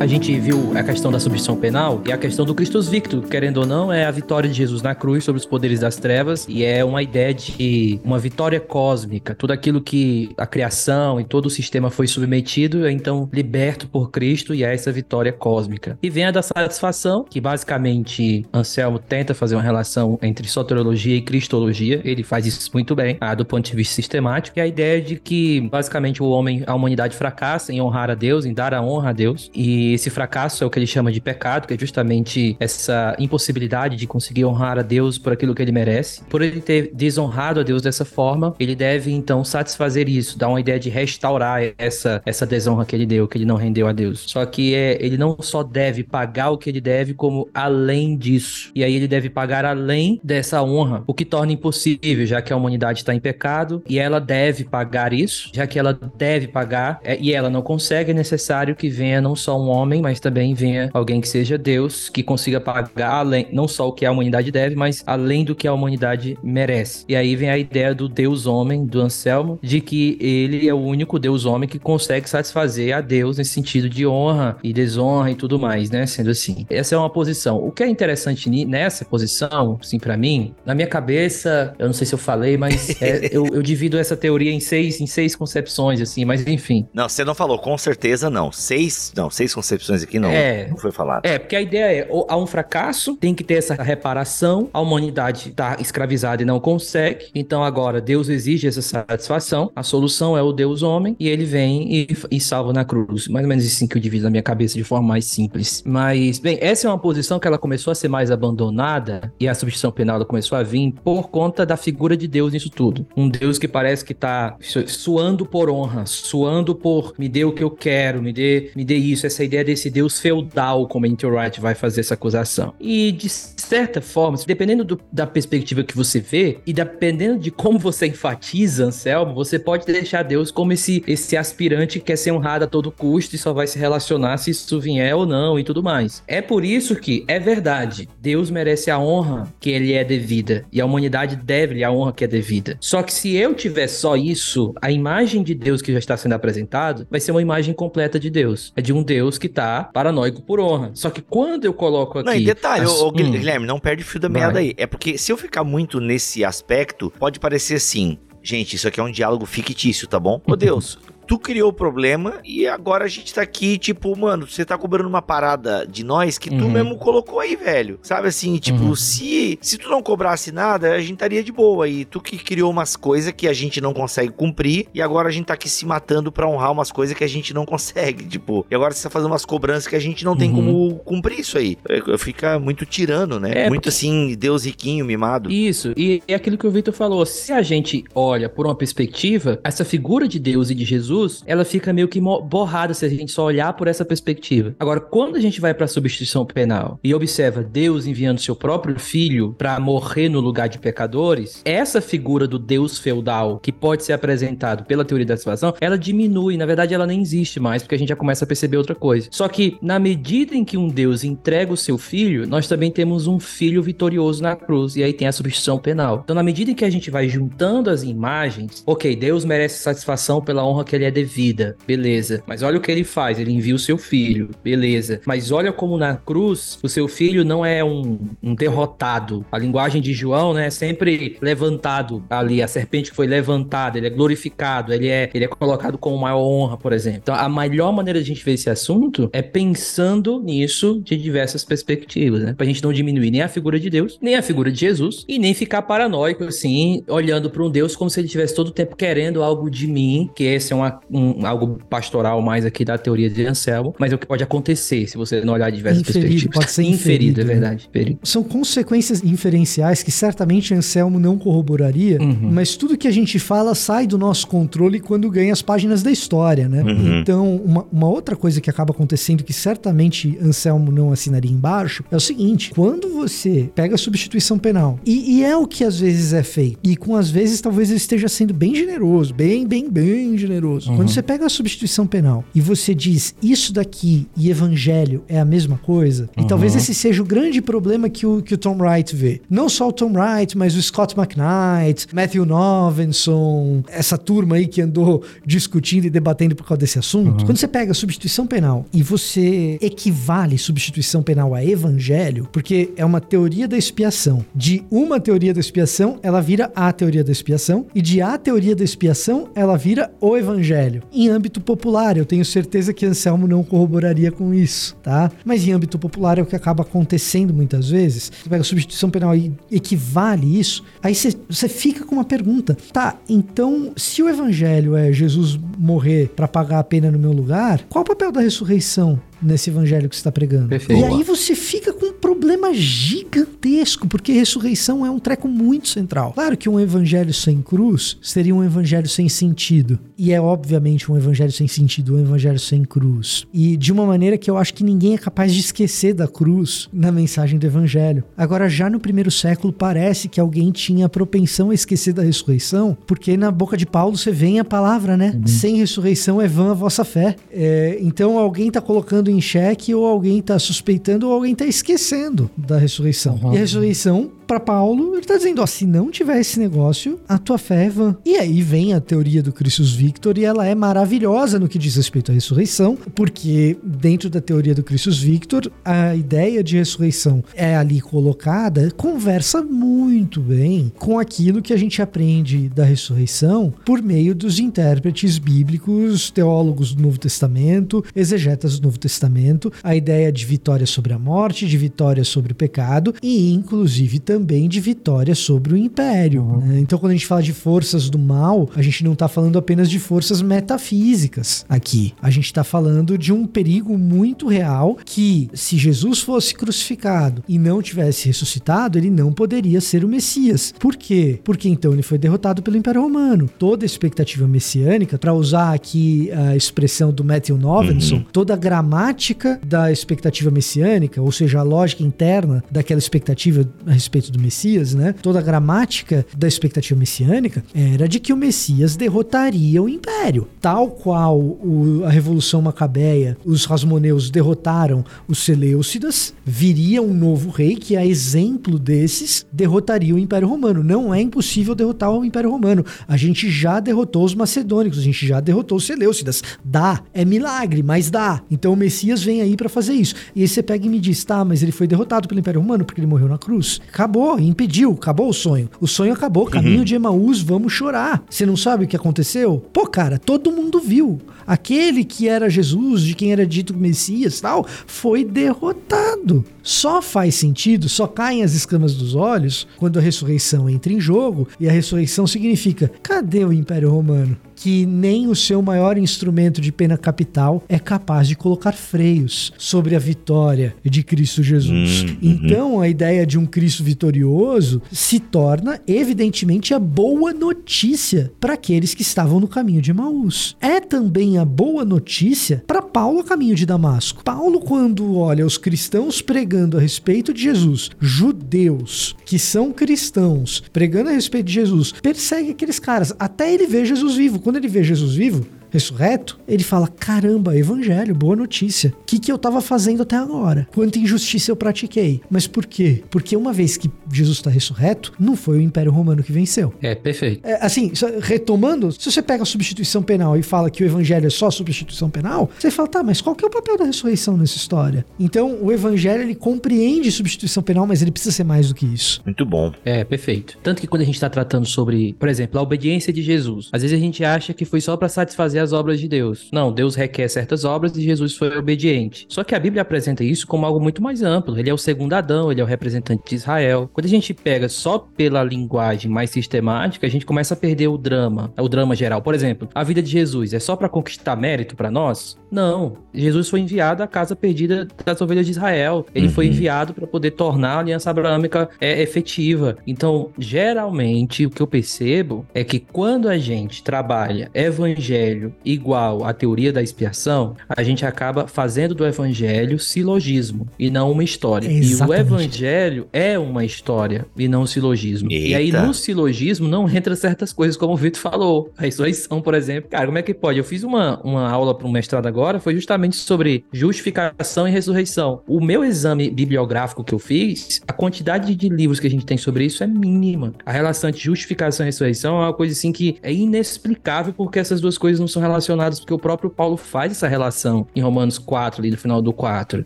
A 0.00 0.06
gente 0.06 0.40
viu 0.40 0.72
a 0.74 0.82
questão 0.82 1.12
da 1.12 1.20
substituição 1.20 1.60
penal 1.60 2.00
e 2.06 2.10
a 2.10 2.16
questão 2.16 2.46
do 2.46 2.54
Christus 2.54 2.88
Victor, 2.88 3.22
querendo 3.28 3.58
ou 3.58 3.66
não, 3.66 3.92
é 3.92 4.06
a 4.06 4.10
vitória 4.10 4.48
de 4.48 4.56
Jesus 4.56 4.80
na 4.80 4.94
cruz 4.94 5.24
sobre 5.24 5.38
os 5.38 5.44
poderes 5.44 5.80
das 5.80 5.96
trevas 5.96 6.46
e 6.48 6.64
é 6.64 6.82
uma 6.82 7.02
ideia 7.02 7.34
de 7.34 8.00
uma 8.02 8.18
vitória 8.18 8.58
cósmica. 8.58 9.34
Tudo 9.34 9.52
aquilo 9.52 9.78
que 9.78 10.32
a 10.38 10.46
criação 10.46 11.20
e 11.20 11.24
todo 11.24 11.44
o 11.44 11.50
sistema 11.50 11.90
foi 11.90 12.06
submetido 12.06 12.86
é 12.86 12.90
então 12.90 13.28
liberto 13.30 13.86
por 13.88 14.10
Cristo 14.10 14.54
e 14.54 14.64
é 14.64 14.72
essa 14.72 14.90
vitória 14.90 15.34
cósmica. 15.34 15.98
E 16.02 16.08
vem 16.08 16.24
a 16.24 16.30
da 16.30 16.40
satisfação, 16.40 17.26
que 17.28 17.38
basicamente 17.38 18.46
Anselmo 18.54 18.98
tenta 18.98 19.34
fazer 19.34 19.54
uma 19.54 19.62
relação 19.62 20.18
entre 20.22 20.48
soteriologia 20.48 21.16
e 21.16 21.20
cristologia. 21.20 22.00
Ele 22.04 22.22
faz 22.22 22.46
isso 22.46 22.70
muito 22.72 22.96
bem, 22.96 23.18
ah, 23.20 23.34
do 23.34 23.44
ponto 23.44 23.68
de 23.68 23.76
vista 23.76 23.96
sistemático. 23.96 24.58
E 24.58 24.62
a 24.62 24.66
ideia 24.66 24.98
de 25.02 25.16
que 25.16 25.60
basicamente 25.60 26.22
o 26.22 26.30
homem, 26.30 26.62
a 26.66 26.74
humanidade 26.74 27.14
fracassa 27.14 27.70
em 27.70 27.82
honrar 27.82 28.08
a 28.08 28.14
Deus, 28.14 28.46
em 28.46 28.54
dar 28.54 28.72
a 28.72 28.80
honra 28.80 29.10
a 29.10 29.12
Deus 29.12 29.50
e 29.54 29.89
esse 29.94 30.10
fracasso 30.10 30.64
é 30.64 30.66
o 30.66 30.70
que 30.70 30.78
ele 30.78 30.86
chama 30.86 31.12
de 31.12 31.20
pecado, 31.20 31.66
que 31.66 31.74
é 31.74 31.78
justamente 31.78 32.56
essa 32.58 33.14
impossibilidade 33.18 33.96
de 33.96 34.06
conseguir 34.06 34.44
honrar 34.44 34.78
a 34.78 34.82
Deus 34.82 35.18
por 35.18 35.32
aquilo 35.32 35.54
que 35.54 35.62
ele 35.62 35.72
merece. 35.72 36.22
Por 36.24 36.42
ele 36.42 36.60
ter 36.60 36.90
desonrado 36.94 37.60
a 37.60 37.62
Deus 37.62 37.82
dessa 37.82 38.04
forma, 38.04 38.54
ele 38.58 38.74
deve 38.74 39.12
então 39.12 39.44
satisfazer 39.44 40.08
isso, 40.08 40.38
dar 40.38 40.48
uma 40.48 40.60
ideia 40.60 40.78
de 40.78 40.88
restaurar 40.88 41.62
essa, 41.78 42.22
essa 42.24 42.46
desonra 42.46 42.84
que 42.84 42.94
ele 42.94 43.06
deu, 43.06 43.26
que 43.28 43.38
ele 43.38 43.44
não 43.44 43.56
rendeu 43.56 43.86
a 43.86 43.92
Deus. 43.92 44.24
Só 44.26 44.44
que 44.44 44.74
é, 44.74 44.98
ele 45.00 45.16
não 45.16 45.36
só 45.40 45.62
deve 45.62 46.02
pagar 46.02 46.50
o 46.50 46.58
que 46.58 46.68
ele 46.68 46.80
deve, 46.80 47.14
como 47.14 47.48
além 47.54 48.16
disso. 48.16 48.70
E 48.74 48.84
aí 48.84 48.94
ele 48.94 49.08
deve 49.08 49.30
pagar 49.30 49.64
além 49.64 50.20
dessa 50.22 50.62
honra, 50.62 51.02
o 51.06 51.14
que 51.14 51.24
torna 51.24 51.52
impossível, 51.52 52.26
já 52.26 52.42
que 52.42 52.52
a 52.52 52.56
humanidade 52.56 53.00
está 53.00 53.14
em 53.14 53.20
pecado 53.20 53.82
e 53.88 53.98
ela 53.98 54.20
deve 54.20 54.64
pagar 54.64 55.12
isso, 55.12 55.50
já 55.52 55.66
que 55.66 55.78
ela 55.78 55.98
deve 56.16 56.48
pagar 56.48 57.00
é, 57.02 57.18
e 57.20 57.32
ela 57.32 57.50
não 57.50 57.62
consegue, 57.62 58.10
é 58.10 58.14
necessário 58.14 58.74
que 58.74 58.88
venha 58.88 59.20
não 59.20 59.34
só 59.34 59.60
um 59.60 59.70
homem 59.80 60.00
mas 60.00 60.20
também 60.20 60.54
venha 60.54 60.90
alguém 60.92 61.20
que 61.20 61.28
seja 61.28 61.56
Deus, 61.56 62.08
que 62.08 62.22
consiga 62.22 62.60
pagar 62.60 63.14
além, 63.14 63.48
não 63.52 63.66
só 63.66 63.88
o 63.88 63.92
que 63.92 64.04
a 64.04 64.12
humanidade 64.12 64.50
deve, 64.50 64.74
mas 64.74 65.02
além 65.06 65.44
do 65.44 65.54
que 65.54 65.66
a 65.66 65.72
humanidade 65.72 66.38
merece. 66.42 67.04
E 67.08 67.16
aí 67.16 67.34
vem 67.36 67.50
a 67.50 67.58
ideia 67.58 67.94
do 67.94 68.08
Deus 68.08 68.46
homem, 68.46 68.84
do 68.84 69.00
Anselmo, 69.00 69.58
de 69.62 69.80
que 69.80 70.18
ele 70.20 70.68
é 70.68 70.74
o 70.74 70.78
único 70.78 71.18
Deus 71.18 71.44
homem 71.44 71.68
que 71.68 71.78
consegue 71.78 72.28
satisfazer 72.28 72.94
a 72.94 73.00
Deus 73.00 73.38
nesse 73.38 73.52
sentido 73.52 73.88
de 73.88 74.06
honra 74.06 74.56
e 74.62 74.72
desonra 74.72 75.30
e 75.30 75.34
tudo 75.34 75.58
mais, 75.58 75.90
né? 75.90 76.06
Sendo 76.06 76.30
assim. 76.30 76.66
Essa 76.68 76.94
é 76.94 76.98
uma 76.98 77.10
posição. 77.10 77.56
O 77.58 77.70
que 77.70 77.82
é 77.82 77.88
interessante 77.88 78.48
nessa 78.64 79.04
posição, 79.04 79.78
assim, 79.80 79.98
para 79.98 80.16
mim, 80.16 80.54
na 80.64 80.74
minha 80.74 80.86
cabeça, 80.86 81.74
eu 81.78 81.86
não 81.86 81.92
sei 81.92 82.06
se 82.06 82.14
eu 82.14 82.18
falei, 82.18 82.56
mas 82.56 82.90
é, 83.02 83.28
eu, 83.32 83.46
eu, 83.46 83.62
divido 83.62 83.98
essa 83.98 84.16
teoria 84.16 84.52
em 84.52 84.60
seis, 84.60 85.00
em 85.00 85.06
seis 85.06 85.34
concepções, 85.34 86.00
assim, 86.00 86.24
mas 86.24 86.46
enfim. 86.46 86.86
Não, 86.92 87.08
você 87.08 87.24
não 87.24 87.34
falou, 87.34 87.58
com 87.58 87.76
certeza 87.78 88.28
não. 88.28 88.52
Seis, 88.52 89.12
não, 89.16 89.30
seis 89.30 89.54
concepções 89.54 89.69
concepções 89.70 90.02
aqui 90.02 90.18
não, 90.18 90.30
é, 90.30 90.68
não 90.68 90.76
foi 90.76 90.90
falado. 90.90 91.24
É, 91.24 91.38
porque 91.38 91.54
a 91.54 91.60
ideia 91.60 92.02
é, 92.02 92.08
há 92.28 92.36
um 92.36 92.46
fracasso, 92.46 93.16
tem 93.16 93.34
que 93.34 93.44
ter 93.44 93.54
essa 93.54 93.74
reparação, 93.74 94.68
a 94.72 94.80
humanidade 94.80 95.50
está 95.50 95.76
escravizada 95.80 96.42
e 96.42 96.44
não 96.44 96.58
consegue, 96.58 97.26
então 97.34 97.62
agora 97.62 98.00
Deus 98.00 98.28
exige 98.28 98.66
essa 98.66 98.82
satisfação, 98.82 99.70
a 99.74 99.82
solução 99.82 100.36
é 100.36 100.42
o 100.42 100.52
Deus 100.52 100.82
homem, 100.82 101.16
e 101.18 101.28
ele 101.28 101.44
vem 101.44 101.92
e, 101.92 102.08
e 102.30 102.40
salva 102.40 102.72
na 102.72 102.84
cruz. 102.84 103.28
Mais 103.28 103.44
ou 103.44 103.48
menos 103.48 103.64
assim 103.64 103.86
que 103.86 103.96
eu 103.96 104.00
divido 104.00 104.24
na 104.24 104.30
minha 104.30 104.42
cabeça 104.42 104.74
de 104.74 104.84
forma 104.84 105.08
mais 105.08 105.24
simples. 105.24 105.82
Mas, 105.86 106.38
bem, 106.38 106.58
essa 106.60 106.86
é 106.86 106.90
uma 106.90 106.98
posição 106.98 107.38
que 107.38 107.46
ela 107.46 107.58
começou 107.58 107.90
a 107.90 107.94
ser 107.94 108.08
mais 108.08 108.30
abandonada, 108.30 109.32
e 109.38 109.48
a 109.48 109.54
substituição 109.54 109.92
penal 109.92 110.24
começou 110.24 110.58
a 110.58 110.62
vir 110.62 110.92
por 111.04 111.30
conta 111.30 111.64
da 111.64 111.76
figura 111.76 112.16
de 112.16 112.26
Deus 112.26 112.52
nisso 112.52 112.70
tudo. 112.70 113.06
Um 113.16 113.28
Deus 113.28 113.58
que 113.58 113.66
parece 113.66 114.04
que 114.04 114.12
está 114.12 114.56
suando 114.86 115.46
por 115.46 115.70
honra, 115.70 116.04
suando 116.06 116.74
por 116.74 117.14
me 117.18 117.28
dê 117.28 117.44
o 117.44 117.52
que 117.52 117.62
eu 117.62 117.70
quero, 117.70 118.22
me 118.22 118.32
dê, 118.32 118.70
me 118.76 118.84
dê 118.84 118.96
isso, 118.96 119.26
essa 119.26 119.42
ideia 119.42 119.59
desse 119.64 119.90
deus 119.90 120.20
feudal, 120.20 120.86
como 120.86 121.06
a 121.06 121.26
Wright 121.28 121.60
vai 121.60 121.74
fazer 121.74 122.00
essa 122.00 122.14
acusação. 122.14 122.74
E 122.80 123.12
de 123.12 123.28
certa 123.28 124.00
forma, 124.00 124.38
dependendo 124.46 124.84
do, 124.84 125.00
da 125.12 125.26
perspectiva 125.26 125.82
que 125.82 125.96
você 125.96 126.20
vê 126.20 126.58
e 126.66 126.72
dependendo 126.72 127.38
de 127.38 127.50
como 127.50 127.78
você 127.78 128.06
enfatiza 128.06 128.86
Anselmo, 128.86 129.34
você 129.34 129.58
pode 129.58 129.86
deixar 129.86 130.22
Deus 130.22 130.50
como 130.50 130.72
esse, 130.72 131.02
esse 131.06 131.36
aspirante 131.36 131.98
que 131.98 132.06
quer 132.06 132.16
ser 132.16 132.32
honrado 132.32 132.64
a 132.64 132.68
todo 132.68 132.90
custo 132.90 133.34
e 133.34 133.38
só 133.38 133.52
vai 133.52 133.66
se 133.66 133.78
relacionar 133.78 134.38
se 134.38 134.50
isso 134.50 134.80
vier 134.80 135.14
ou 135.14 135.26
não 135.26 135.58
e 135.58 135.64
tudo 135.64 135.82
mais. 135.82 136.22
É 136.26 136.40
por 136.40 136.64
isso 136.64 136.96
que 136.96 137.24
é 137.28 137.38
verdade, 137.38 138.08
Deus 138.20 138.50
merece 138.50 138.90
a 138.90 138.98
honra 138.98 139.52
que 139.58 139.70
ele 139.70 139.92
é 139.92 140.04
devida 140.04 140.64
e 140.72 140.80
a 140.80 140.86
humanidade 140.86 141.36
deve-lhe 141.36 141.84
a 141.84 141.92
honra 141.92 142.12
que 142.12 142.24
é 142.24 142.28
devida. 142.28 142.76
Só 142.80 143.02
que 143.02 143.12
se 143.12 143.34
eu 143.36 143.54
tiver 143.54 143.88
só 143.88 144.16
isso, 144.16 144.74
a 144.80 144.90
imagem 144.90 145.42
de 145.42 145.54
Deus 145.54 145.82
que 145.82 145.92
já 145.92 145.98
está 145.98 146.16
sendo 146.16 146.34
apresentado 146.34 147.06
vai 147.10 147.20
ser 147.20 147.32
uma 147.32 147.42
imagem 147.42 147.74
completa 147.74 148.18
de 148.18 148.30
Deus. 148.30 148.72
É 148.76 148.82
de 148.82 148.92
um 148.92 149.02
Deus 149.02 149.38
que 149.38 149.48
tá 149.50 149.84
paranoico 149.92 150.42
por 150.42 150.60
honra. 150.60 150.90
Só 150.94 151.10
que 151.10 151.20
quando 151.20 151.64
eu 151.64 151.74
coloco 151.74 152.18
aqui. 152.18 152.26
Não, 152.26 152.34
e 152.34 152.44
detalhe, 152.44 152.84
as... 152.84 153.00
ô, 153.00 153.10
Guilherme, 153.10 153.64
hum, 153.64 153.68
não 153.68 153.78
perde 153.78 154.04
fio 154.04 154.20
da 154.20 154.28
meada 154.28 154.58
aí. 154.58 154.74
É 154.76 154.86
porque 154.86 155.18
se 155.18 155.32
eu 155.32 155.36
ficar 155.36 155.64
muito 155.64 156.00
nesse 156.00 156.44
aspecto, 156.44 157.12
pode 157.18 157.38
parecer 157.38 157.74
assim. 157.74 158.18
Gente, 158.42 158.76
isso 158.76 158.88
aqui 158.88 158.98
é 158.98 159.02
um 159.02 159.10
diálogo 159.10 159.44
fictício, 159.44 160.08
tá 160.08 160.18
bom? 160.18 160.40
Ô 160.46 160.56
Deus, 160.56 160.98
tu 161.30 161.38
criou 161.38 161.68
o 161.68 161.72
problema 161.72 162.40
e 162.44 162.66
agora 162.66 163.04
a 163.04 163.08
gente 163.08 163.32
tá 163.32 163.40
aqui, 163.40 163.78
tipo, 163.78 164.18
mano, 164.18 164.48
você 164.48 164.64
tá 164.64 164.76
cobrando 164.76 165.08
uma 165.08 165.22
parada 165.22 165.86
de 165.86 166.02
nós 166.02 166.36
que 166.36 166.50
tu 166.50 166.64
uhum. 166.64 166.70
mesmo 166.72 166.98
colocou 166.98 167.38
aí, 167.38 167.54
velho. 167.54 168.00
Sabe 168.02 168.26
assim, 168.26 168.56
tipo, 168.56 168.82
uhum. 168.82 168.96
se, 168.96 169.56
se 169.62 169.78
tu 169.78 169.88
não 169.88 170.02
cobrasse 170.02 170.50
nada, 170.50 170.92
a 170.92 170.98
gente 170.98 171.12
estaria 171.12 171.40
de 171.44 171.52
boa. 171.52 171.88
E 171.88 172.04
tu 172.04 172.20
que 172.20 172.36
criou 172.36 172.68
umas 172.68 172.96
coisas 172.96 173.30
que 173.30 173.46
a 173.46 173.52
gente 173.52 173.80
não 173.80 173.94
consegue 173.94 174.32
cumprir 174.32 174.88
e 174.92 175.00
agora 175.00 175.28
a 175.28 175.30
gente 175.30 175.46
tá 175.46 175.54
aqui 175.54 175.68
se 175.68 175.86
matando 175.86 176.32
pra 176.32 176.48
honrar 176.48 176.72
umas 176.72 176.90
coisas 176.90 177.16
que 177.16 177.22
a 177.22 177.28
gente 177.28 177.54
não 177.54 177.62
consegue, 177.64 178.24
tipo. 178.24 178.66
E 178.68 178.74
agora 178.74 178.92
você 178.92 179.04
tá 179.04 179.08
fazendo 179.08 179.30
umas 179.30 179.44
cobranças 179.44 179.86
que 179.86 179.94
a 179.94 180.00
gente 180.00 180.24
não 180.24 180.36
tem 180.36 180.50
uhum. 180.50 180.56
como 180.56 180.94
cumprir 181.04 181.38
isso 181.38 181.56
aí. 181.56 181.78
Fica 182.18 182.58
muito 182.58 182.84
tirano, 182.84 183.38
né? 183.38 183.52
É, 183.54 183.68
muito 183.68 183.88
assim, 183.88 184.34
Deus 184.36 184.64
riquinho, 184.64 185.04
mimado. 185.04 185.48
Isso, 185.48 185.92
e 185.96 186.24
é 186.26 186.34
aquilo 186.34 186.58
que 186.58 186.66
o 186.66 186.72
Victor 186.72 186.92
falou. 186.92 187.24
Se 187.24 187.52
a 187.52 187.62
gente 187.62 188.02
olha 188.16 188.48
por 188.48 188.66
uma 188.66 188.74
perspectiva, 188.74 189.60
essa 189.62 189.84
figura 189.84 190.26
de 190.26 190.40
Deus 190.40 190.70
e 190.70 190.74
de 190.74 190.84
Jesus 190.84 191.19
Jesus, 191.20 191.42
ela 191.46 191.64
fica 191.64 191.92
meio 191.92 192.08
que 192.08 192.20
borrada 192.20 192.94
se 192.94 193.04
a 193.04 193.08
gente 193.08 193.32
só 193.32 193.44
olhar 193.44 193.72
por 193.74 193.88
essa 193.88 194.04
perspectiva. 194.04 194.74
Agora, 194.78 195.00
quando 195.00 195.36
a 195.36 195.40
gente 195.40 195.60
vai 195.60 195.74
para 195.74 195.84
a 195.84 195.88
substituição 195.88 196.44
penal 196.44 196.98
e 197.02 197.14
observa 197.14 197.62
Deus 197.62 198.06
enviando 198.06 198.40
seu 198.40 198.56
próprio 198.56 198.98
filho 198.98 199.54
para 199.58 199.78
morrer 199.78 200.28
no 200.28 200.40
lugar 200.40 200.68
de 200.68 200.78
pecadores, 200.78 201.60
essa 201.64 202.00
figura 202.00 202.46
do 202.46 202.58
Deus 202.58 202.98
feudal 202.98 203.58
que 203.58 203.72
pode 203.72 204.04
ser 204.04 204.12
apresentado 204.12 204.84
pela 204.84 205.04
teoria 205.04 205.26
da 205.26 205.36
salvação, 205.36 205.74
ela 205.80 205.98
diminui, 205.98 206.56
na 206.56 206.66
verdade 206.66 206.94
ela 206.94 207.06
nem 207.06 207.20
existe 207.20 207.60
mais, 207.60 207.82
porque 207.82 207.94
a 207.94 207.98
gente 207.98 208.08
já 208.08 208.16
começa 208.16 208.44
a 208.44 208.48
perceber 208.48 208.76
outra 208.76 208.94
coisa. 208.94 209.28
Só 209.30 209.48
que 209.48 209.76
na 209.82 209.98
medida 209.98 210.54
em 210.54 210.64
que 210.64 210.76
um 210.76 210.88
Deus 210.88 211.24
entrega 211.24 211.72
o 211.72 211.76
seu 211.76 211.98
filho, 211.98 212.46
nós 212.46 212.66
também 212.66 212.90
temos 212.90 213.26
um 213.26 213.38
filho 213.38 213.82
vitorioso 213.82 214.42
na 214.42 214.56
cruz 214.56 214.96
e 214.96 215.02
aí 215.02 215.12
tem 215.12 215.28
a 215.28 215.32
substituição 215.32 215.78
penal. 215.78 216.20
Então, 216.24 216.34
na 216.34 216.42
medida 216.42 216.70
em 216.70 216.74
que 216.74 216.84
a 216.84 216.90
gente 216.90 217.10
vai 217.10 217.28
juntando 217.28 217.90
as 217.90 218.02
imagens, 218.02 218.82
OK, 218.86 219.14
Deus 219.16 219.44
merece 219.44 219.82
satisfação 219.82 220.40
pela 220.40 220.64
honra 220.64 220.84
que 220.84 220.94
ele 220.94 221.04
é 221.04 221.09
é 221.10 221.12
devida, 221.12 221.76
beleza. 221.86 222.42
Mas 222.46 222.62
olha 222.62 222.78
o 222.78 222.80
que 222.80 222.90
ele 222.90 223.04
faz, 223.04 223.38
ele 223.38 223.52
envia 223.52 223.74
o 223.74 223.78
seu 223.78 223.98
filho, 223.98 224.50
beleza. 224.62 225.20
Mas 225.26 225.50
olha 225.50 225.72
como 225.72 225.98
na 225.98 226.16
cruz 226.16 226.78
o 226.82 226.88
seu 226.88 227.06
filho 227.08 227.44
não 227.44 227.64
é 227.64 227.84
um, 227.84 228.18
um 228.42 228.54
derrotado. 228.54 229.44
A 229.50 229.58
linguagem 229.58 230.00
de 230.00 230.12
João, 230.12 230.54
né, 230.54 230.66
é 230.66 230.70
sempre 230.70 231.36
levantado 231.40 232.24
ali, 232.30 232.62
a 232.62 232.68
serpente 232.68 233.10
foi 233.10 233.26
levantada, 233.26 233.98
ele 233.98 234.06
é 234.06 234.10
glorificado, 234.10 234.92
ele 234.92 235.08
é, 235.08 235.30
ele 235.34 235.44
é 235.44 235.48
colocado 235.48 235.98
com 235.98 236.16
maior 236.16 236.40
honra, 236.40 236.76
por 236.76 236.92
exemplo. 236.92 237.20
Então, 237.22 237.34
a 237.34 237.48
melhor 237.48 237.92
maneira 237.92 238.20
de 238.20 238.30
a 238.30 238.34
gente 238.34 238.44
ver 238.44 238.52
esse 238.52 238.70
assunto 238.70 239.28
é 239.32 239.42
pensando 239.42 240.40
nisso 240.40 241.00
de 241.04 241.16
diversas 241.16 241.64
perspectivas, 241.64 242.42
né? 242.42 242.54
Pra 242.54 242.66
gente 242.66 242.82
não 242.82 242.92
diminuir 242.92 243.30
nem 243.30 243.42
a 243.42 243.48
figura 243.48 243.78
de 243.80 243.90
Deus, 243.90 244.18
nem 244.20 244.36
a 244.36 244.42
figura 244.42 244.70
de 244.70 244.78
Jesus, 244.78 245.24
e 245.28 245.38
nem 245.38 245.54
ficar 245.54 245.82
paranoico, 245.82 246.44
assim, 246.44 247.02
olhando 247.08 247.50
para 247.50 247.62
um 247.62 247.70
Deus 247.70 247.96
como 247.96 248.10
se 248.10 248.20
ele 248.20 248.28
tivesse 248.28 248.54
todo 248.54 248.68
o 248.68 248.72
tempo 248.72 248.96
querendo 248.96 249.42
algo 249.42 249.70
de 249.70 249.86
mim, 249.86 250.30
que 250.34 250.44
esse 250.44 250.72
é 250.72 250.76
uma, 251.10 251.20
um, 251.36 251.46
algo 251.46 251.78
pastoral 251.88 252.40
mais 252.42 252.64
aqui 252.64 252.84
da 252.84 252.96
teoria 252.98 253.28
de 253.30 253.46
Anselmo, 253.46 253.94
mas 253.98 254.12
é 254.12 254.14
o 254.14 254.18
que 254.18 254.26
pode 254.26 254.42
acontecer 254.42 255.06
se 255.08 255.16
você 255.16 255.42
não 255.44 255.54
olhar 255.54 255.70
de 255.70 255.76
diversas 255.76 256.02
Inferido, 256.02 256.22
perspectivas. 256.28 256.54
pode 256.56 256.70
ser 256.72 256.82
inferido, 256.82 257.40
inferido 257.40 257.40
é 257.40 257.44
né? 257.44 257.52
verdade. 257.52 257.88
Inferido. 257.88 258.18
São 258.22 258.42
consequências 258.42 259.22
inferenciais 259.24 260.02
que 260.02 260.10
certamente 260.10 260.74
Anselmo 260.74 261.18
não 261.18 261.38
corroboraria, 261.38 262.18
Uhum. 262.20 262.50
mas 262.52 262.76
tudo 262.76 262.96
que 262.96 263.08
a 263.08 263.10
gente 263.10 263.38
fala 263.38 263.74
sai 263.74 264.06
do 264.06 264.16
nosso 264.18 264.46
controle 264.46 265.00
quando 265.00 265.30
ganha 265.30 265.52
as 265.52 265.62
páginas 265.62 266.02
da 266.02 266.10
história, 266.10 266.68
né? 266.68 266.82
Uhum. 266.82 267.20
Então, 267.20 267.56
uma, 267.56 267.86
uma 267.92 268.08
outra 268.08 268.36
coisa 268.36 268.60
que 268.60 268.68
acaba 268.70 268.92
acontecendo 268.92 269.42
que 269.44 269.52
certamente 269.52 270.38
Anselmo 270.42 270.90
não 270.92 271.12
assinaria 271.12 271.50
embaixo 271.50 272.04
é 272.10 272.16
o 272.16 272.20
seguinte: 272.20 272.70
quando 272.74 273.08
você 273.08 273.70
pega 273.74 273.94
a 273.94 273.98
substituição 273.98 274.58
penal, 274.58 274.98
e, 275.04 275.38
e 275.38 275.44
é 275.44 275.56
o 275.56 275.66
que 275.66 275.84
às 275.84 275.98
vezes 276.00 276.32
é 276.32 276.42
feito, 276.42 276.78
e 276.82 276.96
com 276.96 277.16
às 277.16 277.30
vezes 277.30 277.60
talvez 277.60 277.88
ele 277.90 277.96
esteja 277.98 278.28
sendo 278.28 278.52
bem 278.54 278.74
generoso, 278.74 279.34
bem, 279.34 279.66
bem, 279.66 279.88
bem 279.90 280.36
generoso. 280.38 280.79
Quando 280.86 281.08
você 281.08 281.22
pega 281.22 281.46
a 281.46 281.48
substituição 281.48 282.06
penal 282.06 282.44
e 282.54 282.60
você 282.60 282.94
diz 282.94 283.34
isso 283.42 283.72
daqui 283.72 284.26
e 284.36 284.50
evangelho 284.50 285.22
é 285.28 285.38
a 285.38 285.44
mesma 285.44 285.78
coisa, 285.78 286.28
e 286.36 286.46
talvez 286.46 286.74
esse 286.76 286.94
seja 286.94 287.22
o 287.22 287.24
grande 287.24 287.60
problema 287.60 288.08
que 288.08 288.26
o, 288.26 288.42
que 288.42 288.54
o 288.54 288.58
Tom 288.58 288.76
Wright 288.78 289.14
vê. 289.14 289.40
Não 289.48 289.68
só 289.68 289.88
o 289.88 289.92
Tom 289.92 290.12
Wright, 290.12 290.56
mas 290.56 290.74
o 290.74 290.82
Scott 290.82 291.14
McKnight, 291.18 292.06
Matthew 292.12 292.44
Novenson, 292.46 293.82
essa 293.88 294.16
turma 294.16 294.56
aí 294.56 294.66
que 294.66 294.80
andou 294.80 295.22
discutindo 295.44 296.06
e 296.06 296.10
debatendo 296.10 296.54
por 296.54 296.66
causa 296.66 296.80
desse 296.80 296.98
assunto. 296.98 297.44
Quando 297.44 297.58
você 297.58 297.68
pega 297.68 297.92
a 297.92 297.94
substituição 297.94 298.46
penal 298.46 298.86
e 298.92 299.02
você 299.02 299.78
equivale 299.80 300.58
substituição 300.58 301.22
penal 301.22 301.54
a 301.54 301.64
evangelho, 301.64 302.48
porque 302.52 302.90
é 302.96 303.04
uma 303.04 303.20
teoria 303.20 303.66
da 303.66 303.76
expiação. 303.76 304.44
De 304.54 304.84
uma 304.90 305.20
teoria 305.20 305.52
da 305.52 305.60
expiação, 305.60 306.18
ela 306.22 306.40
vira 306.40 306.70
a 306.74 306.92
teoria 306.92 307.24
da 307.24 307.32
expiação, 307.32 307.86
e 307.94 308.02
de 308.02 308.20
a 308.22 308.36
teoria 308.38 308.74
da 308.76 308.84
expiação, 308.84 309.48
ela 309.54 309.76
vira 309.76 310.12
o 310.20 310.36
evangelho. 310.36 310.69
Em 311.12 311.28
âmbito 311.28 311.60
popular, 311.60 312.16
eu 312.16 312.24
tenho 312.24 312.44
certeza 312.44 312.92
que 312.92 313.06
Anselmo 313.06 313.46
não 313.46 313.62
corroboraria 313.62 314.30
com 314.30 314.52
isso, 314.54 314.96
tá? 315.02 315.30
Mas 315.44 315.66
em 315.66 315.72
âmbito 315.72 315.98
popular 315.98 316.38
é 316.38 316.42
o 316.42 316.46
que 316.46 316.56
acaba 316.56 316.82
acontecendo 316.82 317.52
muitas 317.52 317.90
vezes. 317.90 318.30
Você 318.42 318.48
pega 318.48 318.62
a 318.62 318.64
substituição 318.64 319.10
penal 319.10 319.34
e 319.34 319.52
equivale 319.70 320.58
isso, 320.58 320.84
aí 321.02 321.14
você 321.14 321.68
fica 321.68 322.04
com 322.04 322.16
uma 322.16 322.24
pergunta. 322.24 322.76
Tá, 322.92 323.16
então, 323.28 323.92
se 323.96 324.22
o 324.22 324.28
evangelho 324.28 324.96
é 324.96 325.12
Jesus 325.12 325.58
morrer 325.78 326.30
para 326.34 326.48
pagar 326.48 326.78
a 326.78 326.84
pena 326.84 327.10
no 327.10 327.18
meu 327.18 327.32
lugar, 327.32 327.84
qual 327.88 328.02
o 328.02 328.06
papel 328.06 328.32
da 328.32 328.40
ressurreição? 328.40 329.20
Nesse 329.42 329.70
evangelho 329.70 330.08
que 330.08 330.14
você 330.14 330.20
está 330.20 330.32
pregando. 330.32 330.68
Perfeito. 330.68 331.00
E 331.00 331.04
aí 331.04 331.22
você 331.22 331.54
fica 331.54 331.92
com 331.92 332.06
um 332.06 332.12
problema 332.12 332.72
gigantesco, 332.74 334.06
porque 334.06 334.32
ressurreição 334.32 335.04
é 335.04 335.10
um 335.10 335.18
treco 335.18 335.48
muito 335.48 335.88
central. 335.88 336.32
Claro 336.32 336.56
que 336.56 336.68
um 336.68 336.78
evangelho 336.78 337.32
sem 337.32 337.62
cruz 337.62 338.18
seria 338.20 338.54
um 338.54 338.62
evangelho 338.62 339.08
sem 339.08 339.28
sentido. 339.28 339.98
E 340.18 340.32
é 340.32 340.40
obviamente 340.40 341.10
um 341.10 341.16
evangelho 341.16 341.52
sem 341.52 341.66
sentido, 341.66 342.16
um 342.16 342.20
evangelho 342.20 342.58
sem 342.58 342.84
cruz. 342.84 343.46
E 343.52 343.76
de 343.76 343.92
uma 343.92 344.04
maneira 344.04 344.36
que 344.36 344.50
eu 344.50 344.56
acho 344.56 344.74
que 344.74 344.84
ninguém 344.84 345.14
é 345.14 345.18
capaz 345.18 345.54
de 345.54 345.60
esquecer 345.60 346.12
da 346.12 346.28
cruz 346.28 346.88
na 346.92 347.10
mensagem 347.10 347.58
do 347.58 347.66
evangelho. 347.66 348.24
Agora, 348.36 348.68
já 348.68 348.90
no 348.90 349.00
primeiro 349.00 349.30
século, 349.30 349.72
parece 349.72 350.28
que 350.28 350.40
alguém 350.40 350.70
tinha 350.70 351.08
propensão 351.08 351.70
a 351.70 351.74
esquecer 351.74 352.12
da 352.12 352.22
ressurreição, 352.22 352.96
porque 353.06 353.36
na 353.36 353.50
boca 353.50 353.76
de 353.76 353.86
Paulo 353.86 354.16
você 354.16 354.30
vê 354.30 354.58
a 354.58 354.64
palavra, 354.64 355.16
né? 355.16 355.40
Sem 355.46 355.76
ressurreição 355.76 356.40
é 356.40 356.48
vã 356.48 356.72
a 356.72 356.74
vossa 356.74 357.04
fé. 357.04 357.36
É, 357.50 357.98
então 358.00 358.38
alguém 358.38 358.68
está 358.68 358.80
colocando 358.80 359.29
em 359.30 359.40
xeque, 359.40 359.94
ou 359.94 360.06
alguém 360.06 360.38
está 360.38 360.58
suspeitando, 360.58 361.28
ou 361.28 361.34
alguém 361.34 361.52
está 361.52 361.66
esquecendo 361.66 362.50
da 362.56 362.78
ressurreição. 362.78 363.38
E 363.52 363.56
a 363.56 363.60
ressurreição, 363.60 364.30
para 364.50 364.58
Paulo, 364.58 365.12
ele 365.12 365.20
está 365.20 365.36
dizendo: 365.36 365.62
ó, 365.62 365.66
se 365.66 365.86
não 365.86 366.10
tiver 366.10 366.40
esse 366.40 366.58
negócio, 366.58 367.20
a 367.28 367.38
tua 367.38 367.56
fé 367.56 367.84
é 367.84 367.88
vã. 367.88 368.16
E 368.26 368.34
aí 368.34 368.60
vem 368.62 368.92
a 368.92 369.00
teoria 369.00 369.40
do 369.44 369.52
Christus 369.52 369.94
Victor, 369.94 370.36
e 370.36 370.44
ela 370.44 370.66
é 370.66 370.74
maravilhosa 370.74 371.56
no 371.56 371.68
que 371.68 371.78
diz 371.78 371.94
respeito 371.94 372.32
à 372.32 372.34
ressurreição, 372.34 372.98
porque 373.14 373.78
dentro 373.80 374.28
da 374.28 374.40
teoria 374.40 374.74
do 374.74 374.82
Christus 374.82 375.22
Victor, 375.22 375.70
a 375.84 376.16
ideia 376.16 376.64
de 376.64 376.76
ressurreição 376.76 377.44
é 377.54 377.76
ali 377.76 378.00
colocada, 378.00 378.90
conversa 378.96 379.62
muito 379.62 380.40
bem 380.40 380.90
com 380.98 381.20
aquilo 381.20 381.62
que 381.62 381.72
a 381.72 381.76
gente 381.76 382.02
aprende 382.02 382.68
da 382.70 382.82
ressurreição 382.82 383.72
por 383.84 384.02
meio 384.02 384.34
dos 384.34 384.58
intérpretes 384.58 385.38
bíblicos, 385.38 386.28
teólogos 386.28 386.92
do 386.92 387.00
Novo 387.00 387.20
Testamento, 387.20 388.04
exegetas 388.16 388.80
do 388.80 388.86
Novo 388.86 388.98
Testamento, 388.98 389.72
a 389.80 389.94
ideia 389.94 390.32
de 390.32 390.44
vitória 390.44 390.86
sobre 390.86 391.12
a 391.12 391.18
morte, 391.20 391.68
de 391.68 391.78
vitória 391.78 392.24
sobre 392.24 392.50
o 392.50 392.56
pecado 392.56 393.14
e 393.22 393.52
inclusive 393.52 394.18
também 394.18 394.39
de 394.68 394.80
vitória 394.80 395.34
sobre 395.34 395.74
o 395.74 395.76
império. 395.76 396.44
né? 396.58 396.78
Então, 396.80 396.98
quando 396.98 397.10
a 397.10 397.14
gente 397.14 397.26
fala 397.26 397.42
de 397.42 397.52
forças 397.52 398.08
do 398.08 398.18
mal, 398.18 398.68
a 398.74 398.82
gente 398.82 399.04
não 399.04 399.12
está 399.12 399.28
falando 399.28 399.58
apenas 399.58 399.88
de 399.90 399.98
forças 399.98 400.42
metafísicas 400.42 401.64
aqui. 401.68 402.12
A 402.20 402.30
gente 402.30 402.46
está 402.46 402.64
falando 402.64 403.16
de 403.16 403.32
um 403.32 403.46
perigo 403.46 403.96
muito 403.98 404.48
real 404.48 404.96
que, 405.04 405.48
se 405.54 405.76
Jesus 405.76 406.20
fosse 406.20 406.54
crucificado 406.54 407.42
e 407.48 407.58
não 407.58 407.82
tivesse 407.82 408.26
ressuscitado, 408.26 408.98
ele 408.98 409.10
não 409.10 409.32
poderia 409.32 409.80
ser 409.80 410.04
o 410.04 410.08
Messias. 410.08 410.72
Por 410.78 410.96
quê? 410.96 411.40
Porque 411.44 411.68
então 411.68 411.92
ele 411.92 412.02
foi 412.02 412.18
derrotado 412.18 412.62
pelo 412.62 412.76
Império 412.76 413.02
Romano. 413.02 413.48
Toda 413.58 413.84
a 413.84 413.86
expectativa 413.86 414.46
messiânica, 414.46 415.18
para 415.18 415.32
usar 415.34 415.72
aqui 415.72 416.30
a 416.32 416.56
expressão 416.56 417.12
do 417.12 417.24
Matthew 417.24 417.58
Novenson, 417.58 418.24
toda 418.32 418.54
a 418.54 418.56
gramática 418.56 419.60
da 419.66 419.90
expectativa 419.92 420.50
messiânica, 420.50 421.20
ou 421.20 421.32
seja, 421.32 421.60
a 421.60 421.62
lógica 421.62 422.02
interna 422.02 422.62
daquela 422.70 422.98
expectativa 422.98 423.68
a 423.86 423.92
respeito 423.92 424.29
do 424.30 424.38
Messias, 424.38 424.94
né? 424.94 425.14
Toda 425.22 425.38
a 425.38 425.42
gramática 425.42 426.26
da 426.36 426.46
expectativa 426.48 426.98
messiânica 426.98 427.62
era 427.74 428.08
de 428.08 428.18
que 428.20 428.32
o 428.32 428.36
Messias 428.36 428.96
derrotaria 428.96 429.82
o 429.82 429.88
Império, 429.88 430.46
tal 430.60 430.88
qual 430.90 431.38
o- 431.38 432.02
a 432.04 432.10
Revolução 432.10 432.62
Macabeia, 432.62 433.36
os 433.44 433.64
Rasmoneus 433.64 434.30
derrotaram 434.30 435.04
os 435.28 435.38
Seleucidas, 435.44 436.34
viria 436.44 437.02
um 437.02 437.12
novo 437.14 437.50
rei 437.50 437.76
que, 437.76 437.96
a 437.96 438.04
exemplo 438.06 438.78
desses, 438.78 439.46
derrotaria 439.52 440.14
o 440.14 440.18
Império 440.18 440.48
Romano. 440.48 440.82
Não 440.82 441.12
é 441.14 441.20
impossível 441.20 441.74
derrotar 441.74 442.10
o 442.10 442.24
Império 442.24 442.50
Romano. 442.50 442.84
A 443.06 443.16
gente 443.16 443.50
já 443.50 443.78
derrotou 443.80 444.24
os 444.24 444.34
macedônicos, 444.34 444.98
a 444.98 445.02
gente 445.02 445.26
já 445.26 445.40
derrotou 445.40 445.78
os 445.78 445.84
Seleucidas. 445.86 446.42
Dá, 446.64 447.02
é 447.12 447.24
milagre, 447.24 447.82
mas 447.82 448.10
dá. 448.10 448.42
Então 448.50 448.72
o 448.72 448.76
Messias 448.76 449.22
vem 449.22 449.42
aí 449.42 449.56
pra 449.56 449.68
fazer 449.68 449.92
isso. 449.94 450.14
E 450.34 450.42
aí 450.42 450.48
você 450.48 450.62
pega 450.62 450.86
e 450.86 450.88
me 450.88 450.98
diz, 451.00 451.24
tá, 451.24 451.44
mas 451.44 451.62
ele 451.62 451.72
foi 451.72 451.86
derrotado 451.86 452.26
pelo 452.28 452.40
Império 452.40 452.60
Romano 452.60 452.84
porque 452.84 453.00
ele 453.00 453.06
morreu 453.06 453.28
na 453.28 453.38
cruz. 453.38 453.80
Acabou, 453.92 454.09
impediu, 454.38 454.92
acabou 454.92 455.28
o 455.28 455.32
sonho. 455.32 455.68
O 455.80 455.86
sonho 455.86 456.12
acabou, 456.12 456.46
caminho 456.46 456.84
de 456.84 456.94
Emaús, 456.94 457.40
vamos 457.40 457.72
chorar. 457.72 458.22
Você 458.28 458.44
não 458.46 458.56
sabe 458.56 458.84
o 458.84 458.88
que 458.88 458.96
aconteceu? 458.96 459.64
Pô, 459.72 459.86
cara, 459.86 460.18
todo 460.18 460.50
mundo 460.52 460.80
viu. 460.80 461.20
Aquele 461.50 462.04
que 462.04 462.28
era 462.28 462.48
Jesus, 462.48 463.02
de 463.02 463.12
quem 463.12 463.32
era 463.32 463.44
dito 463.44 463.76
Messias 463.76 464.38
e 464.38 464.42
tal, 464.42 464.64
foi 464.86 465.24
derrotado. 465.24 466.44
Só 466.62 467.02
faz 467.02 467.34
sentido, 467.34 467.88
só 467.88 468.06
caem 468.06 468.44
as 468.44 468.54
escamas 468.54 468.94
dos 468.94 469.16
olhos 469.16 469.66
quando 469.76 469.98
a 469.98 470.02
ressurreição 470.02 470.70
entra 470.70 470.92
em 470.92 471.00
jogo. 471.00 471.48
E 471.58 471.68
a 471.68 471.72
ressurreição 471.72 472.24
significa: 472.24 472.88
cadê 473.02 473.44
o 473.44 473.52
Império 473.52 473.90
Romano? 473.90 474.36
Que 474.54 474.84
nem 474.84 475.26
o 475.26 475.34
seu 475.34 475.62
maior 475.62 475.96
instrumento 475.96 476.60
de 476.60 476.70
pena 476.70 476.98
capital 476.98 477.64
é 477.66 477.78
capaz 477.78 478.28
de 478.28 478.36
colocar 478.36 478.72
freios 478.72 479.54
sobre 479.56 479.96
a 479.96 479.98
vitória 479.98 480.76
de 480.84 481.02
Cristo 481.02 481.42
Jesus. 481.42 482.04
Então, 482.20 482.78
a 482.78 482.86
ideia 482.86 483.26
de 483.26 483.38
um 483.38 483.46
Cristo 483.46 483.82
vitorioso 483.82 484.82
se 484.92 485.18
torna, 485.18 485.80
evidentemente, 485.88 486.74
a 486.74 486.78
boa 486.78 487.32
notícia 487.32 488.30
para 488.38 488.52
aqueles 488.52 488.92
que 488.92 489.00
estavam 489.00 489.40
no 489.40 489.48
caminho 489.48 489.80
de 489.80 489.92
Emaús. 489.92 490.54
É 490.60 490.78
também 490.78 491.38
a 491.40 491.44
boa 491.44 491.84
notícia 491.84 492.62
para 492.66 492.82
Paulo 492.82 493.20
a 493.20 493.24
caminho 493.24 493.54
de 493.54 493.64
Damasco. 493.64 494.22
Paulo, 494.22 494.60
quando 494.60 495.16
olha 495.16 495.46
os 495.46 495.56
cristãos 495.56 496.20
pregando 496.20 496.76
a 496.76 496.80
respeito 496.80 497.32
de 497.32 497.42
Jesus, 497.42 497.90
judeus 497.98 499.16
que 499.24 499.38
são 499.38 499.72
cristãos 499.72 500.62
pregando 500.72 501.08
a 501.08 501.12
respeito 501.12 501.46
de 501.46 501.54
Jesus, 501.54 501.92
persegue 501.92 502.50
aqueles 502.50 502.78
caras 502.78 503.14
até 503.18 503.52
ele 503.52 503.66
ver 503.66 503.86
Jesus 503.86 504.14
vivo. 504.16 504.38
Quando 504.38 504.56
ele 504.56 504.68
vê 504.68 504.82
Jesus 504.84 505.14
vivo, 505.14 505.46
ressurreto, 505.70 506.38
ele 506.46 506.62
fala: 506.62 506.88
caramba, 506.88 507.56
evangelho, 507.56 508.14
boa 508.14 508.36
notícia. 508.36 508.94
O 509.00 509.04
que, 509.04 509.18
que 509.18 509.30
eu 509.30 509.38
tava 509.38 509.60
fazendo 509.60 510.02
até 510.02 510.16
agora? 510.16 510.68
Quanta 510.72 510.98
injustiça 510.98 511.50
eu 511.50 511.56
pratiquei. 511.56 512.20
Mas 512.30 512.46
por 512.46 512.66
quê? 512.66 513.02
Porque 513.10 513.36
uma 513.36 513.52
vez 513.52 513.76
que 513.76 513.90
Jesus 514.12 514.38
está 514.38 514.50
ressurreto, 514.50 515.12
não 515.18 515.36
foi 515.36 515.58
o 515.58 515.60
Império 515.60 515.92
Romano 515.92 516.22
que 516.22 516.32
venceu. 516.32 516.74
É, 516.82 516.94
perfeito. 516.94 517.46
É, 517.46 517.64
assim, 517.64 517.92
retomando, 518.20 518.92
se 518.92 519.10
você 519.10 519.22
pega 519.22 519.42
a 519.42 519.46
substituição 519.46 520.02
penal 520.02 520.36
e 520.36 520.42
fala 520.42 520.70
que 520.70 520.82
o 520.82 520.86
evangelho 520.86 521.26
é 521.26 521.30
só 521.30 521.50
substituição 521.50 522.10
penal, 522.10 522.50
você 522.58 522.70
fala, 522.70 522.88
tá, 522.88 523.02
mas 523.02 523.20
qual 523.20 523.34
que 523.34 523.44
é 523.44 523.48
o 523.48 523.50
papel 523.50 523.76
da 523.76 523.84
ressurreição 523.84 524.36
nessa 524.36 524.56
história? 524.56 525.04
Então, 525.18 525.58
o 525.62 525.72
evangelho, 525.72 526.22
ele 526.22 526.34
compreende 526.34 527.10
substituição 527.10 527.62
penal, 527.62 527.86
mas 527.86 528.02
ele 528.02 528.10
precisa 528.10 528.34
ser 528.34 528.44
mais 528.44 528.68
do 528.68 528.74
que 528.74 528.86
isso. 528.86 529.20
Muito 529.24 529.44
bom. 529.44 529.72
É, 529.84 530.04
perfeito. 530.04 530.58
Tanto 530.62 530.80
que 530.80 530.86
quando 530.86 531.02
a 531.02 531.04
gente 531.04 531.14
está 531.14 531.28
tratando 531.28 531.66
sobre, 531.66 532.14
por 532.14 532.28
exemplo, 532.28 532.58
a 532.58 532.62
obediência 532.62 533.12
de 533.12 533.22
Jesus, 533.22 533.68
às 533.72 533.82
vezes 533.82 533.96
a 533.96 534.00
gente 534.00 534.24
acha 534.24 534.52
que 534.52 534.64
foi 534.64 534.80
só 534.80 534.96
para 534.96 535.08
satisfazer 535.08 535.59
as 535.60 535.72
obras 535.72 536.00
de 536.00 536.08
Deus. 536.08 536.48
Não, 536.52 536.72
Deus 536.72 536.94
requer 536.94 537.28
certas 537.28 537.64
obras 537.64 537.96
e 537.96 538.02
Jesus 538.02 538.36
foi 538.36 538.56
obediente. 538.56 539.26
Só 539.28 539.44
que 539.44 539.54
a 539.54 539.60
Bíblia 539.60 539.82
apresenta 539.82 540.24
isso 540.24 540.46
como 540.46 540.66
algo 540.66 540.80
muito 540.80 541.02
mais 541.02 541.22
amplo. 541.22 541.58
Ele 541.58 541.70
é 541.70 541.74
o 541.74 541.78
segundo 541.78 542.12
Adão, 542.14 542.50
ele 542.50 542.60
é 542.60 542.64
o 542.64 542.66
representante 542.66 543.22
de 543.28 543.34
Israel. 543.34 543.88
Quando 543.92 544.06
a 544.06 544.08
gente 544.08 544.34
pega 544.34 544.68
só 544.68 544.98
pela 544.98 545.42
linguagem 545.42 546.10
mais 546.10 546.30
sistemática, 546.30 547.06
a 547.06 547.10
gente 547.10 547.26
começa 547.26 547.54
a 547.54 547.56
perder 547.56 547.88
o 547.88 547.98
drama, 547.98 548.52
o 548.58 548.68
drama 548.68 548.94
geral. 548.94 549.22
Por 549.22 549.34
exemplo, 549.34 549.68
a 549.74 549.84
vida 549.84 550.02
de 550.02 550.10
Jesus 550.10 550.52
é 550.52 550.58
só 550.58 550.76
para 550.76 550.88
conquistar 550.88 551.36
mérito 551.36 551.76
para 551.76 551.90
nós? 551.90 552.38
Não. 552.50 552.96
Jesus 553.12 553.48
foi 553.48 553.60
enviado 553.60 554.02
à 554.02 554.06
casa 554.06 554.34
perdida 554.34 554.88
das 555.04 555.20
ovelhas 555.20 555.46
de 555.46 555.52
Israel. 555.52 556.06
Ele 556.14 556.26
uhum. 556.26 556.32
foi 556.32 556.46
enviado 556.46 556.92
para 556.92 557.06
poder 557.06 557.32
tornar 557.32 557.76
a 557.76 557.78
aliança 557.80 558.10
abraâmica 558.10 558.68
é, 558.80 559.00
efetiva. 559.00 559.76
Então, 559.86 560.30
geralmente, 560.38 561.46
o 561.46 561.50
que 561.50 561.60
eu 561.60 561.66
percebo 561.66 562.46
é 562.54 562.64
que 562.64 562.80
quando 562.80 563.28
a 563.28 563.38
gente 563.38 563.82
trabalha 563.82 564.50
evangelho 564.54 565.49
igual 565.64 566.24
à 566.24 566.32
teoria 566.32 566.72
da 566.72 566.82
expiação, 566.82 567.56
a 567.68 567.82
gente 567.82 568.04
acaba 568.04 568.46
fazendo 568.46 568.94
do 568.94 569.06
evangelho 569.06 569.78
silogismo 569.78 570.66
e 570.78 570.90
não 570.90 571.10
uma 571.10 571.24
história. 571.24 571.70
Exatamente. 571.70 572.00
E 572.00 572.04
o 572.04 572.14
evangelho 572.14 573.08
é 573.12 573.38
uma 573.38 573.64
história 573.64 574.26
e 574.36 574.48
não 574.48 574.62
um 574.62 574.66
silogismo. 574.66 575.30
Eita. 575.30 575.48
E 575.48 575.54
aí, 575.54 575.72
no 575.72 575.94
silogismo, 575.94 576.68
não 576.68 576.88
entra 576.88 577.14
certas 577.16 577.52
coisas, 577.52 577.76
como 577.76 577.92
o 577.92 577.96
Vitor 577.96 578.20
falou. 578.20 578.72
A 578.76 578.82
ressurreição, 578.82 579.40
por 579.40 579.54
exemplo. 579.54 579.90
Cara, 579.90 580.06
como 580.06 580.18
é 580.18 580.22
que 580.22 580.34
pode? 580.34 580.58
Eu 580.58 580.64
fiz 580.64 580.82
uma, 580.82 581.20
uma 581.22 581.48
aula 581.50 581.74
para 581.76 581.86
um 581.86 581.92
mestrado 581.92 582.26
agora, 582.26 582.60
foi 582.60 582.74
justamente 582.74 583.16
sobre 583.16 583.64
justificação 583.72 584.66
e 584.66 584.70
ressurreição. 584.70 585.42
O 585.46 585.60
meu 585.60 585.84
exame 585.84 586.30
bibliográfico 586.30 587.04
que 587.04 587.14
eu 587.14 587.18
fiz, 587.18 587.80
a 587.86 587.92
quantidade 587.92 588.54
de 588.54 588.68
livros 588.68 589.00
que 589.00 589.06
a 589.06 589.10
gente 589.10 589.26
tem 589.26 589.36
sobre 589.36 589.64
isso 589.64 589.82
é 589.82 589.86
mínima. 589.86 590.52
A 590.64 590.72
relação 590.72 591.10
entre 591.10 591.20
justificação 591.20 591.84
e 591.84 591.88
ressurreição 591.88 592.36
é 592.36 592.46
uma 592.46 592.54
coisa 592.54 592.72
assim 592.72 592.92
que 592.92 593.16
é 593.22 593.32
inexplicável 593.32 594.32
porque 594.32 594.58
essas 594.58 594.80
duas 594.80 594.96
coisas 594.96 595.20
não 595.20 595.28
são 595.28 595.39
relacionadas, 595.40 596.00
porque 596.00 596.14
o 596.14 596.18
próprio 596.18 596.50
Paulo 596.50 596.76
faz 596.76 597.12
essa 597.12 597.28
relação 597.28 597.86
em 597.94 598.00
Romanos 598.00 598.38
4, 598.38 598.80
ali 598.80 598.90
no 598.90 598.96
final 598.96 599.22
do 599.22 599.32
4. 599.32 599.84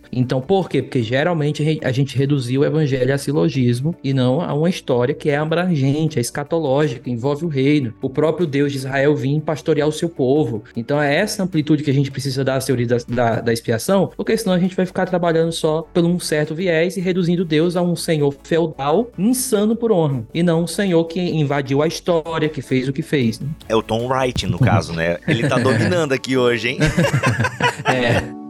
Então, 0.13 0.41
por 0.41 0.69
quê? 0.69 0.83
Porque 0.83 1.03
geralmente 1.03 1.81
a 1.83 1.93
gente 1.93 2.17
reduziu 2.17 2.63
o 2.63 2.65
evangelho 2.65 3.15
a 3.15 3.19
silogismo 3.19 3.95
e 4.03 4.13
não 4.13 4.41
a 4.41 4.53
uma 4.53 4.69
história 4.69 5.15
que 5.15 5.31
é 5.31 5.37
abrangente, 5.37 6.19
é 6.19 6.21
escatológica, 6.21 7.09
envolve 7.09 7.45
o 7.45 7.49
reino. 7.49 7.95
O 8.03 8.11
próprio 8.11 8.47
Deus 8.47 8.73
de 8.73 8.79
Israel 8.79 9.15
vinha 9.15 9.41
pastorear 9.41 9.89
o 9.89 9.93
seu 9.93 10.09
povo. 10.09 10.65
Então, 10.77 11.01
é 11.01 11.15
essa 11.15 11.43
amplitude 11.43 11.83
que 11.83 11.91
a 11.91 11.95
gente 11.95 12.11
precisa 12.11 12.45
dar 12.45 12.57
às 12.57 12.65
teorias 12.65 13.05
da, 13.05 13.15
da, 13.15 13.41
da 13.41 13.53
expiação, 13.53 14.11
porque 14.17 14.37
senão 14.37 14.55
a 14.55 14.59
gente 14.59 14.77
vai 14.77 14.87
ficar 14.87 15.07
trabalhando 15.07 15.53
só 15.53 15.83
por 15.83 16.05
um 16.05 16.19
certo 16.19 16.55
viés 16.55 16.97
e 16.97 17.01
reduzindo 17.01 17.45
Deus 17.45 17.77
a 17.77 17.83
um 17.83 17.97
senhor 17.97 18.35
feudal 18.43 19.11
insano 19.19 19.77
por 19.77 19.93
honra, 19.93 20.25
e 20.33 20.43
não 20.43 20.65
um 20.65 20.67
senhor 20.67 21.05
que 21.05 21.21
invadiu 21.21 21.83
a 21.83 21.87
história, 21.87 22.49
que 22.49 22.63
fez 22.63 22.89
o 22.89 22.93
que 22.93 23.03
fez. 23.03 23.41
Né? 23.41 23.49
É 23.69 23.77
o 23.77 23.83
Tom 23.83 24.09
Wright, 24.09 24.47
no 24.47 24.59
caso, 24.59 24.93
né? 24.93 25.19
Ele 25.27 25.44
tá 25.49 25.59
dominando 25.59 26.13
aqui 26.13 26.37
hoje, 26.37 26.69
hein? 26.71 26.79
é. 27.85 28.45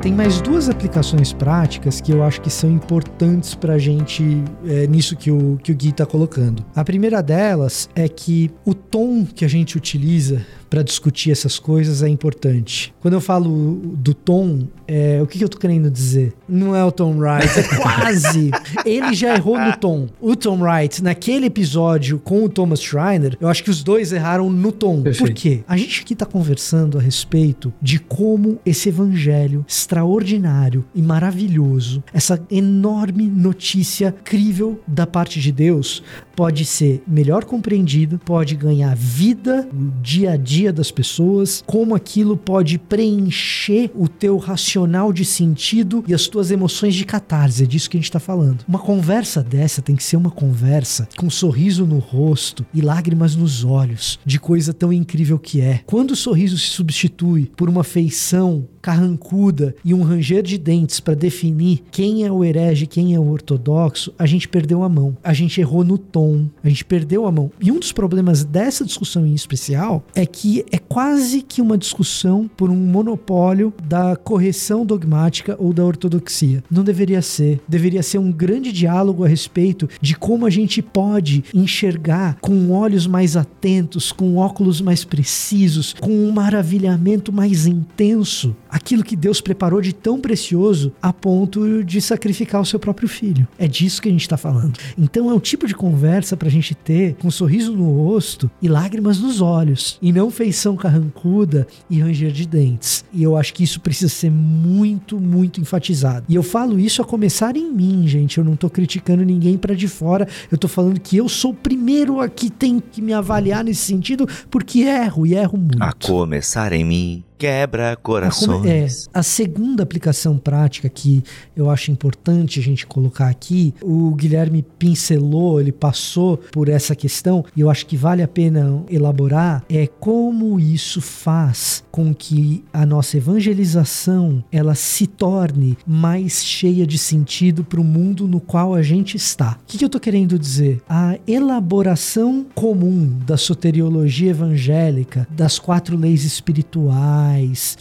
Tem 0.00 0.14
mais 0.14 0.40
duas 0.40 0.70
aplicações 0.70 1.30
práticas 1.30 2.00
que 2.00 2.10
eu 2.10 2.24
acho 2.24 2.40
que 2.40 2.48
são 2.48 2.70
importantes 2.70 3.54
para 3.54 3.74
a 3.74 3.78
gente 3.78 4.42
é, 4.66 4.86
nisso 4.86 5.14
que 5.14 5.30
o, 5.30 5.58
que 5.62 5.70
o 5.70 5.74
Gui 5.74 5.90
está 5.90 6.06
colocando. 6.06 6.64
A 6.74 6.82
primeira 6.82 7.22
delas 7.22 7.88
é 7.94 8.08
que 8.08 8.50
o 8.64 8.72
tom 8.72 9.26
que 9.26 9.44
a 9.44 9.48
gente 9.48 9.76
utiliza 9.76 10.44
para 10.70 10.82
discutir 10.82 11.32
essas 11.32 11.58
coisas 11.58 12.00
é 12.00 12.08
importante. 12.08 12.94
Quando 13.00 13.14
eu 13.14 13.20
falo 13.20 13.80
do 13.96 14.14
tom, 14.14 14.68
é, 14.86 15.20
o 15.20 15.26
que, 15.26 15.38
que 15.38 15.44
eu 15.44 15.48
tô 15.48 15.58
querendo 15.58 15.90
dizer? 15.90 16.32
Não 16.48 16.74
é 16.74 16.84
o 16.84 16.92
Tom 16.92 17.16
Wright, 17.18 17.58
é 17.58 17.62
quase. 17.76 18.50
Ele 18.86 19.12
já 19.12 19.34
errou 19.34 19.58
no 19.58 19.76
tom. 19.76 20.06
O 20.20 20.36
Tom 20.36 20.60
Wright, 20.62 21.02
naquele 21.02 21.46
episódio 21.46 22.20
com 22.20 22.44
o 22.44 22.48
Thomas 22.48 22.80
Schreiner, 22.80 23.36
eu 23.40 23.48
acho 23.48 23.64
que 23.64 23.70
os 23.70 23.82
dois 23.82 24.12
erraram 24.12 24.48
no 24.48 24.70
tom. 24.70 25.02
Perfeito. 25.02 25.32
Por 25.32 25.34
quê? 25.34 25.64
A 25.66 25.76
gente 25.76 26.02
aqui 26.02 26.14
tá 26.14 26.24
conversando 26.24 26.98
a 26.98 27.00
respeito 27.00 27.72
de 27.82 27.98
como 27.98 28.60
esse 28.64 28.88
evangelho 28.88 29.64
extraordinário 29.66 30.84
e 30.94 31.02
maravilhoso, 31.02 32.02
essa 32.14 32.40
enorme 32.50 33.24
notícia 33.24 34.14
crível 34.22 34.80
da 34.86 35.06
parte 35.06 35.40
de 35.40 35.50
Deus, 35.50 36.02
pode 36.36 36.64
ser 36.64 37.02
melhor 37.06 37.44
compreendido, 37.44 38.20
pode 38.24 38.54
ganhar 38.54 38.94
vida 38.94 39.68
no 39.72 39.90
dia 40.00 40.32
a 40.32 40.36
dia 40.36 40.59
das 40.68 40.90
pessoas, 40.90 41.64
como 41.66 41.94
aquilo 41.94 42.36
pode 42.36 42.78
preencher 42.78 43.90
o 43.94 44.06
teu 44.06 44.36
racional 44.36 45.12
de 45.12 45.24
sentido 45.24 46.04
e 46.06 46.12
as 46.12 46.26
tuas 46.26 46.50
emoções 46.50 46.94
de 46.94 47.06
catarse. 47.06 47.64
É 47.64 47.66
disso 47.66 47.88
que 47.88 47.96
a 47.96 48.00
gente 48.00 48.10
está 48.10 48.20
falando. 48.20 48.64
Uma 48.68 48.78
conversa 48.78 49.42
dessa 49.42 49.80
tem 49.80 49.96
que 49.96 50.04
ser 50.04 50.16
uma 50.16 50.30
conversa 50.30 51.08
com 51.16 51.26
um 51.26 51.30
sorriso 51.30 51.86
no 51.86 51.98
rosto 51.98 52.66
e 52.74 52.82
lágrimas 52.82 53.34
nos 53.34 53.64
olhos, 53.64 54.18
de 54.26 54.38
coisa 54.38 54.74
tão 54.74 54.92
incrível 54.92 55.38
que 55.38 55.60
é. 55.60 55.80
Quando 55.86 56.10
o 56.10 56.16
sorriso 56.16 56.58
se 56.58 56.68
substitui 56.68 57.50
por 57.56 57.68
uma 57.68 57.82
feição 57.82 58.68
carrancuda 58.80 59.74
e 59.84 59.92
um 59.92 60.02
ranger 60.02 60.42
de 60.42 60.58
dentes 60.58 61.00
para 61.00 61.14
definir 61.14 61.82
quem 61.90 62.24
é 62.24 62.32
o 62.32 62.44
herege, 62.44 62.86
quem 62.86 63.14
é 63.14 63.18
o 63.18 63.28
ortodoxo, 63.28 64.12
a 64.18 64.26
gente 64.26 64.48
perdeu 64.48 64.82
a 64.82 64.88
mão. 64.88 65.16
A 65.22 65.32
gente 65.32 65.60
errou 65.60 65.84
no 65.84 65.98
tom, 65.98 66.46
a 66.62 66.68
gente 66.68 66.84
perdeu 66.84 67.26
a 67.26 67.32
mão. 67.32 67.50
E 67.60 67.70
um 67.70 67.78
dos 67.78 67.92
problemas 67.92 68.44
dessa 68.44 68.84
discussão 68.84 69.26
em 69.26 69.34
especial 69.34 70.04
é 70.14 70.24
que 70.24 70.64
é 70.70 70.78
quase 70.78 71.42
que 71.42 71.60
uma 71.60 71.76
discussão 71.76 72.50
por 72.56 72.70
um 72.70 72.76
monopólio 72.76 73.72
da 73.84 74.16
correção 74.16 74.84
dogmática 74.84 75.56
ou 75.58 75.72
da 75.72 75.84
ortodoxia. 75.84 76.62
Não 76.70 76.84
deveria 76.84 77.22
ser. 77.22 77.60
Deveria 77.68 78.02
ser 78.02 78.18
um 78.18 78.32
grande 78.32 78.72
diálogo 78.72 79.24
a 79.24 79.28
respeito 79.28 79.88
de 80.00 80.14
como 80.14 80.46
a 80.46 80.50
gente 80.50 80.82
pode 80.82 81.44
enxergar 81.54 82.38
com 82.40 82.70
olhos 82.70 83.06
mais 83.06 83.36
atentos, 83.36 84.12
com 84.12 84.36
óculos 84.36 84.80
mais 84.80 85.04
precisos, 85.04 85.94
com 86.00 86.10
um 86.10 86.32
maravilhamento 86.32 87.32
mais 87.32 87.66
intenso 87.66 88.54
aquilo 88.70 89.02
que 89.02 89.16
Deus 89.16 89.40
preparou 89.40 89.80
de 89.80 89.92
tão 89.92 90.20
precioso 90.20 90.92
a 91.02 91.12
ponto 91.12 91.82
de 91.84 92.00
sacrificar 92.00 92.60
o 92.60 92.66
seu 92.66 92.78
próprio 92.78 93.08
filho. 93.08 93.46
É 93.58 93.66
disso 93.66 94.00
que 94.00 94.08
a 94.08 94.12
gente 94.12 94.22
está 94.22 94.36
falando. 94.36 94.78
Então 94.96 95.30
é 95.30 95.34
o 95.34 95.40
tipo 95.40 95.66
de 95.66 95.74
conversa 95.74 96.36
para 96.36 96.48
a 96.48 96.50
gente 96.50 96.74
ter 96.74 97.14
com 97.14 97.28
um 97.28 97.30
sorriso 97.30 97.74
no 97.74 97.90
rosto 97.90 98.50
e 98.62 98.68
lágrimas 98.68 99.18
nos 99.18 99.40
olhos, 99.40 99.98
e 100.00 100.12
não 100.12 100.30
feição 100.30 100.76
carrancuda 100.76 101.66
e 101.88 102.00
ranger 102.00 102.30
de 102.30 102.46
dentes. 102.46 103.04
E 103.12 103.22
eu 103.22 103.36
acho 103.36 103.52
que 103.54 103.64
isso 103.64 103.80
precisa 103.80 104.08
ser 104.08 104.30
muito, 104.30 105.20
muito 105.20 105.60
enfatizado. 105.60 106.24
E 106.28 106.34
eu 106.34 106.42
falo 106.42 106.78
isso 106.78 107.02
a 107.02 107.04
começar 107.04 107.56
em 107.56 107.70
mim, 107.70 108.06
gente. 108.06 108.38
Eu 108.38 108.44
não 108.44 108.54
estou 108.54 108.70
criticando 108.70 109.24
ninguém 109.24 109.56
para 109.56 109.74
de 109.74 109.88
fora. 109.88 110.28
Eu 110.50 110.56
estou 110.56 110.70
falando 110.70 111.00
que 111.00 111.16
eu 111.16 111.28
sou 111.28 111.50
o 111.52 111.54
primeiro 111.54 112.20
a 112.20 112.28
que 112.28 112.50
tem 112.50 112.80
que 112.80 113.02
me 113.02 113.12
avaliar 113.12 113.64
nesse 113.64 113.82
sentido, 113.82 114.26
porque 114.50 114.80
erro 114.80 115.26
e 115.26 115.34
erro 115.34 115.58
muito. 115.58 115.82
A 115.82 115.92
começar 115.92 116.72
em 116.72 116.84
mim 116.84 117.24
quebra 117.40 117.96
corações. 117.96 119.08
É, 119.14 119.18
a 119.18 119.22
segunda 119.22 119.82
aplicação 119.82 120.36
prática 120.36 120.90
que 120.90 121.24
eu 121.56 121.70
acho 121.70 121.90
importante 121.90 122.60
a 122.60 122.62
gente 122.62 122.86
colocar 122.86 123.28
aqui, 123.28 123.72
o 123.82 124.14
Guilherme 124.14 124.62
pincelou, 124.78 125.58
ele 125.58 125.72
passou 125.72 126.36
por 126.36 126.68
essa 126.68 126.94
questão 126.94 127.42
e 127.56 127.62
eu 127.62 127.70
acho 127.70 127.86
que 127.86 127.96
vale 127.96 128.22
a 128.22 128.28
pena 128.28 128.84
elaborar 128.90 129.64
é 129.70 129.86
como 129.86 130.60
isso 130.60 131.00
faz 131.00 131.82
com 131.90 132.14
que 132.14 132.62
a 132.74 132.84
nossa 132.84 133.16
evangelização 133.16 134.44
ela 134.52 134.74
se 134.74 135.06
torne 135.06 135.78
mais 135.86 136.44
cheia 136.44 136.86
de 136.86 136.98
sentido 136.98 137.64
para 137.64 137.80
o 137.80 137.84
mundo 137.84 138.28
no 138.28 138.38
qual 138.38 138.74
a 138.74 138.82
gente 138.82 139.16
está. 139.16 139.52
O 139.62 139.66
que, 139.66 139.78
que 139.78 139.84
eu 139.84 139.86
estou 139.86 140.00
querendo 140.00 140.38
dizer? 140.38 140.82
A 140.86 141.18
elaboração 141.26 142.44
comum 142.54 143.18
da 143.24 143.38
soteriologia 143.38 144.30
evangélica, 144.30 145.26
das 145.30 145.58
quatro 145.58 145.96
leis 145.96 146.24
espirituais 146.24 147.29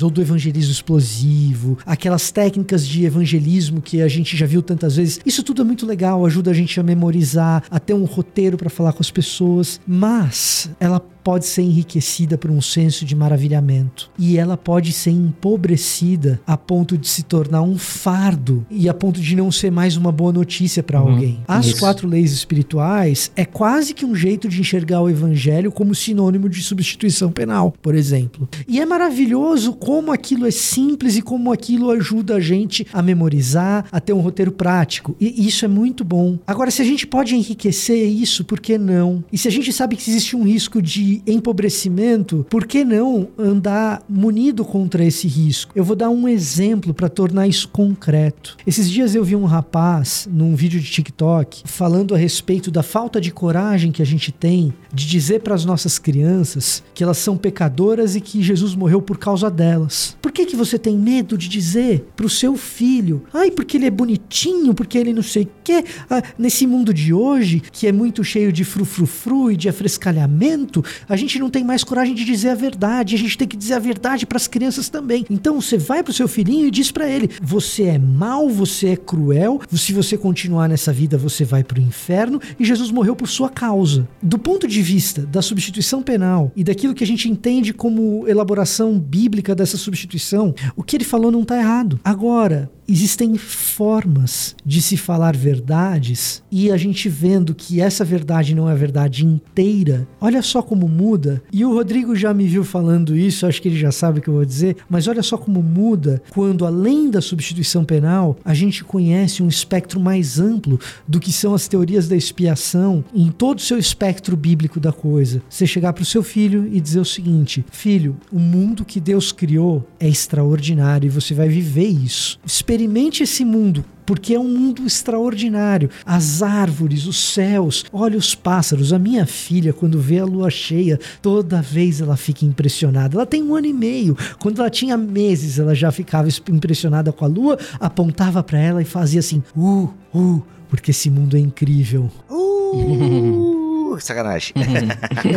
ou 0.02 0.10
do 0.10 0.22
evangelismo 0.22 0.72
explosivo, 0.72 1.78
aquelas 1.86 2.32
técnicas 2.32 2.88
de 2.88 3.06
evangelismo 3.06 3.82
que 3.82 4.02
a 4.02 4.08
gente 4.08 4.36
já 4.36 4.46
viu 4.46 4.62
tantas 4.62 4.96
vezes. 4.96 5.20
Isso 5.26 5.44
tudo 5.44 5.62
é 5.62 5.66
muito 5.66 5.86
legal, 5.86 6.26
ajuda 6.26 6.52
a 6.52 6.54
gente 6.54 6.80
a 6.80 6.84
memorizar, 6.84 7.64
a 7.70 7.80
ter 7.80 7.94
um 7.94 8.06
roteiro 8.06 8.58
para 8.58 8.70
falar 8.70 8.94
com 8.94 9.02
as 9.02 9.12
pessoas, 9.12 9.80
mas 9.88 10.70
ela 10.80 11.00
pode 11.24 11.46
ser 11.46 11.62
enriquecida 11.62 12.38
por 12.38 12.50
um 12.52 12.62
senso 12.62 13.06
de 13.06 13.16
maravilhamento 13.16 14.10
e 14.18 14.38
ela 14.38 14.58
pode 14.58 14.92
ser 14.92 15.12
empobrecida 15.12 16.40
a 16.48 16.56
ponto 16.58 16.98
de 16.98 17.08
se 17.08 17.24
tornar 17.24 17.62
um 17.62 17.78
fardo 17.78 18.66
e 18.70 18.88
a 18.88 18.94
ponto 18.94 19.20
de 19.20 19.36
não 19.36 19.52
ser 19.52 19.72
mais 19.72 19.98
uma 19.98 20.12
boa 20.12 20.32
notícia 20.32 20.82
para 20.82 21.02
Uhum, 21.02 21.10
alguém. 21.12 21.40
As 21.48 21.68
isso. 21.68 21.80
quatro 21.80 22.08
leis 22.08 22.32
espirituais 22.32 23.32
é 23.36 23.46
quase 23.46 23.94
que 23.94 24.06
um 24.06 24.16
jeito 24.16 24.48
de 24.50 24.60
enxergar 24.60 25.02
o 25.02 25.10
evangelho 25.10 25.72
como 25.72 25.94
sinônimo 25.96 26.50
de 26.50 26.62
substituição 26.62 27.32
penal, 27.32 27.74
por 27.82 27.96
exemplo. 27.96 28.48
E 28.68 28.80
é 28.80 28.86
maravilhoso 28.86 29.74
como 29.74 30.12
aquilo 30.12 30.46
é 30.46 30.52
simples 30.52 31.16
e 31.18 31.22
como 31.22 31.52
aquilo 31.52 31.90
ajuda 31.92 32.36
a 32.36 32.40
gente 32.40 32.86
a 32.92 33.02
memorizar, 33.02 33.86
a 33.92 34.00
ter 34.00 34.14
um 34.14 34.20
roteiro 34.20 34.52
prático. 34.52 35.16
E 35.20 35.48
isso 35.48 35.64
é 35.66 35.68
muito 35.68 36.04
bom. 36.04 36.38
Agora, 36.46 36.70
se 36.72 36.82
a 36.82 36.86
gente 36.86 37.06
pode 37.08 37.36
enriquecer 37.36 38.08
isso, 38.08 38.44
por 38.44 38.60
que 38.60 38.78
não? 38.78 39.24
E 39.32 39.38
se 39.38 39.48
a 39.48 39.52
gente 39.52 39.72
sabe 39.72 39.96
que 39.96 40.10
existe 40.10 40.36
um 40.36 40.44
risco 40.44 40.82
de 40.82 41.09
empobrecimento, 41.26 42.46
por 42.50 42.66
que 42.66 42.84
não 42.84 43.30
andar 43.38 44.02
munido 44.08 44.64
contra 44.64 45.04
esse 45.04 45.28
risco? 45.28 45.72
Eu 45.76 45.84
vou 45.84 45.96
dar 45.96 46.10
um 46.10 46.28
exemplo 46.28 46.94
para 46.94 47.10
tornar 47.10 47.48
isso 47.48 47.68
concreto. 47.70 48.58
Esses 48.66 48.90
dias 48.90 49.16
eu 49.16 49.24
vi 49.24 49.36
um 49.36 49.46
rapaz 49.46 50.28
num 50.32 50.56
vídeo 50.56 50.80
de 50.80 50.90
TikTok 50.90 51.64
falando 51.66 52.16
a 52.16 52.18
respeito 52.18 52.72
da 52.72 52.84
falta 52.84 53.20
de 53.20 53.32
coragem 53.32 53.92
que 53.92 54.02
a 54.02 54.06
gente 54.06 54.32
tem 54.32 54.74
de 54.94 55.08
dizer 55.08 55.42
para 55.42 55.56
as 55.56 55.66
nossas 55.66 56.00
crianças 56.00 56.84
que 56.94 57.04
elas 57.04 57.18
são 57.18 57.38
pecadoras 57.38 58.16
e 58.16 58.22
que 58.22 58.42
Jesus 58.42 58.76
morreu 58.76 59.02
por 59.02 59.18
causa 59.18 59.50
delas. 59.50 60.18
Por 60.22 60.32
que 60.32 60.46
que 60.46 60.56
você 60.56 60.78
tem 60.78 60.98
medo 60.98 61.38
de 61.38 61.48
dizer 61.48 62.08
para 62.16 62.26
o 62.26 62.30
seu 62.30 62.56
filho, 62.56 63.24
ai, 63.34 63.52
porque 63.52 63.78
ele 63.78 63.86
é 63.86 63.92
bonitinho, 63.92 64.74
porque 64.74 64.98
ele 64.98 65.14
não 65.14 65.24
sei 65.24 65.44
o 65.44 65.50
quê, 65.64 65.84
Ah, 66.10 66.22
nesse 66.38 66.66
mundo 66.66 66.94
de 66.94 67.14
hoje 67.14 67.62
que 67.72 67.88
é 67.88 67.92
muito 67.92 68.24
cheio 68.24 68.52
de 68.52 68.64
frufrufru 68.64 69.52
e 69.52 69.58
de 69.58 69.70
afrescalhamento, 69.70 70.84
a 71.08 71.16
gente 71.16 71.40
não 71.40 71.50
tem 71.50 71.64
mais 71.64 71.84
coragem 71.84 72.14
de 72.14 72.26
dizer 72.26 72.50
a 72.50 72.56
verdade, 72.56 73.16
a 73.16 73.18
gente 73.18 73.38
tem 73.38 73.48
que 73.48 73.58
dizer 73.58 73.74
a 73.74 73.80
verdade 73.80 74.26
para 74.26 74.38
as 74.38 74.48
crianças 74.48 74.90
também. 74.90 75.26
Então 75.30 75.60
você 75.62 75.78
vai 75.78 76.04
pro 76.04 76.14
seu 76.14 76.28
filhinho 76.28 76.68
e 76.68 76.72
diz 76.72 76.92
para 76.92 77.10
ele: 77.10 77.30
você 77.42 77.84
é 77.84 77.98
mau, 77.98 78.50
você 78.50 78.90
é 78.90 78.96
cruel, 78.96 79.62
se 79.72 79.94
você 79.94 80.18
continuar 80.18 80.68
nessa 80.68 80.92
vida 80.92 81.18
você 81.18 81.44
vai 81.44 81.64
pro 81.64 81.82
inferno 81.82 82.40
e 82.60 82.66
Jesus 82.66 82.92
morreu 82.92 83.16
por 83.16 83.28
sua 83.28 83.50
causa. 83.50 84.08
Do 84.22 84.38
ponto 84.38 84.68
de 84.68 84.82
vista 84.82 85.26
da 85.26 85.42
substituição 85.42 86.02
penal 86.02 86.52
e 86.56 86.64
daquilo 86.64 86.94
que 86.94 87.04
a 87.04 87.08
gente 87.08 87.30
entende 87.30 87.74
como 87.74 88.28
elaboração 88.28 89.00
bíblica 89.00 89.56
dessa 89.56 89.78
substituição, 89.78 90.54
o 90.76 90.84
que 90.84 90.96
ele 90.96 91.04
falou 91.04 91.32
não 91.32 91.44
tá 91.44 91.58
errado. 91.58 92.00
Agora, 92.04 92.70
existem 92.90 93.38
formas 93.38 94.56
de 94.66 94.82
se 94.82 94.98
falar 94.98 95.36
verdades 95.36 96.42
e 96.52 96.72
a 96.72 96.78
gente 96.78 97.08
vendo 97.08 97.54
que 97.54 97.80
essa 97.80 98.04
verdade 98.04 98.56
não 98.56 98.68
é 98.68 98.72
a 98.72 98.76
verdade 98.76 99.26
inteira, 99.26 100.08
olha 100.20 100.42
só 100.42 100.62
como 100.62 100.88
muda. 100.90 101.42
E 101.52 101.64
o 101.64 101.74
Rodrigo 101.74 102.16
já 102.16 102.34
me 102.34 102.48
viu 102.48 102.64
falando 102.64 103.16
isso, 103.16 103.46
acho 103.46 103.62
que 103.62 103.68
ele 103.68 103.78
já 103.78 103.92
sabe 103.92 104.20
o 104.20 104.22
que 104.22 104.28
eu 104.28 104.34
vou 104.34 104.46
dizer, 104.46 104.78
mas 104.90 105.08
olha 105.08 105.24
só 105.24 105.38
como 105.38 105.62
muda 105.62 106.22
quando, 106.32 106.66
além 106.66 107.10
da 107.10 107.22
substituição 107.22 107.86
penal, 107.86 108.38
a 108.44 108.54
gente 108.54 108.84
conhece 108.84 109.44
um 109.44 109.48
espectro 109.48 110.00
mais 110.00 110.40
amplo 110.40 110.80
do 111.08 111.20
que 111.20 111.32
são 111.32 111.54
as 111.54 111.68
teorias 111.68 112.08
da 112.08 112.16
expiação 112.16 113.04
em 113.14 113.30
todo 113.30 113.60
o 113.60 113.62
seu 113.62 113.78
espectro 113.78 114.36
bíblico 114.36 114.80
da 114.80 114.92
coisa. 114.92 115.42
Você 115.50 115.68
chegar 115.68 115.94
para 115.94 116.02
o 116.02 116.06
seu 116.06 116.24
filho 116.24 116.68
e 116.72 116.82
dizer 116.82 117.00
o 117.00 117.06
seguinte: 117.06 117.64
Filho, 117.72 118.18
o 118.32 118.40
mundo 118.40 118.84
que 118.84 119.00
Deus 119.00 119.32
criou 119.32 119.88
é 120.00 120.08
extraordinário 120.08 121.08
e 121.08 121.10
você 121.10 121.34
vai 121.34 121.48
viver 121.48 121.88
isso. 121.88 122.40
Experimente 122.46 123.24
esse 123.24 123.46
mundo 123.46 123.86
porque 124.10 124.34
é 124.34 124.40
um 124.40 124.48
mundo 124.48 124.88
extraordinário. 124.88 125.88
As 126.04 126.42
árvores, 126.42 127.06
os 127.06 127.32
céus, 127.32 127.86
olha 127.94 128.18
os 128.18 128.34
pássaros. 128.34 128.92
A 128.92 128.98
minha 128.98 129.24
filha, 129.24 129.72
quando 129.72 130.00
vê 130.00 130.18
a 130.18 130.26
lua 130.26 130.50
cheia, 130.50 131.00
toda 131.22 131.62
vez 131.62 132.02
ela 132.02 132.18
fica 132.18 132.44
impressionada. 132.44 133.16
Ela 133.16 133.26
tem 133.28 133.44
um 133.44 133.54
ano 133.54 133.68
e 133.68 133.74
meio. 133.74 134.18
Quando 134.40 134.62
ela 134.62 134.70
tinha 134.72 134.98
meses, 134.98 135.60
ela 135.60 135.76
já 135.76 135.92
ficava 135.92 136.28
impressionada 136.50 137.12
com 137.12 137.24
a 137.24 137.28
lua, 137.28 137.60
apontava 137.80 138.42
para 138.42 138.58
ela 138.58 138.82
e 138.82 138.86
fazia 138.86 139.20
assim: 139.20 139.44
uh, 139.56 139.94
uh, 140.12 140.44
porque 140.68 140.90
esse 140.90 141.12
mundo 141.12 141.38
é 141.38 141.40
incrível. 141.40 142.10
Uh, 142.32 143.60
sacanagem. 144.06 144.54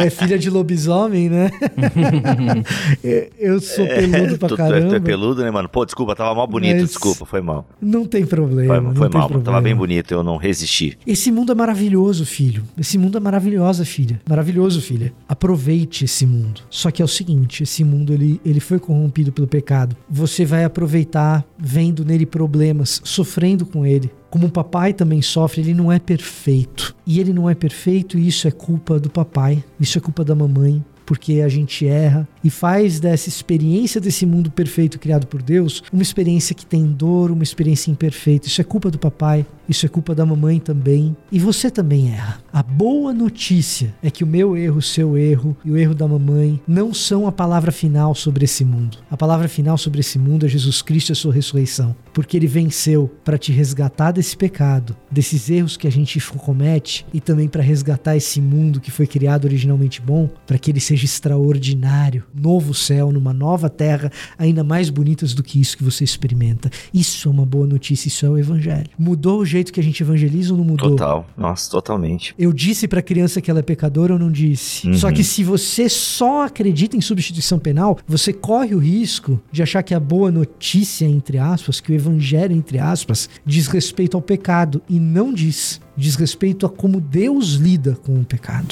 É 0.05 0.11
filha 0.11 0.39
de 0.39 0.49
lobisomem, 0.51 1.29
né? 1.29 1.51
Eu 3.39 3.61
sou 3.61 3.87
peludo 3.87 4.39
pra 4.39 4.49
tu, 4.49 4.57
tu 4.57 4.63
é, 4.63 4.67
tu 4.67 4.71
caramba. 4.73 4.97
é 4.97 5.01
peludo, 5.01 5.43
né, 5.43 5.51
mano? 5.51 5.69
Pô, 5.69 5.85
desculpa, 5.85 6.15
tava 6.15 6.35
mal 6.35 6.47
bonito, 6.47 6.81
Mas- 6.81 6.89
desculpa, 6.89 7.25
foi 7.25 7.41
mal. 7.41 7.67
Não 7.81 8.05
tem 8.05 8.25
problema. 8.25 8.75
Foi, 8.75 8.81
não 8.83 8.95
foi 8.95 9.09
mal, 9.09 9.29
mano, 9.29 9.43
tava 9.43 9.61
bem 9.61 9.73
problema. 9.75 9.79
bonito, 9.79 10.13
eu 10.15 10.23
não 10.23 10.37
resisti. 10.37 10.99
Esse 11.07 11.31
mundo 11.31 11.53
é 11.53 11.55
maravilhoso, 11.55 12.25
filho. 12.27 12.63
Esse 12.79 12.99
mundo 12.99 13.17
é 13.17 13.21
maravilhosa, 13.21 13.85
filha. 13.85 14.21
Maravilhoso, 14.29 14.81
filha. 14.81 15.13
Aproveite 15.29 16.05
esse 16.05 16.27
mundo. 16.27 16.63
Só 16.71 16.91
que 16.91 17.03
é 17.03 17.05
o 17.05 17.09
seguinte, 17.09 17.63
esse 17.63 17.85
mundo 17.85 18.13
ele, 18.13 18.41
ele 18.45 18.61
foi 18.61 18.79
corrompido 18.79 19.33
pelo 19.33 19.47
pecado. 19.47 19.97
Você 20.09 20.45
vai 20.45 20.65
aproveitar 20.65 21.45
vendo 21.59 22.05
nele 22.05 22.27
problemas, 22.27 23.01
sofrendo 23.05 23.67
com 23.67 23.85
ele. 23.87 24.11
Como 24.33 24.47
o 24.47 24.51
papai 24.51 24.95
também 24.95 25.21
sofre, 25.21 25.61
ele 25.61 25.75
não 25.75 25.93
é 25.93 25.99
perfeito. 25.99 26.97
E 27.07 27.21
ele 27.21 27.35
não 27.35 27.51
é 27.51 27.55
perfeito 27.55 28.19
e 28.19 28.27
isso 28.27 28.49
é 28.49 28.51
culpa 28.51 28.99
do 28.99 29.11
papai, 29.11 29.63
isso 29.79 29.99
é 29.99 30.01
culpa 30.01 30.25
da 30.25 30.35
mamãe, 30.35 30.83
porque 31.05 31.43
a 31.43 31.49
gente 31.51 31.87
erra 31.87 32.27
e 32.43 32.49
faz 32.49 32.99
dessa 32.99 33.29
experiência 33.29 34.01
desse 34.01 34.25
mundo 34.25 34.51
perfeito 34.51 34.99
criado 34.99 35.27
por 35.27 35.43
Deus 35.43 35.83
uma 35.93 36.03
experiência 36.03 36.55
que 36.55 36.65
tem 36.65 36.87
dor, 36.87 37.31
uma 37.31 37.43
experiência 37.43 37.91
imperfeita. 37.91 38.47
Isso 38.47 38.63
é 38.63 38.65
culpa 38.65 38.91
do 38.91 38.99
papai, 38.99 39.45
isso 39.73 39.87
é 39.87 39.89
culpa 39.89 40.15
da 40.15 40.25
mamãe 40.25 40.61
também. 40.61 41.17
E 41.31 41.39
você 41.39 41.71
também 41.71 42.13
erra. 42.13 42.39
A 42.53 42.63
boa 42.63 43.13
notícia 43.13 43.95
é 44.03 44.11
que 44.11 44.23
o 44.23 44.27
meu 44.27 44.57
erro, 44.57 44.79
o 44.79 44.83
seu 44.83 45.17
erro 45.17 45.57
e 45.65 45.71
o 45.71 45.77
erro 45.77 45.95
da 45.95 46.07
mamãe 46.07 46.61
não 46.69 46.93
são 46.93 47.27
a 47.27 47.33
palavra 47.33 47.73
final 47.73 48.15
sobre 48.15 48.45
esse 48.45 48.65
mundo. 48.65 48.99
A 49.11 49.17
palavra 49.17 49.49
final 49.49 49.77
sobre 49.79 50.01
esse 50.01 50.19
mundo 50.19 50.47
é 50.47 50.49
Jesus 50.49 50.83
Cristo 50.83 51.11
e 51.11 51.13
a 51.13 51.17
sua 51.17 51.33
ressurreição. 51.33 51.97
Porque 52.13 52.37
ele 52.37 52.47
venceu 52.47 53.11
para 53.25 53.39
te 53.39 53.51
resgatar 53.51 54.13
desse 54.13 54.37
pecado, 54.37 54.95
desses 55.11 55.49
erros 55.49 55.77
que 55.77 55.87
a 55.87 55.91
gente 55.91 56.21
comete 56.37 57.07
e 57.13 57.21
também 57.21 57.49
para 57.49 57.63
resgatar 57.63 58.17
esse 58.17 58.41
mundo 58.41 58.81
que 58.81 58.91
foi 58.91 59.07
criado 59.07 59.47
originalmente 59.47 60.03
bom, 60.03 60.29
para 60.47 60.59
que 60.59 60.71
ele 60.71 60.81
seja 60.81 61.07
extraordinário, 61.07 62.25
novo 62.35 62.75
céu, 62.75 63.11
numa 63.11 63.33
nova 63.33 63.71
terra, 63.71 64.11
ainda 64.37 64.63
mais 64.63 64.91
bonitas 64.91 65.33
do 65.33 65.43
que 65.43 65.61
isso 65.61 65.77
que 65.77 65.85
você 65.85 66.05
experimenta. 66.05 66.71
Isso 66.93 67.29
é 67.29 67.33
uma 67.33 67.47
boa 67.47 67.67
notícia, 67.67 68.09
isso 68.09 68.27
é 68.27 68.29
o 68.29 68.39
evangelho. 68.39 68.91
Mudou 68.99 69.41
o 69.41 69.47
jeito 69.47 69.62
que 69.71 69.79
a 69.79 69.83
gente 69.83 70.03
evangeliza 70.03 70.53
ou 70.53 70.59
não 70.59 70.65
mudou? 70.65 70.91
Total, 70.91 71.27
nossa, 71.37 71.71
totalmente. 71.71 72.35
Eu 72.39 72.53
disse 72.53 72.89
pra 72.89 73.03
criança 73.03 73.41
que 73.41 73.51
ela 73.51 73.61
é 73.61 73.63
pecadora 73.63 74.15
ou 74.15 74.19
não 74.19 74.33
disse? 74.33 74.89
Uhum. 74.89 74.95
Só 74.95 75.13
que 75.13 75.23
se 75.23 75.45
você 75.45 75.89
só 75.89 76.47
acredita 76.47 76.97
em 76.97 77.01
substituição 77.01 77.59
penal, 77.59 77.99
você 78.07 78.33
corre 78.33 78.75
o 78.75 78.79
risco 78.79 79.41
de 79.53 79.63
achar 79.63 79.83
que 79.83 79.95
a 79.95 80.01
boa 80.01 80.31
notícia, 80.31 81.05
entre 81.05 81.39
aspas, 81.39 81.81
que 81.81 81.93
o 81.93 81.95
evangelho, 81.95 82.55
entre 82.55 82.79
aspas, 82.79 83.29
diz 83.45 83.67
respeito 83.67 84.17
ao 84.17 84.23
pecado. 84.23 84.81
E 84.89 84.99
não 84.99 85.33
diz. 85.33 85.81
Diz 85.97 86.15
respeito 86.15 86.65
a 86.65 86.71
como 86.71 87.01
Deus 87.01 87.53
lida 87.55 87.97
com 88.03 88.15
o 88.15 88.25
pecado. 88.25 88.72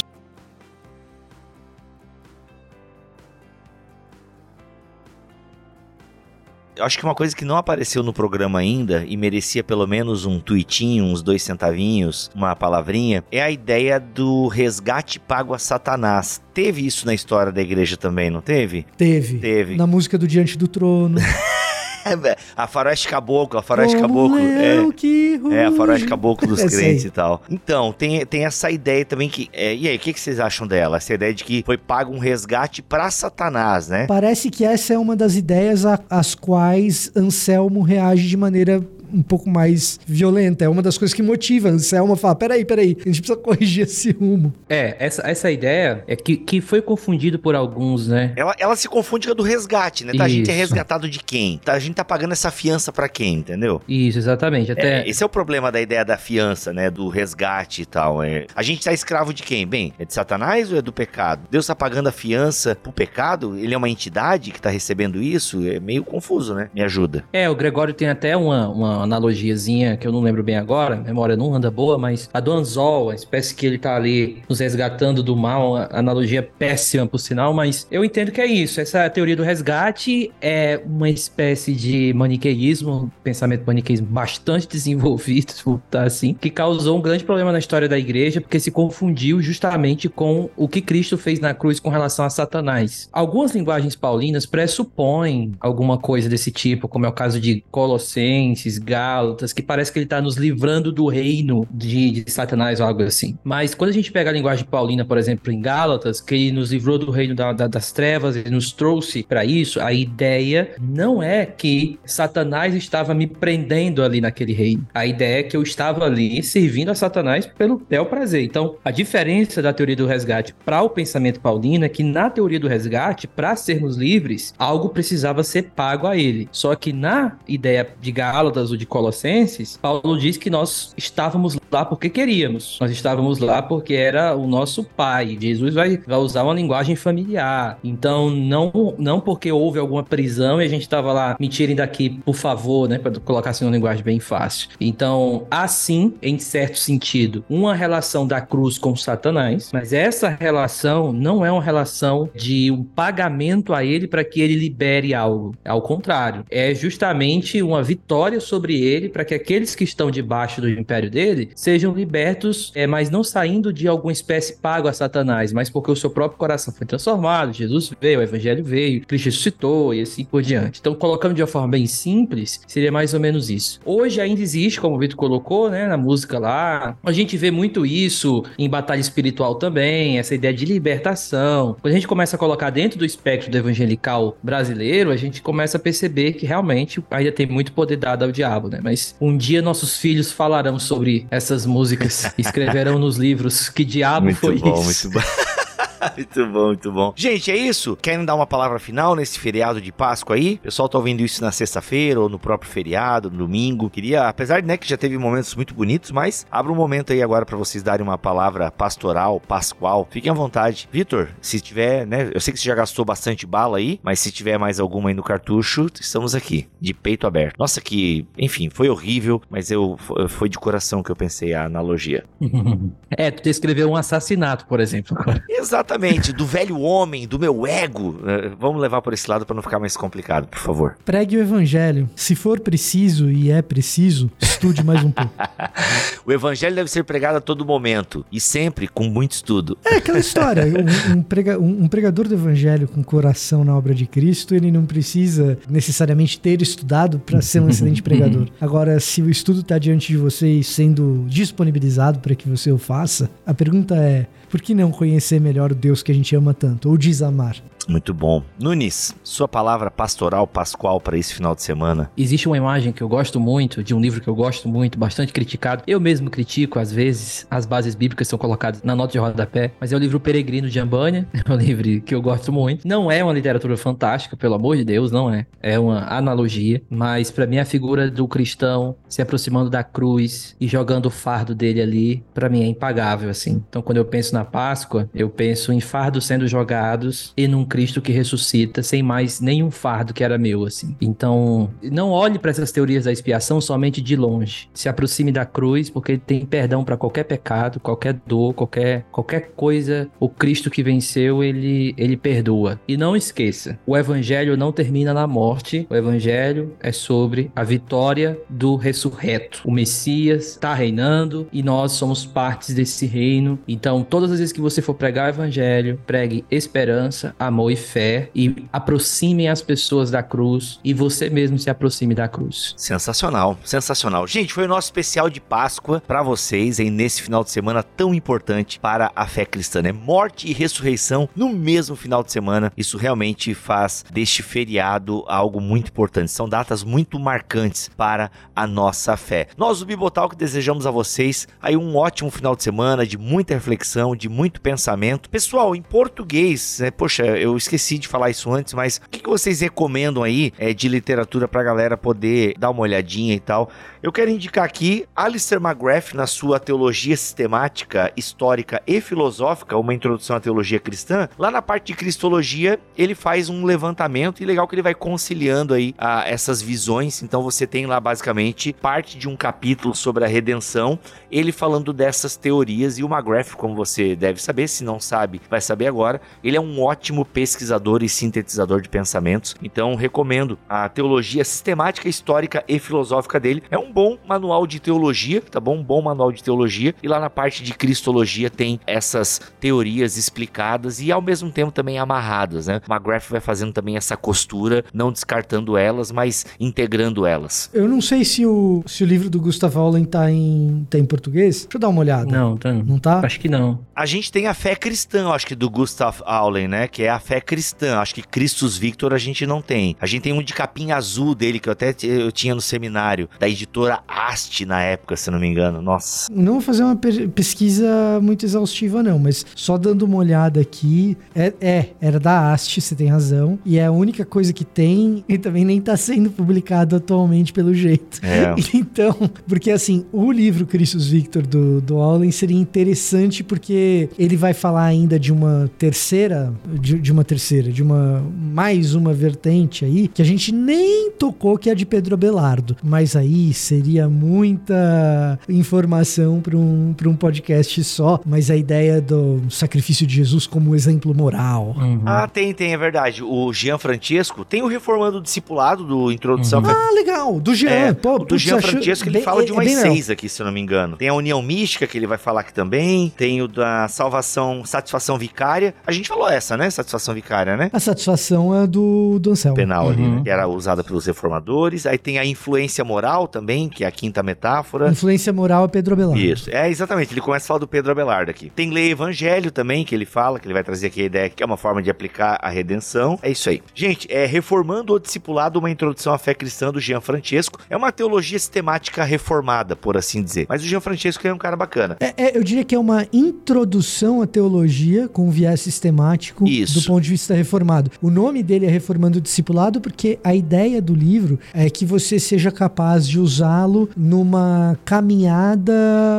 Acho 6.81 6.99
que 6.99 7.05
uma 7.05 7.15
coisa 7.15 7.35
que 7.35 7.45
não 7.45 7.57
apareceu 7.57 8.03
no 8.03 8.13
programa 8.13 8.59
ainda 8.59 9.05
e 9.07 9.17
merecia 9.17 9.63
pelo 9.63 9.87
menos 9.87 10.25
um 10.25 10.41
tweetinho, 10.41 11.05
uns 11.05 11.23
dois 11.23 11.43
centavinhos, 11.43 12.31
uma 12.35 12.55
palavrinha, 12.57 13.25
é 13.31 13.43
a 13.43 13.51
ideia 13.51 13.99
do 13.99 14.49
resgate 14.49 15.19
pago 15.19 15.55
a 15.55 15.59
Satanás. 15.59 16.41
Teve 16.55 16.85
isso 16.85 17.07
na 17.07 17.15
história 17.15 17.53
da 17.53 17.61
igreja 17.61 17.97
também, 17.97 18.31
não 18.31 18.41
teve? 18.41 18.87
Teve. 18.97 19.39
Teve. 19.39 19.77
Na 19.77 19.87
música 19.87 20.19
do 20.19 20.27
Diante 20.27 20.57
do 20.57 20.67
Trono. 20.69 21.19
a 22.57 22.67
faroeste 22.67 23.09
caboclo, 23.09 23.59
a 23.59 23.63
faroeste 23.63 23.97
Como 23.97 24.09
caboclo. 24.09 24.39
É. 24.39 24.93
que. 24.95 25.41
É, 25.53 25.67
a 25.67 25.73
faroeste 25.73 26.07
caboclo 26.07 26.47
dos 26.49 26.63
crentes 26.65 27.05
e 27.05 27.11
tal. 27.11 27.43
Então, 27.49 27.93
tem, 27.93 28.25
tem 28.27 28.45
essa 28.45 28.71
ideia 28.71 29.05
também 29.05 29.29
que. 29.29 29.49
é, 29.53 29.75
e 29.75 29.89
aí, 29.89 29.97
o 29.97 29.99
que, 29.99 30.13
que 30.13 30.21
vocês 30.21 30.41
acham 30.41 30.67
dela? 30.67 30.97
Essa 30.97 31.15
ideia 31.15 31.35
de 31.35 31.45
que 31.45 31.63
foi 31.65 31.77
pago 31.77 32.13
um 32.13 32.19
resgate 32.19 32.83
pra 32.83 33.11
Satanás, 33.11 33.89
né? 33.89 34.07
Parece 34.07 34.51
que 34.51 34.65
essa 34.65 34.95
é 34.95 34.99
uma 34.99 35.17
das 35.17 35.37
ideias 35.37 35.85
às 36.09 36.35
quais 36.35 37.11
Anselmo 37.17 37.83
reage 37.83 38.29
de 38.29 38.37
maneira 38.37 38.83
um 39.13 39.23
pouco 39.23 39.49
mais 39.49 39.99
violenta. 40.07 40.65
É 40.65 40.69
uma 40.69 40.83
das 40.83 40.97
coisas 40.99 41.15
que 41.15 41.23
motiva 41.23 41.71
a 41.71 42.17
falar: 42.17 42.35
peraí, 42.35 42.65
peraí, 42.65 42.97
a 43.01 43.09
gente 43.09 43.21
precisa 43.21 43.37
corrigir 43.41 43.85
esse 43.85 44.13
rumo. 44.13 44.53
É, 44.69 44.97
essa, 44.99 45.23
essa 45.29 45.51
ideia 45.51 46.05
é 46.07 46.17
que, 46.17 46.37
que 46.37 46.61
foi 46.61 46.83
confundido 46.83 47.39
por 47.39 47.55
alguns, 47.55 48.09
né? 48.09 48.33
Ela, 48.37 48.55
ela 48.59 48.77
se 48.77 48.89
confunde 48.89 49.27
com 49.27 49.33
a 49.33 49.37
do 49.37 49.43
resgate, 49.43 50.05
né? 50.05 50.13
Tá, 50.13 50.25
a 50.25 50.29
gente 50.29 50.51
é 50.51 50.55
resgatado 50.55 51.09
de 51.09 51.19
quem? 51.21 51.59
Tá, 51.59 51.73
a 51.73 51.79
gente 51.79 51.95
tá 51.95 52.05
pagando 52.05 52.33
essa 52.33 52.51
fiança 52.51 52.93
pra 52.93 53.09
quem, 53.09 53.35
entendeu? 53.35 53.81
Isso, 53.89 54.19
exatamente. 54.19 54.73
Até. 54.73 55.01
É, 55.01 55.09
esse 55.09 55.23
é 55.23 55.27
o 55.27 55.29
problema 55.29 55.71
da 55.73 55.81
ideia 55.81 56.05
da 56.05 56.17
fiança, 56.17 56.73
né? 56.73 56.91
Do 56.91 57.09
resgate 57.09 57.83
e 57.83 57.87
tal. 57.87 58.23
É. 58.23 58.47
A 58.55 58.63
gente 58.63 58.85
tá 58.85 58.93
escravo 58.93 59.33
de 59.33 59.43
quem? 59.43 59.67
Bem, 59.67 59.93
é 59.99 60.05
de 60.05 60.13
Satanás 60.15 60.71
ou 60.73 60.79
é 60.79 60.83
do 60.83 60.93
pecado? 60.93 61.43
Deus 61.51 61.67
tá 61.67 61.75
pagando 61.75 62.09
a 62.09 62.13
fiança 62.13 62.75
pro 62.75 62.93
pecado? 62.93 63.57
Ele 63.59 63.75
é 63.75 63.77
uma 63.77 63.89
entidade 63.89 64.51
que 64.51 64.61
tá 64.61 64.71
recebendo 64.71 65.23
isso? 65.23 65.67
É 65.67 65.81
meio 65.81 66.05
confuso, 66.05 66.55
né? 66.55 66.71
Me 66.75 66.83
ajuda. 66.83 67.25
É, 67.33 67.49
o 67.49 67.55
Gregório 67.55 67.95
tem 67.95 68.09
até 68.09 68.37
uma, 68.37 68.69
uma, 68.69 69.00
analogiazinha 69.03 69.97
que 69.97 70.07
eu 70.07 70.13
não 70.13 70.21
lembro 70.21 70.43
bem 70.43 70.57
agora, 70.57 70.97
memória 70.97 71.37
não 71.37 71.55
anda 71.55 71.71
boa, 71.71 71.99
mas 71.99 72.29
a 72.33 72.41
do 72.41 72.53
anzol, 72.53 73.11
a 73.11 73.15
espécie 73.15 73.55
que 73.55 73.67
ele 73.67 73.79
tá 73.79 73.97
ali 73.97 74.43
nos 74.49 74.61
resgatando 74.61 75.23
do 75.23 75.37
mal, 75.37 75.77
analogia 75.91 76.43
péssima 76.43 77.07
por 77.07 77.19
sinal, 77.19 77.53
mas 77.53 77.87
eu 77.91 78.05
entendo 78.05 78.33
que 78.33 78.41
é 78.41 78.47
isso. 78.47 78.81
Essa 78.81 79.09
teoria 79.11 79.37
do 79.37 79.43
resgate 79.43 80.31
é 80.41 80.81
uma 80.85 81.09
espécie 81.09 81.75
de 81.75 82.13
maniqueísmo, 82.15 83.11
pensamento 83.23 83.65
maniqueísmo 83.67 84.07
bastante 84.07 84.67
desenvolvido, 84.69 85.53
botar 85.65 86.05
assim, 86.05 86.35
que 86.35 86.51
causou 86.51 86.99
um 86.99 87.03
grande 87.03 87.25
problema 87.25 87.53
na 87.53 87.59
história 87.59 87.89
da 87.89 87.99
igreja, 87.99 88.41
porque 88.41 88.61
se 88.61 88.71
confundiu 88.71 89.41
justamente 89.43 90.09
com 90.09 90.51
o 90.57 90.69
que 90.69 90.81
Cristo 90.81 91.17
fez 91.17 91.41
na 91.41 91.55
cruz 91.55 91.81
com 91.81 91.89
relação 91.89 92.25
a 92.25 92.31
Satanás. 92.31 93.09
Algumas 93.13 93.55
linguagens 93.55 93.97
paulinas 93.97 94.47
pressupõem 94.47 95.53
alguma 95.61 95.99
coisa 95.99 96.29
desse 96.29 96.51
tipo, 96.51 96.89
como 96.89 97.07
é 97.07 97.09
o 97.09 97.13
caso 97.13 97.41
de 97.41 97.65
Colossenses, 97.71 98.79
Gálatas, 98.91 99.53
que 99.53 99.63
parece 99.63 99.93
que 99.93 99.99
ele 99.99 100.07
está 100.07 100.21
nos 100.21 100.37
livrando 100.37 100.91
do 100.91 101.07
reino 101.07 101.67
de, 101.71 102.25
de 102.25 102.31
Satanás 102.31 102.81
ou 102.81 102.87
algo 102.87 103.03
assim. 103.03 103.39
Mas 103.45 103.75
quando 103.75 103.91
a 103.91 103.93
gente 103.93 104.11
pega 104.11 104.31
a 104.31 104.33
linguagem 104.33 104.65
paulina, 104.65 105.05
por 105.05 105.17
exemplo, 105.17 105.53
em 105.53 105.61
Gálatas, 105.61 106.21
que 106.21 106.35
ele 106.35 106.53
nos 106.53 106.73
livrou 106.73 106.99
do 106.99 107.11
reino 107.11 107.35
da, 107.35 107.53
da, 107.53 107.67
das 107.69 107.93
trevas, 107.93 108.35
ele 108.37 108.51
nos 108.51 108.73
trouxe 108.73 109.23
para 109.23 109.45
isso, 109.45 109.81
a 109.81 109.93
ideia 109.93 110.73
não 110.81 111.23
é 111.23 111.47
que 111.47 111.99
Satanás 112.05 112.75
estava 112.75 113.15
me 113.15 113.27
prendendo 113.27 114.03
ali 114.03 114.21
naquele 114.21 114.53
reino. 114.53 114.87
A 114.93 115.07
ideia 115.07 115.41
é 115.41 115.43
que 115.45 115.57
eu 115.57 115.63
estava 115.63 116.05
ali 116.05 116.43
servindo 116.43 116.91
a 116.91 116.95
Satanás 116.95 117.47
pelo 117.47 117.79
bel 117.89 118.07
prazer. 118.07 118.43
Então, 118.43 118.77
a 118.85 118.91
diferença 118.91 119.63
da 119.63 119.73
teoria 119.73 119.97
do 119.97 120.07
resgate 120.07 120.55
para 120.65 120.83
o 120.83 120.91
pensamento 120.91 121.41
paulino 121.41 121.85
é 121.85 121.89
que 121.89 122.03
na 122.03 122.29
teoria 122.29 122.59
do 122.59 122.69
resgate, 122.69 123.29
para 123.29 123.55
sermos 123.55 123.97
livres, 123.97 124.53
algo 124.59 124.89
precisava 124.89 125.45
ser 125.45 125.71
pago 125.77 126.07
a 126.07 126.17
ele. 126.17 126.49
Só 126.51 126.75
que 126.75 126.93
na 126.93 127.39
ideia 127.47 127.87
de 128.01 128.11
Gálatas 128.11 128.71
ou 128.71 128.77
de 128.81 128.87
Colossenses, 128.87 129.79
Paulo 129.81 130.19
diz 130.19 130.39
que 130.39 130.49
nós 130.49 130.95
estávamos 130.97 131.59
lá 131.71 131.85
porque 131.85 132.09
queríamos. 132.09 132.79
Nós 132.81 132.91
estávamos 132.91 133.39
lá 133.39 133.61
porque 133.61 133.93
era 133.95 134.35
o 134.35 134.47
nosso 134.47 134.83
pai. 134.83 135.37
Jesus 135.39 135.75
vai, 135.75 135.99
vai 135.99 136.19
usar 136.19 136.43
uma 136.43 136.55
linguagem 136.55 136.97
familiar. 136.97 137.79
Então, 137.85 138.31
não, 138.31 138.95
não 138.99 139.21
porque 139.21 139.53
houve 139.53 139.79
alguma 139.79 140.03
prisão 140.03 140.61
e 140.61 140.65
a 140.65 140.69
gente 140.69 140.83
estava 140.83 141.13
lá, 141.13 141.37
me 141.39 141.47
tirem 141.47 141.77
daqui, 141.77 142.19
por 142.25 142.35
favor, 142.35 142.89
né? 142.89 142.99
Para 142.99 143.13
colocar 143.21 143.51
assim 143.51 143.67
uma 143.67 143.73
linguagem 143.73 144.03
bem 144.03 144.19
fácil. 144.19 144.71
Então, 144.81 145.47
assim, 145.51 146.15
em 146.23 146.39
certo 146.39 146.79
sentido, 146.79 147.45
uma 147.51 147.75
relação 147.75 148.27
da 148.27 148.41
cruz 148.41 148.79
com 148.79 148.97
Satanás, 148.97 149.71
mas 149.73 149.93
essa 149.93 150.29
relação 150.29 151.13
não 151.13 151.45
é 151.45 151.53
uma 151.53 151.63
relação 151.63 152.31
de 152.35 152.71
um 152.71 152.83
pagamento 152.83 153.75
a 153.75 153.85
ele 153.85 154.09
para 154.09 154.25
que 154.25 154.41
ele 154.41 154.55
libere 154.55 155.13
algo. 155.13 155.55
Ao 155.65 155.83
contrário, 155.83 156.45
é 156.51 156.75
justamente 156.75 157.63
uma 157.63 157.83
vitória 157.83 158.41
sobre 158.41 158.70
ele 158.75 159.09
para 159.09 159.25
que 159.25 159.35
aqueles 159.35 159.75
que 159.75 159.85
estão 159.85 160.11
debaixo 160.11 160.61
do 160.61 160.69
império 160.69 161.11
dele 161.11 161.51
sejam 161.55 161.93
libertos, 161.93 162.73
é, 162.75 162.87
mas 162.87 163.11
não 163.11 163.23
saindo 163.23 163.73
de 163.73 163.89
alguma 163.89 164.13
espécie 164.13 164.57
pago 164.57 164.89
a 164.89 164.93
Satanás, 164.93 165.53
mas 165.53 165.71
porque 165.71 165.91
o 165.91 165.97
seu 165.97 166.11
próprio 166.11 166.39
coração 166.39 166.73
foi 166.73 166.87
transformado, 166.87 167.53
Jesus 167.53 167.93
veio, 168.01 168.21
o 168.21 168.23
evangelho 168.23 168.65
veio, 168.65 169.01
Cristo 169.07 169.27
ressuscitou 169.27 169.95
e 169.95 170.03
assim 170.03 170.25
por 170.25 170.43
diante. 170.43 170.81
Então, 170.81 170.95
colocando 170.95 171.35
de 171.35 171.43
uma 171.43 171.49
forma 171.49 171.69
bem 171.69 171.87
simples, 171.87 172.61
seria 172.67 172.93
mais 172.93 173.15
ou 173.15 173.21
menos 173.21 173.51
isso. 173.51 173.81
Hoje 173.85 174.21
ainda 174.21 174.41
existe, 174.41 174.81
como 174.81 174.97
o 174.97 174.99
Vitor 174.99 175.17
colocou, 175.17 175.71
né, 175.71 175.87
na 175.87 175.97
música 175.97 176.39
lá, 176.39 176.97
a 177.03 177.13
gente 177.13 177.37
vê 177.37 177.51
muito 177.51 177.85
isso 177.87 178.45
em 178.59 178.69
batalha 178.69 179.01
espiritual 179.01 179.55
também, 179.55 180.19
essa 180.19 180.35
ideia 180.35 180.53
de 180.53 180.65
libertação. 180.65 181.77
Quando 181.81 181.93
a 181.93 181.97
gente 181.97 182.09
começa 182.09 182.37
a 182.37 182.39
colocar 182.39 182.71
dentro 182.71 182.99
do 182.99 183.05
espectro 183.05 183.51
do 183.51 183.57
evangelical 183.57 184.37
brasileiro, 184.43 185.11
a 185.11 185.17
gente 185.17 185.43
começa 185.43 185.77
a 185.77 185.81
perceber 185.81 186.35
que 186.35 186.47
realmente 186.47 187.03
ainda 187.11 187.33
tem 187.33 187.47
muito 187.47 187.73
poder 187.73 187.97
dado 187.97 188.25
ao 188.25 188.33
diabo, 188.33 188.60
né? 188.69 188.81
Mas 188.83 189.15
um 189.21 189.37
dia 189.37 189.63
nossos 189.63 189.97
filhos 189.97 190.33
falarão 190.33 190.79
sobre 190.79 191.27
essas 191.31 191.65
músicas, 191.67 192.33
escreverão 192.37 192.99
nos 192.99 193.17
livros 193.17 193.69
que 193.69 193.85
diabo 193.85 194.27
muito 194.27 194.39
foi 194.39 194.59
bom, 194.59 194.81
isso. 194.89 195.11
Muito 195.11 195.21
bom. 195.21 195.51
muito 196.17 196.47
bom, 196.47 196.67
muito 196.67 196.93
bom. 196.93 197.13
Gente, 197.15 197.51
é 197.51 197.57
isso? 197.57 197.97
Querem 197.97 198.25
dar 198.25 198.35
uma 198.35 198.47
palavra 198.47 198.79
final 198.79 199.15
nesse 199.15 199.39
feriado 199.39 199.81
de 199.81 199.93
Páscoa 199.93 200.37
aí? 200.37 200.55
O 200.55 200.59
pessoal 200.59 200.89
tá 200.89 200.99
ouvindo 200.99 201.21
isso 201.21 201.43
na 201.43 201.53
sexta-feira 201.53 202.21
ou 202.21 202.29
no 202.29 202.39
próprio 202.39 202.71
feriado, 202.71 203.31
no 203.31 203.39
domingo. 203.39 203.91
Queria, 203.91 204.29
apesar 204.29 204.61
de 204.61 204.67
né, 204.67 204.77
que 204.77 204.89
já 204.89 204.97
teve 204.97 205.19
momentos 205.19 205.55
muito 205.55 205.75
bonitos, 205.75 206.11
mas 206.11 206.47
abra 206.51 206.73
um 206.73 206.77
momento 206.77 207.13
aí 207.13 207.23
agora 207.23 207.45
para 207.45 207.57
vocês 207.57 207.83
darem 207.83 208.07
uma 208.07 208.17
palavra 208.17 208.71
pastoral, 208.71 209.41
pascual. 209.41 210.09
Fiquem 210.11 210.31
à 210.31 210.35
vontade. 210.35 210.89
Vitor, 210.91 211.31
se 211.41 211.61
tiver, 211.61 212.07
né? 212.07 212.31
Eu 212.33 212.41
sei 212.41 212.53
que 212.53 212.61
você 212.61 212.67
já 212.67 212.75
gastou 212.75 213.05
bastante 213.05 213.47
bala 213.47 213.79
aí, 213.79 214.01
mas 214.03 214.21
se 214.21 214.33
tiver 214.33 214.59
mais 214.59 214.81
alguma 214.81 215.11
aí 215.11 215.15
no 215.15 215.23
cartucho, 215.23 215.87
estamos 216.01 216.35
aqui, 216.35 216.69
de 216.81 216.95
peito 216.95 217.27
aberto. 217.27 217.57
Nossa, 217.59 217.81
que, 217.81 218.27
enfim, 218.39 218.71
foi 218.71 218.89
horrível, 218.89 219.43
mas 219.51 219.71
eu 219.71 219.97
foi 220.29 220.49
de 220.49 220.59
coração 220.59 221.03
que 221.03 221.11
eu 221.11 221.17
pensei 221.17 221.53
a 221.53 221.65
analogia. 221.65 222.25
é, 223.11 223.31
tu 223.31 223.43
descreveu 223.43 223.91
um 223.91 223.97
assassinato, 223.97 224.67
por 224.67 224.81
exemplo. 224.81 225.17
Exatamente 225.49 225.90
Exatamente, 225.91 226.33
do 226.33 226.47
velho 226.47 226.79
homem, 226.81 227.27
do 227.27 227.37
meu 227.37 227.67
ego. 227.67 228.21
É, 228.25 228.53
vamos 228.57 228.81
levar 228.81 229.03
por 229.03 229.13
esse 229.13 229.29
lado 229.29 229.45
para 229.45 229.57
não 229.57 229.63
ficar 229.63 229.81
mais 229.81 229.97
complicado, 229.97 230.47
por 230.47 230.59
favor. 230.59 230.97
Pregue 231.05 231.37
o 231.37 231.41
evangelho. 231.41 232.09
Se 232.15 232.37
for 232.37 232.61
preciso 232.61 233.29
e 233.29 233.51
é 233.51 233.61
preciso, 233.61 234.31
estude 234.41 234.85
mais 234.85 235.03
um 235.03 235.11
pouco. 235.11 235.33
o 236.25 236.31
evangelho 236.31 236.77
deve 236.77 236.89
ser 236.89 237.03
pregado 237.03 237.39
a 237.39 237.41
todo 237.41 237.65
momento 237.65 238.25
e 238.31 238.39
sempre 238.39 238.87
com 238.87 239.05
muito 239.05 239.33
estudo. 239.33 239.77
É 239.85 239.97
aquela 239.97 240.21
história. 240.21 240.65
Um, 240.65 241.19
um, 241.19 241.23
prega, 241.25 241.59
um, 241.59 241.83
um 241.83 241.89
pregador 241.89 242.29
do 242.29 242.35
evangelho 242.35 242.87
com 242.87 243.03
coração 243.03 243.65
na 243.65 243.77
obra 243.77 243.93
de 243.93 244.07
Cristo, 244.07 244.55
ele 244.55 244.71
não 244.71 244.87
precisa 244.87 245.59
necessariamente 245.69 246.39
ter 246.39 246.63
estudado 246.63 247.19
para 247.19 247.43
ser 247.43 247.59
um 247.59 247.69
excelente 247.69 248.01
pregador. 248.01 248.47
Agora, 248.61 249.01
se 249.01 249.23
o 249.23 249.29
estudo 249.29 249.61
está 249.61 249.77
diante 249.77 250.07
de 250.07 250.17
você 250.17 250.47
e 250.47 250.63
sendo 250.63 251.25
disponibilizado 251.27 252.21
para 252.21 252.37
que 252.37 252.49
você 252.49 252.71
o 252.71 252.79
faça, 252.79 253.29
a 253.45 253.53
pergunta 253.53 253.97
é: 253.97 254.29
por 254.51 254.61
que 254.61 254.75
não 254.75 254.91
conhecer 254.91 255.41
melhor 255.41 255.71
o 255.71 255.75
Deus 255.75 256.03
que 256.03 256.11
a 256.11 256.15
gente 256.15 256.35
ama 256.35 256.53
tanto, 256.53 256.91
ou 256.91 256.99
desamar? 256.99 257.57
Muito 257.89 258.13
bom. 258.13 258.43
Nunes, 258.59 259.15
sua 259.25 259.49
palavra 259.49 259.91
pastoral 259.91 260.47
pascual 260.47 261.01
para 261.01 261.17
esse 261.17 261.35
final 261.35 261.55
de 261.55 261.63
semana. 261.63 262.11
Existe 262.17 262.47
uma 262.47 262.57
imagem 262.57 262.93
que 262.93 263.03
eu 263.03 263.09
gosto 263.09 263.41
muito, 263.41 263.83
de 263.83 263.95
um 263.95 264.01
livro 264.01 264.21
que 264.21 264.29
eu 264.29 264.35
gosto 264.35 264.69
muito, 264.69 264.99
bastante 264.99 265.33
criticado. 265.33 265.83
Eu 265.87 265.99
mesmo 265.99 266.31
critico, 266.31 266.79
às 266.79 266.93
vezes, 266.93 267.47
as 267.51 267.67
bases 267.67 267.95
bíblicas 267.95 268.29
são 268.29 268.39
colocadas 268.39 268.83
na 268.83 268.95
nota 268.95 269.13
de 269.13 269.19
rodapé, 269.19 269.73
mas 269.81 269.93
é 269.93 269.97
o 269.97 269.99
livro 269.99 270.21
Peregrino 270.21 270.69
de 270.69 270.79
Ambânia, 270.79 271.27
é 271.35 271.53
um 271.53 271.57
livro 271.57 272.01
que 272.03 272.15
eu 272.15 272.23
gosto 272.23 272.53
muito. 272.53 272.87
Não 272.87 273.11
é 273.11 273.25
uma 273.25 273.33
literatura 273.33 273.77
fantástica, 273.77 274.37
pelo 274.37 274.55
amor 274.55 274.77
de 274.77 274.85
Deus, 274.85 275.11
não 275.11 275.33
é. 275.33 275.47
É 275.61 275.79
uma 275.79 276.07
analogia, 276.13 276.83
mas 276.89 277.31
para 277.31 277.47
mim 277.47 277.59
a 277.59 277.65
figura 277.65 278.11
do 278.11 278.29
cristão 278.29 278.95
se 279.09 279.23
aproximando 279.23 279.71
da 279.71 279.83
cruz 279.83 280.55
e 280.61 280.69
jogando 280.69 281.07
o 281.07 281.11
fardo 281.11 281.55
dele 281.55 281.81
ali, 281.81 282.25
para 282.33 282.49
mim 282.49 282.63
é 282.63 282.67
impagável, 282.67 283.31
assim. 283.31 283.63
Então, 283.69 283.83
quando 283.83 283.99
eu 283.99 284.05
penso 284.05 284.35
na 284.35 284.40
Páscoa, 284.45 285.09
eu 285.15 285.29
penso 285.29 285.73
em 285.73 285.81
fardos 285.81 286.27
sendo 286.27 286.47
jogados 286.47 287.33
e 287.37 287.47
num 287.49 287.65
Cristo 287.65 288.01
que 288.01 288.13
ressuscita 288.13 288.83
sem 288.83 289.03
mais 289.03 289.41
nenhum 289.41 289.71
fardo 289.71 290.15
que 290.15 290.25
era 290.25 290.39
meu, 290.39 290.65
assim. 290.65 290.97
Então, 291.01 291.71
não 291.83 292.11
olhe 292.11 292.39
para 292.39 292.51
essas 292.51 292.73
teorias 292.73 293.05
da 293.05 293.13
expiação 293.13 293.61
somente 293.61 294.01
de 294.01 294.17
longe. 294.17 294.69
Se 294.75 294.89
aproxime 294.89 295.33
da 295.33 295.45
cruz, 295.45 295.91
porque 295.91 296.13
ele 296.13 296.23
tem 296.25 296.45
perdão 296.45 296.85
para 296.85 296.97
qualquer 296.97 297.25
pecado, 297.25 297.81
qualquer 297.81 298.15
dor, 298.27 298.55
qualquer, 298.55 299.07
qualquer 299.11 299.53
coisa. 299.57 300.09
O 300.19 300.29
Cristo 300.29 300.71
que 300.71 300.83
venceu, 300.83 301.43
ele, 301.43 301.95
ele 301.97 302.17
perdoa. 302.17 302.81
E 302.87 302.97
não 302.97 303.17
esqueça, 303.17 303.79
o 303.87 303.97
evangelho 303.97 304.57
não 304.57 304.73
termina 304.73 305.15
na 305.15 305.27
morte. 305.27 305.87
O 305.91 305.95
evangelho 305.95 306.75
é 306.81 306.93
sobre 306.93 307.51
a 307.55 307.65
vitória 307.65 308.39
do 308.49 308.77
ressurreto. 308.77 309.63
O 309.65 309.71
Messias 309.71 310.51
está 310.51 310.75
reinando 310.75 311.47
e 311.53 311.63
nós 311.63 311.93
somos 311.93 312.25
partes 312.25 312.75
desse 312.75 313.07
reino. 313.07 313.59
Então, 313.67 314.03
todas 314.03 314.30
as 314.31 314.39
vezes 314.39 314.53
que 314.53 314.61
você 314.61 314.81
for 314.83 314.95
pregar 314.95 315.27
o 315.27 315.29
evangelho, 315.29 316.01
pregue 316.07 316.45
esperança, 316.51 317.35
amor 317.39 317.71
e 317.71 317.77
fé 317.77 318.31
e 318.35 318.65
aproximem 318.73 319.49
as 319.49 319.63
pessoas 319.63 320.11
da 320.11 320.23
cruz 320.23 320.79
e 320.85 320.93
você 320.93 321.31
mesmo 321.31 321.59
se 321.59 321.71
aproxime 321.71 322.15
da 322.15 322.29
cruz. 322.29 322.75
Sensacional, 322.77 323.59
sensacional. 323.65 324.27
Gente, 324.27 324.53
foi 324.53 324.65
o 324.65 324.69
nosso 324.69 324.89
especial 324.89 325.29
de 325.29 325.41
Páscoa 325.41 326.03
para 326.07 326.23
vocês 326.23 326.81
aí 326.81 326.91
nesse 326.91 327.23
final 327.23 327.45
de 327.45 327.51
semana 327.51 327.83
tão 327.83 328.15
importante 328.15 328.79
para 328.79 329.11
a 329.15 329.27
fé 329.27 329.45
cristã, 329.45 329.83
né? 329.83 329.93
Morte 329.93 330.49
e 330.49 330.53
ressurreição 330.53 331.29
no 331.35 331.51
mesmo 331.51 331.97
final 331.97 332.23
de 332.23 332.33
semana. 332.33 332.73
Isso 332.77 332.97
realmente 332.97 333.55
faz 333.55 334.05
deste 334.13 334.43
feriado 334.43 335.25
algo 335.27 335.61
muito 335.61 335.89
importante. 335.89 336.31
São 336.31 336.49
datas 336.49 336.83
muito 336.83 337.19
marcantes 337.19 337.91
para 337.97 338.31
a 338.55 338.67
nossa 338.67 339.17
fé. 339.17 339.49
Nós 339.57 339.81
do 339.81 339.87
Bibotalk 339.87 340.37
desejamos 340.37 340.87
a 340.87 340.91
vocês 340.91 341.49
aí 341.61 341.77
um 341.77 341.97
ótimo 341.97 342.31
final 342.31 342.55
de 342.55 342.63
semana 342.63 343.07
de 343.07 343.19
muita 343.19 343.55
reflexão, 343.55 344.15
de 344.21 344.29
muito 344.29 344.61
pensamento. 344.61 345.31
Pessoal, 345.31 345.75
em 345.75 345.81
português, 345.81 346.79
né? 346.79 346.91
Poxa, 346.91 347.25
eu 347.25 347.57
esqueci 347.57 347.99
de 347.99 348.07
falar 348.07 348.29
isso 348.29 348.53
antes, 348.53 348.75
mas 348.75 348.99
o 348.99 349.09
que, 349.09 349.19
que 349.19 349.29
vocês 349.29 349.61
recomendam 349.61 350.23
aí 350.23 350.53
é, 350.59 350.75
de 350.75 350.89
literatura 350.89 351.49
pra 351.49 351.63
galera 351.63 351.97
poder 351.97 352.55
dar 352.59 352.71
uma 352.71 352.83
olhadinha 352.83 353.35
e 353.35 353.41
tal? 353.41 353.71
Eu 354.03 354.11
quero 354.11 354.31
indicar 354.31 354.65
aqui 354.65 355.05
Alistair 355.15 355.61
McGrath 355.61 356.15
na 356.15 356.27
sua 356.27 356.59
Teologia 356.59 357.15
Sistemática, 357.15 358.11
Histórica 358.17 358.83
e 358.87 358.99
Filosófica, 358.99 359.77
uma 359.77 359.93
introdução 359.93 360.37
à 360.37 360.41
teologia 360.41 360.81
cristã. 360.81 361.29
Lá 361.39 361.51
na 361.51 361.61
parte 361.61 361.89
de 361.89 361.95
Cristologia, 361.95 362.81
ele 362.97 363.15
faz 363.15 363.51
um 363.51 363.63
levantamento 363.63 364.43
e 364.43 364.47
legal 364.47 364.67
que 364.67 364.75
ele 364.75 364.81
vai 364.81 364.95
conciliando 364.95 365.75
aí 365.75 365.95
a, 365.99 366.27
essas 366.27 366.63
visões. 366.63 367.23
Então 367.23 367.43
você 367.43 367.67
tem 367.67 367.85
lá 367.85 368.01
basicamente 368.01 368.73
parte 368.73 369.19
de 369.19 369.29
um 369.29 369.37
capítulo 369.37 369.95
sobre 369.95 370.25
a 370.25 370.29
redenção, 370.29 370.99
ele 371.31 371.53
falando 371.53 371.93
dessas 371.93 372.37
teorias 372.37 372.99
e 372.99 373.05
o 373.05 373.07
McGrath, 373.07 373.53
como 373.53 373.75
você 373.75 374.17
deve 374.17 374.41
saber, 374.41 374.67
se 374.67 374.83
não 374.83 374.99
sabe, 374.99 375.43
vai 375.51 375.61
saber 375.61 375.87
agora, 375.89 376.23
ele 376.43 376.57
é 376.57 376.61
um 376.61 376.83
ótimo 376.83 377.23
pesquisador 377.23 378.03
e 378.03 378.09
sintetizador 378.09 378.81
de 378.81 378.89
pensamentos. 378.89 379.55
Então 379.63 379.95
recomendo 379.95 380.59
a 380.67 380.89
Teologia 380.89 381.45
Sistemática, 381.45 382.09
Histórica 382.09 382.65
e 382.67 382.79
Filosófica 382.79 383.39
dele. 383.39 383.63
É 383.71 383.77
um 383.77 383.90
bom 383.91 384.19
manual 384.27 384.67
de 384.67 384.81
teologia, 384.81 385.41
tá 385.41 385.61
bom? 385.61 385.79
Um 385.79 385.83
bom 385.83 386.03
manual 386.03 386.33
de 386.33 386.43
teologia. 386.43 386.95
E 387.03 387.09
lá 387.09 387.19
na 387.19 387.31
parte 387.31 387.63
de 387.63 387.75
Cristologia 387.75 388.51
tem 388.51 388.81
essas 388.87 389.41
teorias 389.59 390.17
explicadas 390.17 391.01
e 391.01 391.11
ao 391.11 391.23
mesmo 391.23 391.51
tempo 391.51 391.73
também 391.73 391.99
amarradas, 391.99 392.67
né? 392.67 392.81
McGrath 392.89 393.29
vai 393.29 393.41
fazendo 393.41 393.73
também 393.73 393.97
essa 393.97 394.17
costura, 394.17 394.85
não 394.93 395.13
descartando 395.13 395.77
elas, 395.77 396.11
mas 396.11 396.47
integrando 396.59 397.27
elas. 397.27 397.71
Eu 397.73 397.89
não 397.89 398.01
sei 398.01 398.25
se 398.25 398.45
o, 398.47 398.83
se 398.87 399.03
o 399.03 399.07
livro 399.07 399.31
do 399.31 399.41
Gustav 399.41 399.77
Aulen 399.77 400.05
tá 400.05 400.31
em, 400.31 400.87
tá 400.89 400.99
em 400.99 401.05
português. 401.05 401.63
Deixa 401.63 401.77
eu 401.77 401.81
dar 401.81 401.89
uma 401.89 402.01
olhada. 402.01 402.31
Não, 402.31 402.57
tá. 402.57 402.73
Não 402.73 402.99
tá? 402.99 403.21
Acho 403.25 403.41
que 403.41 403.49
não. 403.49 403.81
A 403.95 404.07
gente 404.07 404.31
tem 404.31 404.47
a 404.47 404.55
fé 404.55 404.75
cristã, 404.75 405.31
acho 405.31 405.47
que 405.47 405.55
do 405.55 405.69
Gustav 405.69 406.21
Aulen, 406.25 406.69
né? 406.69 406.89
Que 406.89 407.05
é 407.05 407.09
a 407.09 407.19
fé 407.19 407.41
cristã. 407.41 407.99
Acho 407.99 408.15
que 408.15 408.23
Christus 408.23 408.77
Victor 408.77 409.13
a 409.13 409.19
gente 409.19 409.47
não 409.47 409.61
tem. 409.61 409.97
A 410.01 410.07
gente 410.07 410.23
tem 410.23 410.33
um 410.33 410.43
de 410.43 410.53
capinha 410.53 410.97
azul 410.97 411.35
dele, 411.35 411.59
que 411.59 411.69
eu 411.69 411.73
até 411.73 411.95
eu 412.03 412.31
tinha 412.33 412.55
no 412.55 412.61
seminário, 412.61 413.29
da 413.39 413.49
editora 413.49 413.80
Ast 414.07 414.65
na 414.65 414.83
época, 414.83 415.17
se 415.17 415.31
não 415.31 415.39
me 415.39 415.47
engano. 415.47 415.81
Nossa. 415.81 416.31
Não 416.33 416.55
vou 416.55 416.61
fazer 416.61 416.83
uma 416.83 416.97
pesquisa 416.97 418.21
muito 418.23 418.45
exaustiva, 418.45 419.03
não, 419.03 419.19
mas 419.19 419.45
só 419.55 419.77
dando 419.77 420.03
uma 420.03 420.17
olhada 420.17 420.61
aqui. 420.61 421.17
É, 421.35 421.53
é, 421.61 421.87
era 422.01 422.19
da 422.19 422.53
Ast, 422.53 422.81
você 422.81 422.95
tem 422.95 423.09
razão. 423.09 423.59
E 423.65 423.79
é 423.79 423.87
a 423.87 423.93
única 423.93 424.25
coisa 424.25 424.53
que 424.53 424.65
tem 424.65 425.25
e 425.29 425.39
também 425.39 425.65
nem 425.65 425.81
tá 425.81 425.97
sendo 425.97 426.31
publicado 426.31 426.97
atualmente, 426.97 427.53
pelo 427.53 427.75
jeito. 427.75 428.21
É. 428.23 428.55
Então, 428.73 429.15
porque 429.47 429.71
assim, 429.71 430.07
o 430.13 430.31
livro 430.33 430.65
Christus 430.67 431.09
Victor 431.09 431.47
do, 431.47 431.81
do 431.81 431.99
Allen 431.99 432.31
seria 432.31 432.59
interessante 432.59 433.43
porque 433.43 434.09
ele 434.19 434.37
vai 434.37 434.55
falar 434.55 434.85
ainda 434.85 435.19
de 435.19 435.33
uma 435.33 435.71
terceira, 435.77 436.53
de, 436.81 436.99
de 436.99 437.13
uma 437.13 437.25
terceira, 437.25 437.71
de 437.71 437.83
uma 437.83 438.23
mais 438.37 438.95
uma 438.95 439.13
vertente 439.13 439.85
aí, 439.85 440.09
que 440.09 440.23
a 440.23 440.25
gente 440.25 440.53
nem 440.53 441.11
tocou, 441.11 441.59
que 441.59 441.69
é 441.69 441.73
a 441.73 441.75
de 441.75 441.85
Pedro 441.85 442.15
Abelardo. 442.15 442.77
Mas 442.83 443.17
aí 443.17 443.53
seria 443.71 444.09
muita 444.09 445.39
informação 445.49 446.41
para 446.41 446.57
um, 446.57 446.93
um 447.07 447.15
podcast 447.15 447.85
só. 447.85 448.21
Mas 448.27 448.51
a 448.51 448.57
ideia 448.57 449.01
do 449.01 449.41
sacrifício 449.49 450.05
de 450.05 450.17
Jesus 450.17 450.45
como 450.45 450.75
exemplo 450.75 451.15
moral. 451.15 451.77
Uhum. 451.79 452.03
Ah, 452.05 452.27
tem, 452.27 452.53
tem, 452.53 452.73
é 452.73 452.77
verdade. 452.77 453.23
O 453.23 453.53
Jean 453.53 453.79
Francesco 453.79 454.45
tem 454.45 454.61
o 454.63 454.67
Reformando 454.67 455.19
o 455.19 455.21
Discipulado 455.21 455.85
do 455.85 456.11
Introdução. 456.11 456.61
Uhum. 456.61 456.71
Ah, 456.71 456.91
legal. 456.93 457.39
Do 457.39 457.55
Jean. 457.55 457.71
É, 457.71 457.93
Pô, 457.93 458.19
do 458.19 458.37
Jean 458.37 458.61
Francesco, 458.61 459.09
ele 459.09 459.15
bem, 459.15 459.23
fala 459.23 459.45
de 459.45 459.53
é, 459.53 459.55
umas 459.55 459.67
é 459.67 459.83
seis 459.83 460.11
aqui, 460.11 460.29
se 460.29 460.43
eu 460.43 460.47
não 460.47 460.53
me 460.53 460.61
engano. 460.61 460.97
Tem 460.97 461.09
a 461.09 461.15
União 461.15 461.41
Mística, 461.41 461.87
que 461.87 461.97
ele 461.97 462.09
vai 462.09 462.19
falar 462.19 462.41
aqui 462.41 462.53
também. 462.53 463.13
Tem 463.17 463.41
o 463.41 463.47
da 463.47 463.87
Salvação, 463.87 464.65
Satisfação 464.65 465.17
Vicária. 465.17 465.75
A 465.87 465.93
gente 465.93 466.09
falou 466.09 466.29
essa, 466.29 466.57
né? 466.57 466.69
Satisfação 466.71 467.15
Vicária, 467.15 467.57
né? 467.57 467.71
A 467.73 467.79
satisfação 467.79 468.53
é 468.53 468.67
do, 468.67 469.19
do 469.21 469.31
Anselmo. 469.31 469.57
Penal 469.57 469.85
uhum. 469.85 469.91
ali, 469.93 470.03
né? 470.03 470.21
Que 470.25 470.31
era 470.31 470.49
usada 470.49 470.83
pelos 470.83 471.07
reformadores. 471.07 471.87
Aí 471.87 471.99
tem 471.99 472.19
a 472.19 472.25
influência 472.25 472.85
moral 472.85 473.29
também, 473.29 473.60
que 473.69 473.85
é 473.85 473.87
a 473.87 473.91
quinta 473.91 474.23
metáfora. 474.23 474.91
Influência 474.91 475.33
moral 475.33 475.65
é 475.65 475.69
Pedro 475.69 475.95
Abelardo. 475.95 476.21
Isso. 476.21 476.51
É, 476.51 476.69
exatamente. 476.69 477.13
Ele 477.13 477.21
começa 477.21 477.47
a 477.47 477.49
falar 477.49 477.61
do 477.61 477.69
Pedro 477.69 477.91
Abelardo 477.93 478.31
aqui. 478.31 478.51
Tem 478.55 478.71
lei 478.71 478.91
evangelho 478.91 479.51
também, 479.51 479.85
que 479.85 479.95
ele 479.95 480.07
fala, 480.07 480.39
que 480.39 480.47
ele 480.47 480.55
vai 480.55 480.65
trazer 480.65 480.89
aqui 480.89 481.03
a 481.03 481.05
ideia 481.05 481.31
que 481.31 481.43
é 481.43 481.47
uma 481.47 481.57
forma 481.57 481.83
de 481.83 481.91
aplicar 481.91 482.39
a 482.41 482.49
redenção. 482.49 483.19
É 483.23 483.31
isso 483.31 483.49
aí. 483.49 483.63
Gente, 483.75 484.07
é 484.11 484.27
Reformando 484.27 484.95
o 484.95 484.99
Discipulado, 484.99 485.59
uma 485.59 485.71
introdução 485.71 486.13
à 486.13 486.19
fé 486.19 486.35
cristã 486.35 486.71
do 486.73 486.81
Jean 486.81 487.01
Francesco. 487.01 487.59
É 487.69 487.77
uma 487.77 487.93
teologia 487.93 488.39
sistemática 488.39 489.05
reformada, 489.05 489.75
por 489.77 489.97
assim 489.97 490.23
dizer. 490.23 490.47
Mas 490.49 490.63
o 490.63 490.67
Jean 490.67 490.81
Francesco 490.81 491.27
é 491.27 491.33
um 491.33 491.39
cara 491.39 491.57
bacana. 491.57 491.97
É, 492.01 492.15
é, 492.17 492.37
eu 492.37 492.43
diria 492.43 492.65
que 492.65 492.75
é 492.75 492.79
uma 492.79 493.07
introdução 493.13 494.23
à 494.23 494.27
teologia 494.27 495.09
com 495.09 495.31
viés 495.31 495.61
sistemático 495.61 496.47
isso. 496.47 496.81
do 496.81 496.87
ponto 496.87 497.03
de 497.03 497.11
vista 497.11 497.35
reformado. 497.35 497.91
O 498.01 498.11
nome 498.11 498.43
dele 498.43 498.67
é 498.67 498.71
Reformando 498.71 499.19
o 499.19 499.21
Discipulado 499.21 499.81
porque 499.81 500.19
a 500.23 500.35
ideia 500.35 500.81
do 500.81 500.95
livro 500.95 501.39
é 501.53 501.69
que 501.69 501.85
você 501.85 502.19
seja 502.19 502.51
capaz 502.51 503.07
de 503.09 503.19
usá-lo 503.51 503.89
numa 503.97 504.79
caminhada 504.85 505.73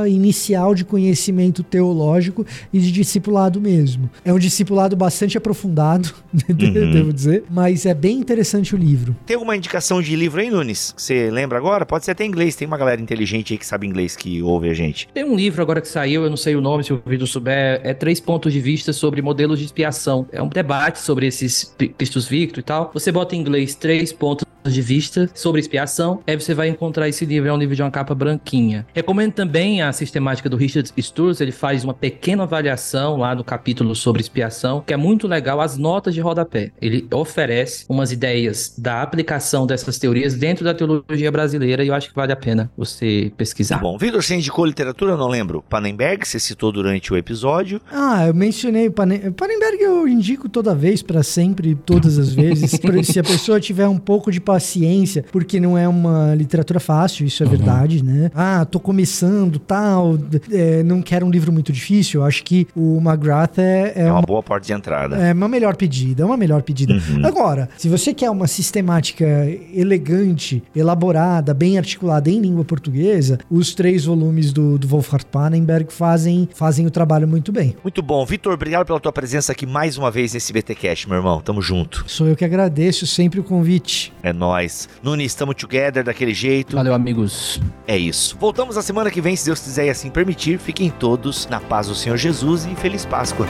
inicial 0.07 0.75
de 0.75 0.84
conhecimento 0.84 1.63
teológico 1.63 2.45
e 2.73 2.79
de 2.79 2.91
discipulado 2.91 3.61
mesmo. 3.61 4.09
É 4.23 4.34
um 4.34 4.39
discipulado 4.39 4.95
bastante 4.95 5.38
aprofundado, 5.38 6.13
uhum. 6.34 6.91
devo 6.91 7.13
dizer, 7.13 7.43
mas 7.49 7.86
é 7.86 7.93
bem 7.93 8.17
interessante 8.17 8.75
o 8.75 8.77
livro. 8.77 9.15
Tem 9.25 9.36
alguma 9.36 9.55
indicação 9.55 10.01
de 10.01 10.15
livro 10.15 10.41
aí, 10.41 10.49
Nunes? 10.49 10.93
Você 10.97 11.29
lembra 11.32 11.57
agora? 11.57 11.86
Pode 11.86 12.05
ser 12.05 12.11
até 12.11 12.25
em 12.25 12.27
inglês, 12.27 12.55
tem 12.55 12.67
uma 12.67 12.77
galera 12.77 13.01
inteligente 13.01 13.53
aí 13.53 13.57
que 13.57 13.65
sabe 13.65 13.88
inglês 13.88 14.15
que 14.15 14.41
ouve 14.41 14.69
a 14.69 14.73
gente. 14.73 15.07
Tem 15.13 15.23
um 15.23 15.36
livro 15.36 15.61
agora 15.61 15.82
que 15.82 15.88
saiu, 15.88 16.23
eu 16.23 16.29
não 16.29 16.38
sei 16.38 16.55
o 16.55 16.61
nome, 16.61 16.84
se 16.84 16.93
o 16.93 17.01
vídeo 17.05 17.25
souber, 17.25 17.82
é 17.84 17.93
Três 17.93 18.19
Pontos 18.19 18.51
de 18.51 18.59
Vista 18.59 18.91
sobre 18.91 19.21
Modelos 19.21 19.59
de 19.59 19.65
Expiação. 19.65 20.27
É 20.32 20.41
um 20.41 20.49
debate 20.49 20.99
sobre 20.99 21.27
esses 21.27 21.73
Cristos 21.97 22.27
Victor 22.27 22.59
e 22.59 22.63
tal. 22.63 22.91
Você 22.93 23.11
bota 23.11 23.36
em 23.36 23.39
inglês 23.39 23.75
Três 23.75 24.11
Pontos 24.11 24.45
de 24.66 24.82
vista 24.82 25.30
sobre 25.34 25.59
expiação, 25.59 26.22
aí 26.28 26.39
você 26.39 26.53
vai 26.53 26.68
encontrar 26.68 27.07
esse 27.07 27.26
livro, 27.26 27.49
é 27.49 27.53
um 27.53 27.57
livro 27.57 27.76
de 27.76 27.82
uma 27.82 27.91
capa 27.91 28.14
branquinha. 28.14 28.86
Recomendo 28.93 29.34
também 29.34 29.82
a 29.82 29.91
sistemática 29.91 30.49
do 30.49 30.57
Richard 30.57 30.91
Sturz, 30.97 31.41
ele 31.41 31.51
faz 31.51 31.84
uma 31.84 31.93
pequena 31.93 32.43
avaliação 32.43 33.18
lá 33.18 33.34
no 33.36 33.43
capítulo 33.43 33.95
sobre 33.95 34.22
expiação, 34.22 34.82
que 34.86 34.93
é 34.93 34.97
muito 34.97 35.28
legal, 35.28 35.62
as 35.62 35.78
notas 35.78 36.14
de 36.14 36.22
rodapé. 36.22 36.72
Ele 36.82 37.07
oferece 37.14 37.86
umas 37.89 38.12
ideias 38.12 38.76
da 38.78 39.01
aplicação 39.01 39.66
dessas 39.66 39.97
teorias 39.97 40.36
dentro 40.36 40.64
da 40.64 40.74
teologia 40.74 41.32
brasileira 41.32 41.84
e 41.84 41.88
eu 41.88 41.93
acho 41.93 42.09
que 42.09 42.16
vale 42.16 42.32
a 42.32 42.36
pena 42.36 42.72
você 42.78 43.32
pesquisar. 43.38 43.80
Bom, 43.80 43.97
Vitor, 43.97 44.22
você 44.22 44.36
indicou 44.36 44.66
literatura, 44.66 45.14
eu 45.14 45.18
não 45.18 45.28
lembro. 45.28 45.64
Panenberg, 45.70 46.28
você 46.28 46.39
citou 46.39 46.72
durante 46.72 47.14
o 47.14 47.18
episódio. 47.18 47.82
Ah, 47.91 48.28
eu 48.28 48.34
mencionei 48.34 48.88
o 48.88 48.91
Panen... 48.91 49.32
Panenberg, 49.32 49.82
eu 49.82 50.07
indico 50.07 50.49
toda 50.49 50.76
vez, 50.76 51.01
para 51.01 51.24
sempre, 51.24 51.76
todas 51.76 52.18
as 52.18 52.34
vezes. 52.34 52.72
Se 53.03 53.20
a 53.20 53.24
pessoa 53.24 53.59
tiver 53.59 53.88
um 53.88 53.97
pouco 53.97 54.32
de 54.32 54.39
paciência, 54.52 55.24
porque 55.32 55.60
não 55.60 55.78
é 55.78 55.88
uma 55.88 56.36
literatura 56.36 56.80
fácil, 56.80 57.26
isso 57.26 57.41
é 57.41 57.45
uhum. 57.45 57.52
verdade, 57.52 58.04
né? 58.04 58.30
Ah, 58.36 58.66
tô 58.66 58.80
começando, 58.80 59.60
tal, 59.60 60.18
é, 60.52 60.84
não 60.84 61.02
quero 61.02 61.26
um 61.26 61.32
livro 61.32 61.54
muito 61.54 61.72
difícil. 61.72 62.20
Eu 62.20 62.26
acho 62.26 62.43
que 62.43 62.68
o 62.76 62.97
McGrath 62.97 63.60
é, 63.60 63.93
é, 63.95 64.02
é 64.02 64.06
uma, 64.06 64.20
uma, 64.20 64.22
boa 64.22 64.43
porta 64.43 64.68
de 64.68 64.74
entrada. 64.74 65.16
É 65.16 65.34
uma 65.34 65.47
melhor 65.47 65.78
pedida, 65.78 66.24
é 66.24 66.26
uma 66.26 66.36
melhor 66.36 66.62
pedida. 66.64 66.93
Uhum. 66.93 67.26
Agora, 67.26 67.70
se 67.78 67.88
você 67.88 68.14
quer 68.14 68.30
uma 68.30 68.45
sistemática 68.45 69.26
elegante, 69.74 70.62
elaborada, 70.76 71.54
bem 71.54 71.78
articulada 71.78 72.30
em 72.30 72.41
língua 72.41 72.66
portuguesa, 72.66 73.39
os 73.49 73.74
três 73.74 74.04
volumes 74.04 74.52
do, 74.52 74.78
do 74.78 74.88
Wolfhard 74.88 75.26
Pannenberg 75.28 75.93
fazem, 75.93 76.49
fazem 76.54 76.86
o 76.86 76.91
trabalho 76.91 77.28
muito 77.28 77.54
bem. 77.54 77.76
Muito 77.82 78.02
bom. 78.02 78.26
Vitor, 78.26 78.54
obrigado 78.54 78.86
pela 78.86 78.99
tua 78.99 79.14
presença 79.14 79.54
aqui 79.54 79.66
mais 79.66 79.97
uma 79.97 80.12
vez 80.12 80.34
nesse 80.34 80.52
BTcast, 80.52 81.08
meu 81.08 81.18
irmão. 81.18 81.39
Tamo 81.39 81.62
junto. 81.62 82.04
Sou 82.08 82.28
eu 82.28 82.36
que 82.36 82.43
agradeço 82.43 83.08
sempre 83.08 83.39
o 83.39 83.43
convite. 83.43 84.12
É 84.22 84.34
nós. 84.41 84.89
Nunes, 85.03 85.27
estamos 85.27 85.55
together 85.55 86.03
daquele 86.03 86.33
jeito. 86.33 86.75
Valeu, 86.75 86.93
amigos. 86.93 87.61
É 87.87 87.95
isso. 87.95 88.35
Voltamos 88.37 88.75
a 88.75 88.81
semana 88.81 89.11
que 89.11 89.21
vem, 89.21 89.35
se 89.35 89.45
Deus 89.45 89.59
quiser 89.59 89.85
e 89.85 89.89
assim 89.89 90.09
permitir. 90.09 90.57
Fiquem 90.57 90.89
todos 90.89 91.47
na 91.47 91.59
paz 91.59 91.87
do 91.87 91.95
Senhor 91.95 92.17
Jesus 92.17 92.65
e 92.65 92.75
feliz 92.75 93.05
Páscoa. 93.05 93.47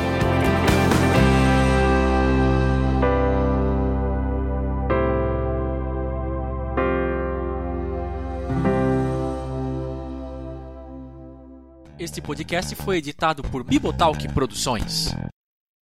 Este 11.97 12.19
podcast 12.19 12.75
foi 12.75 12.97
editado 12.97 13.43
por 13.43 13.63
Bibotalk 13.63 14.27
Produções. 14.33 15.15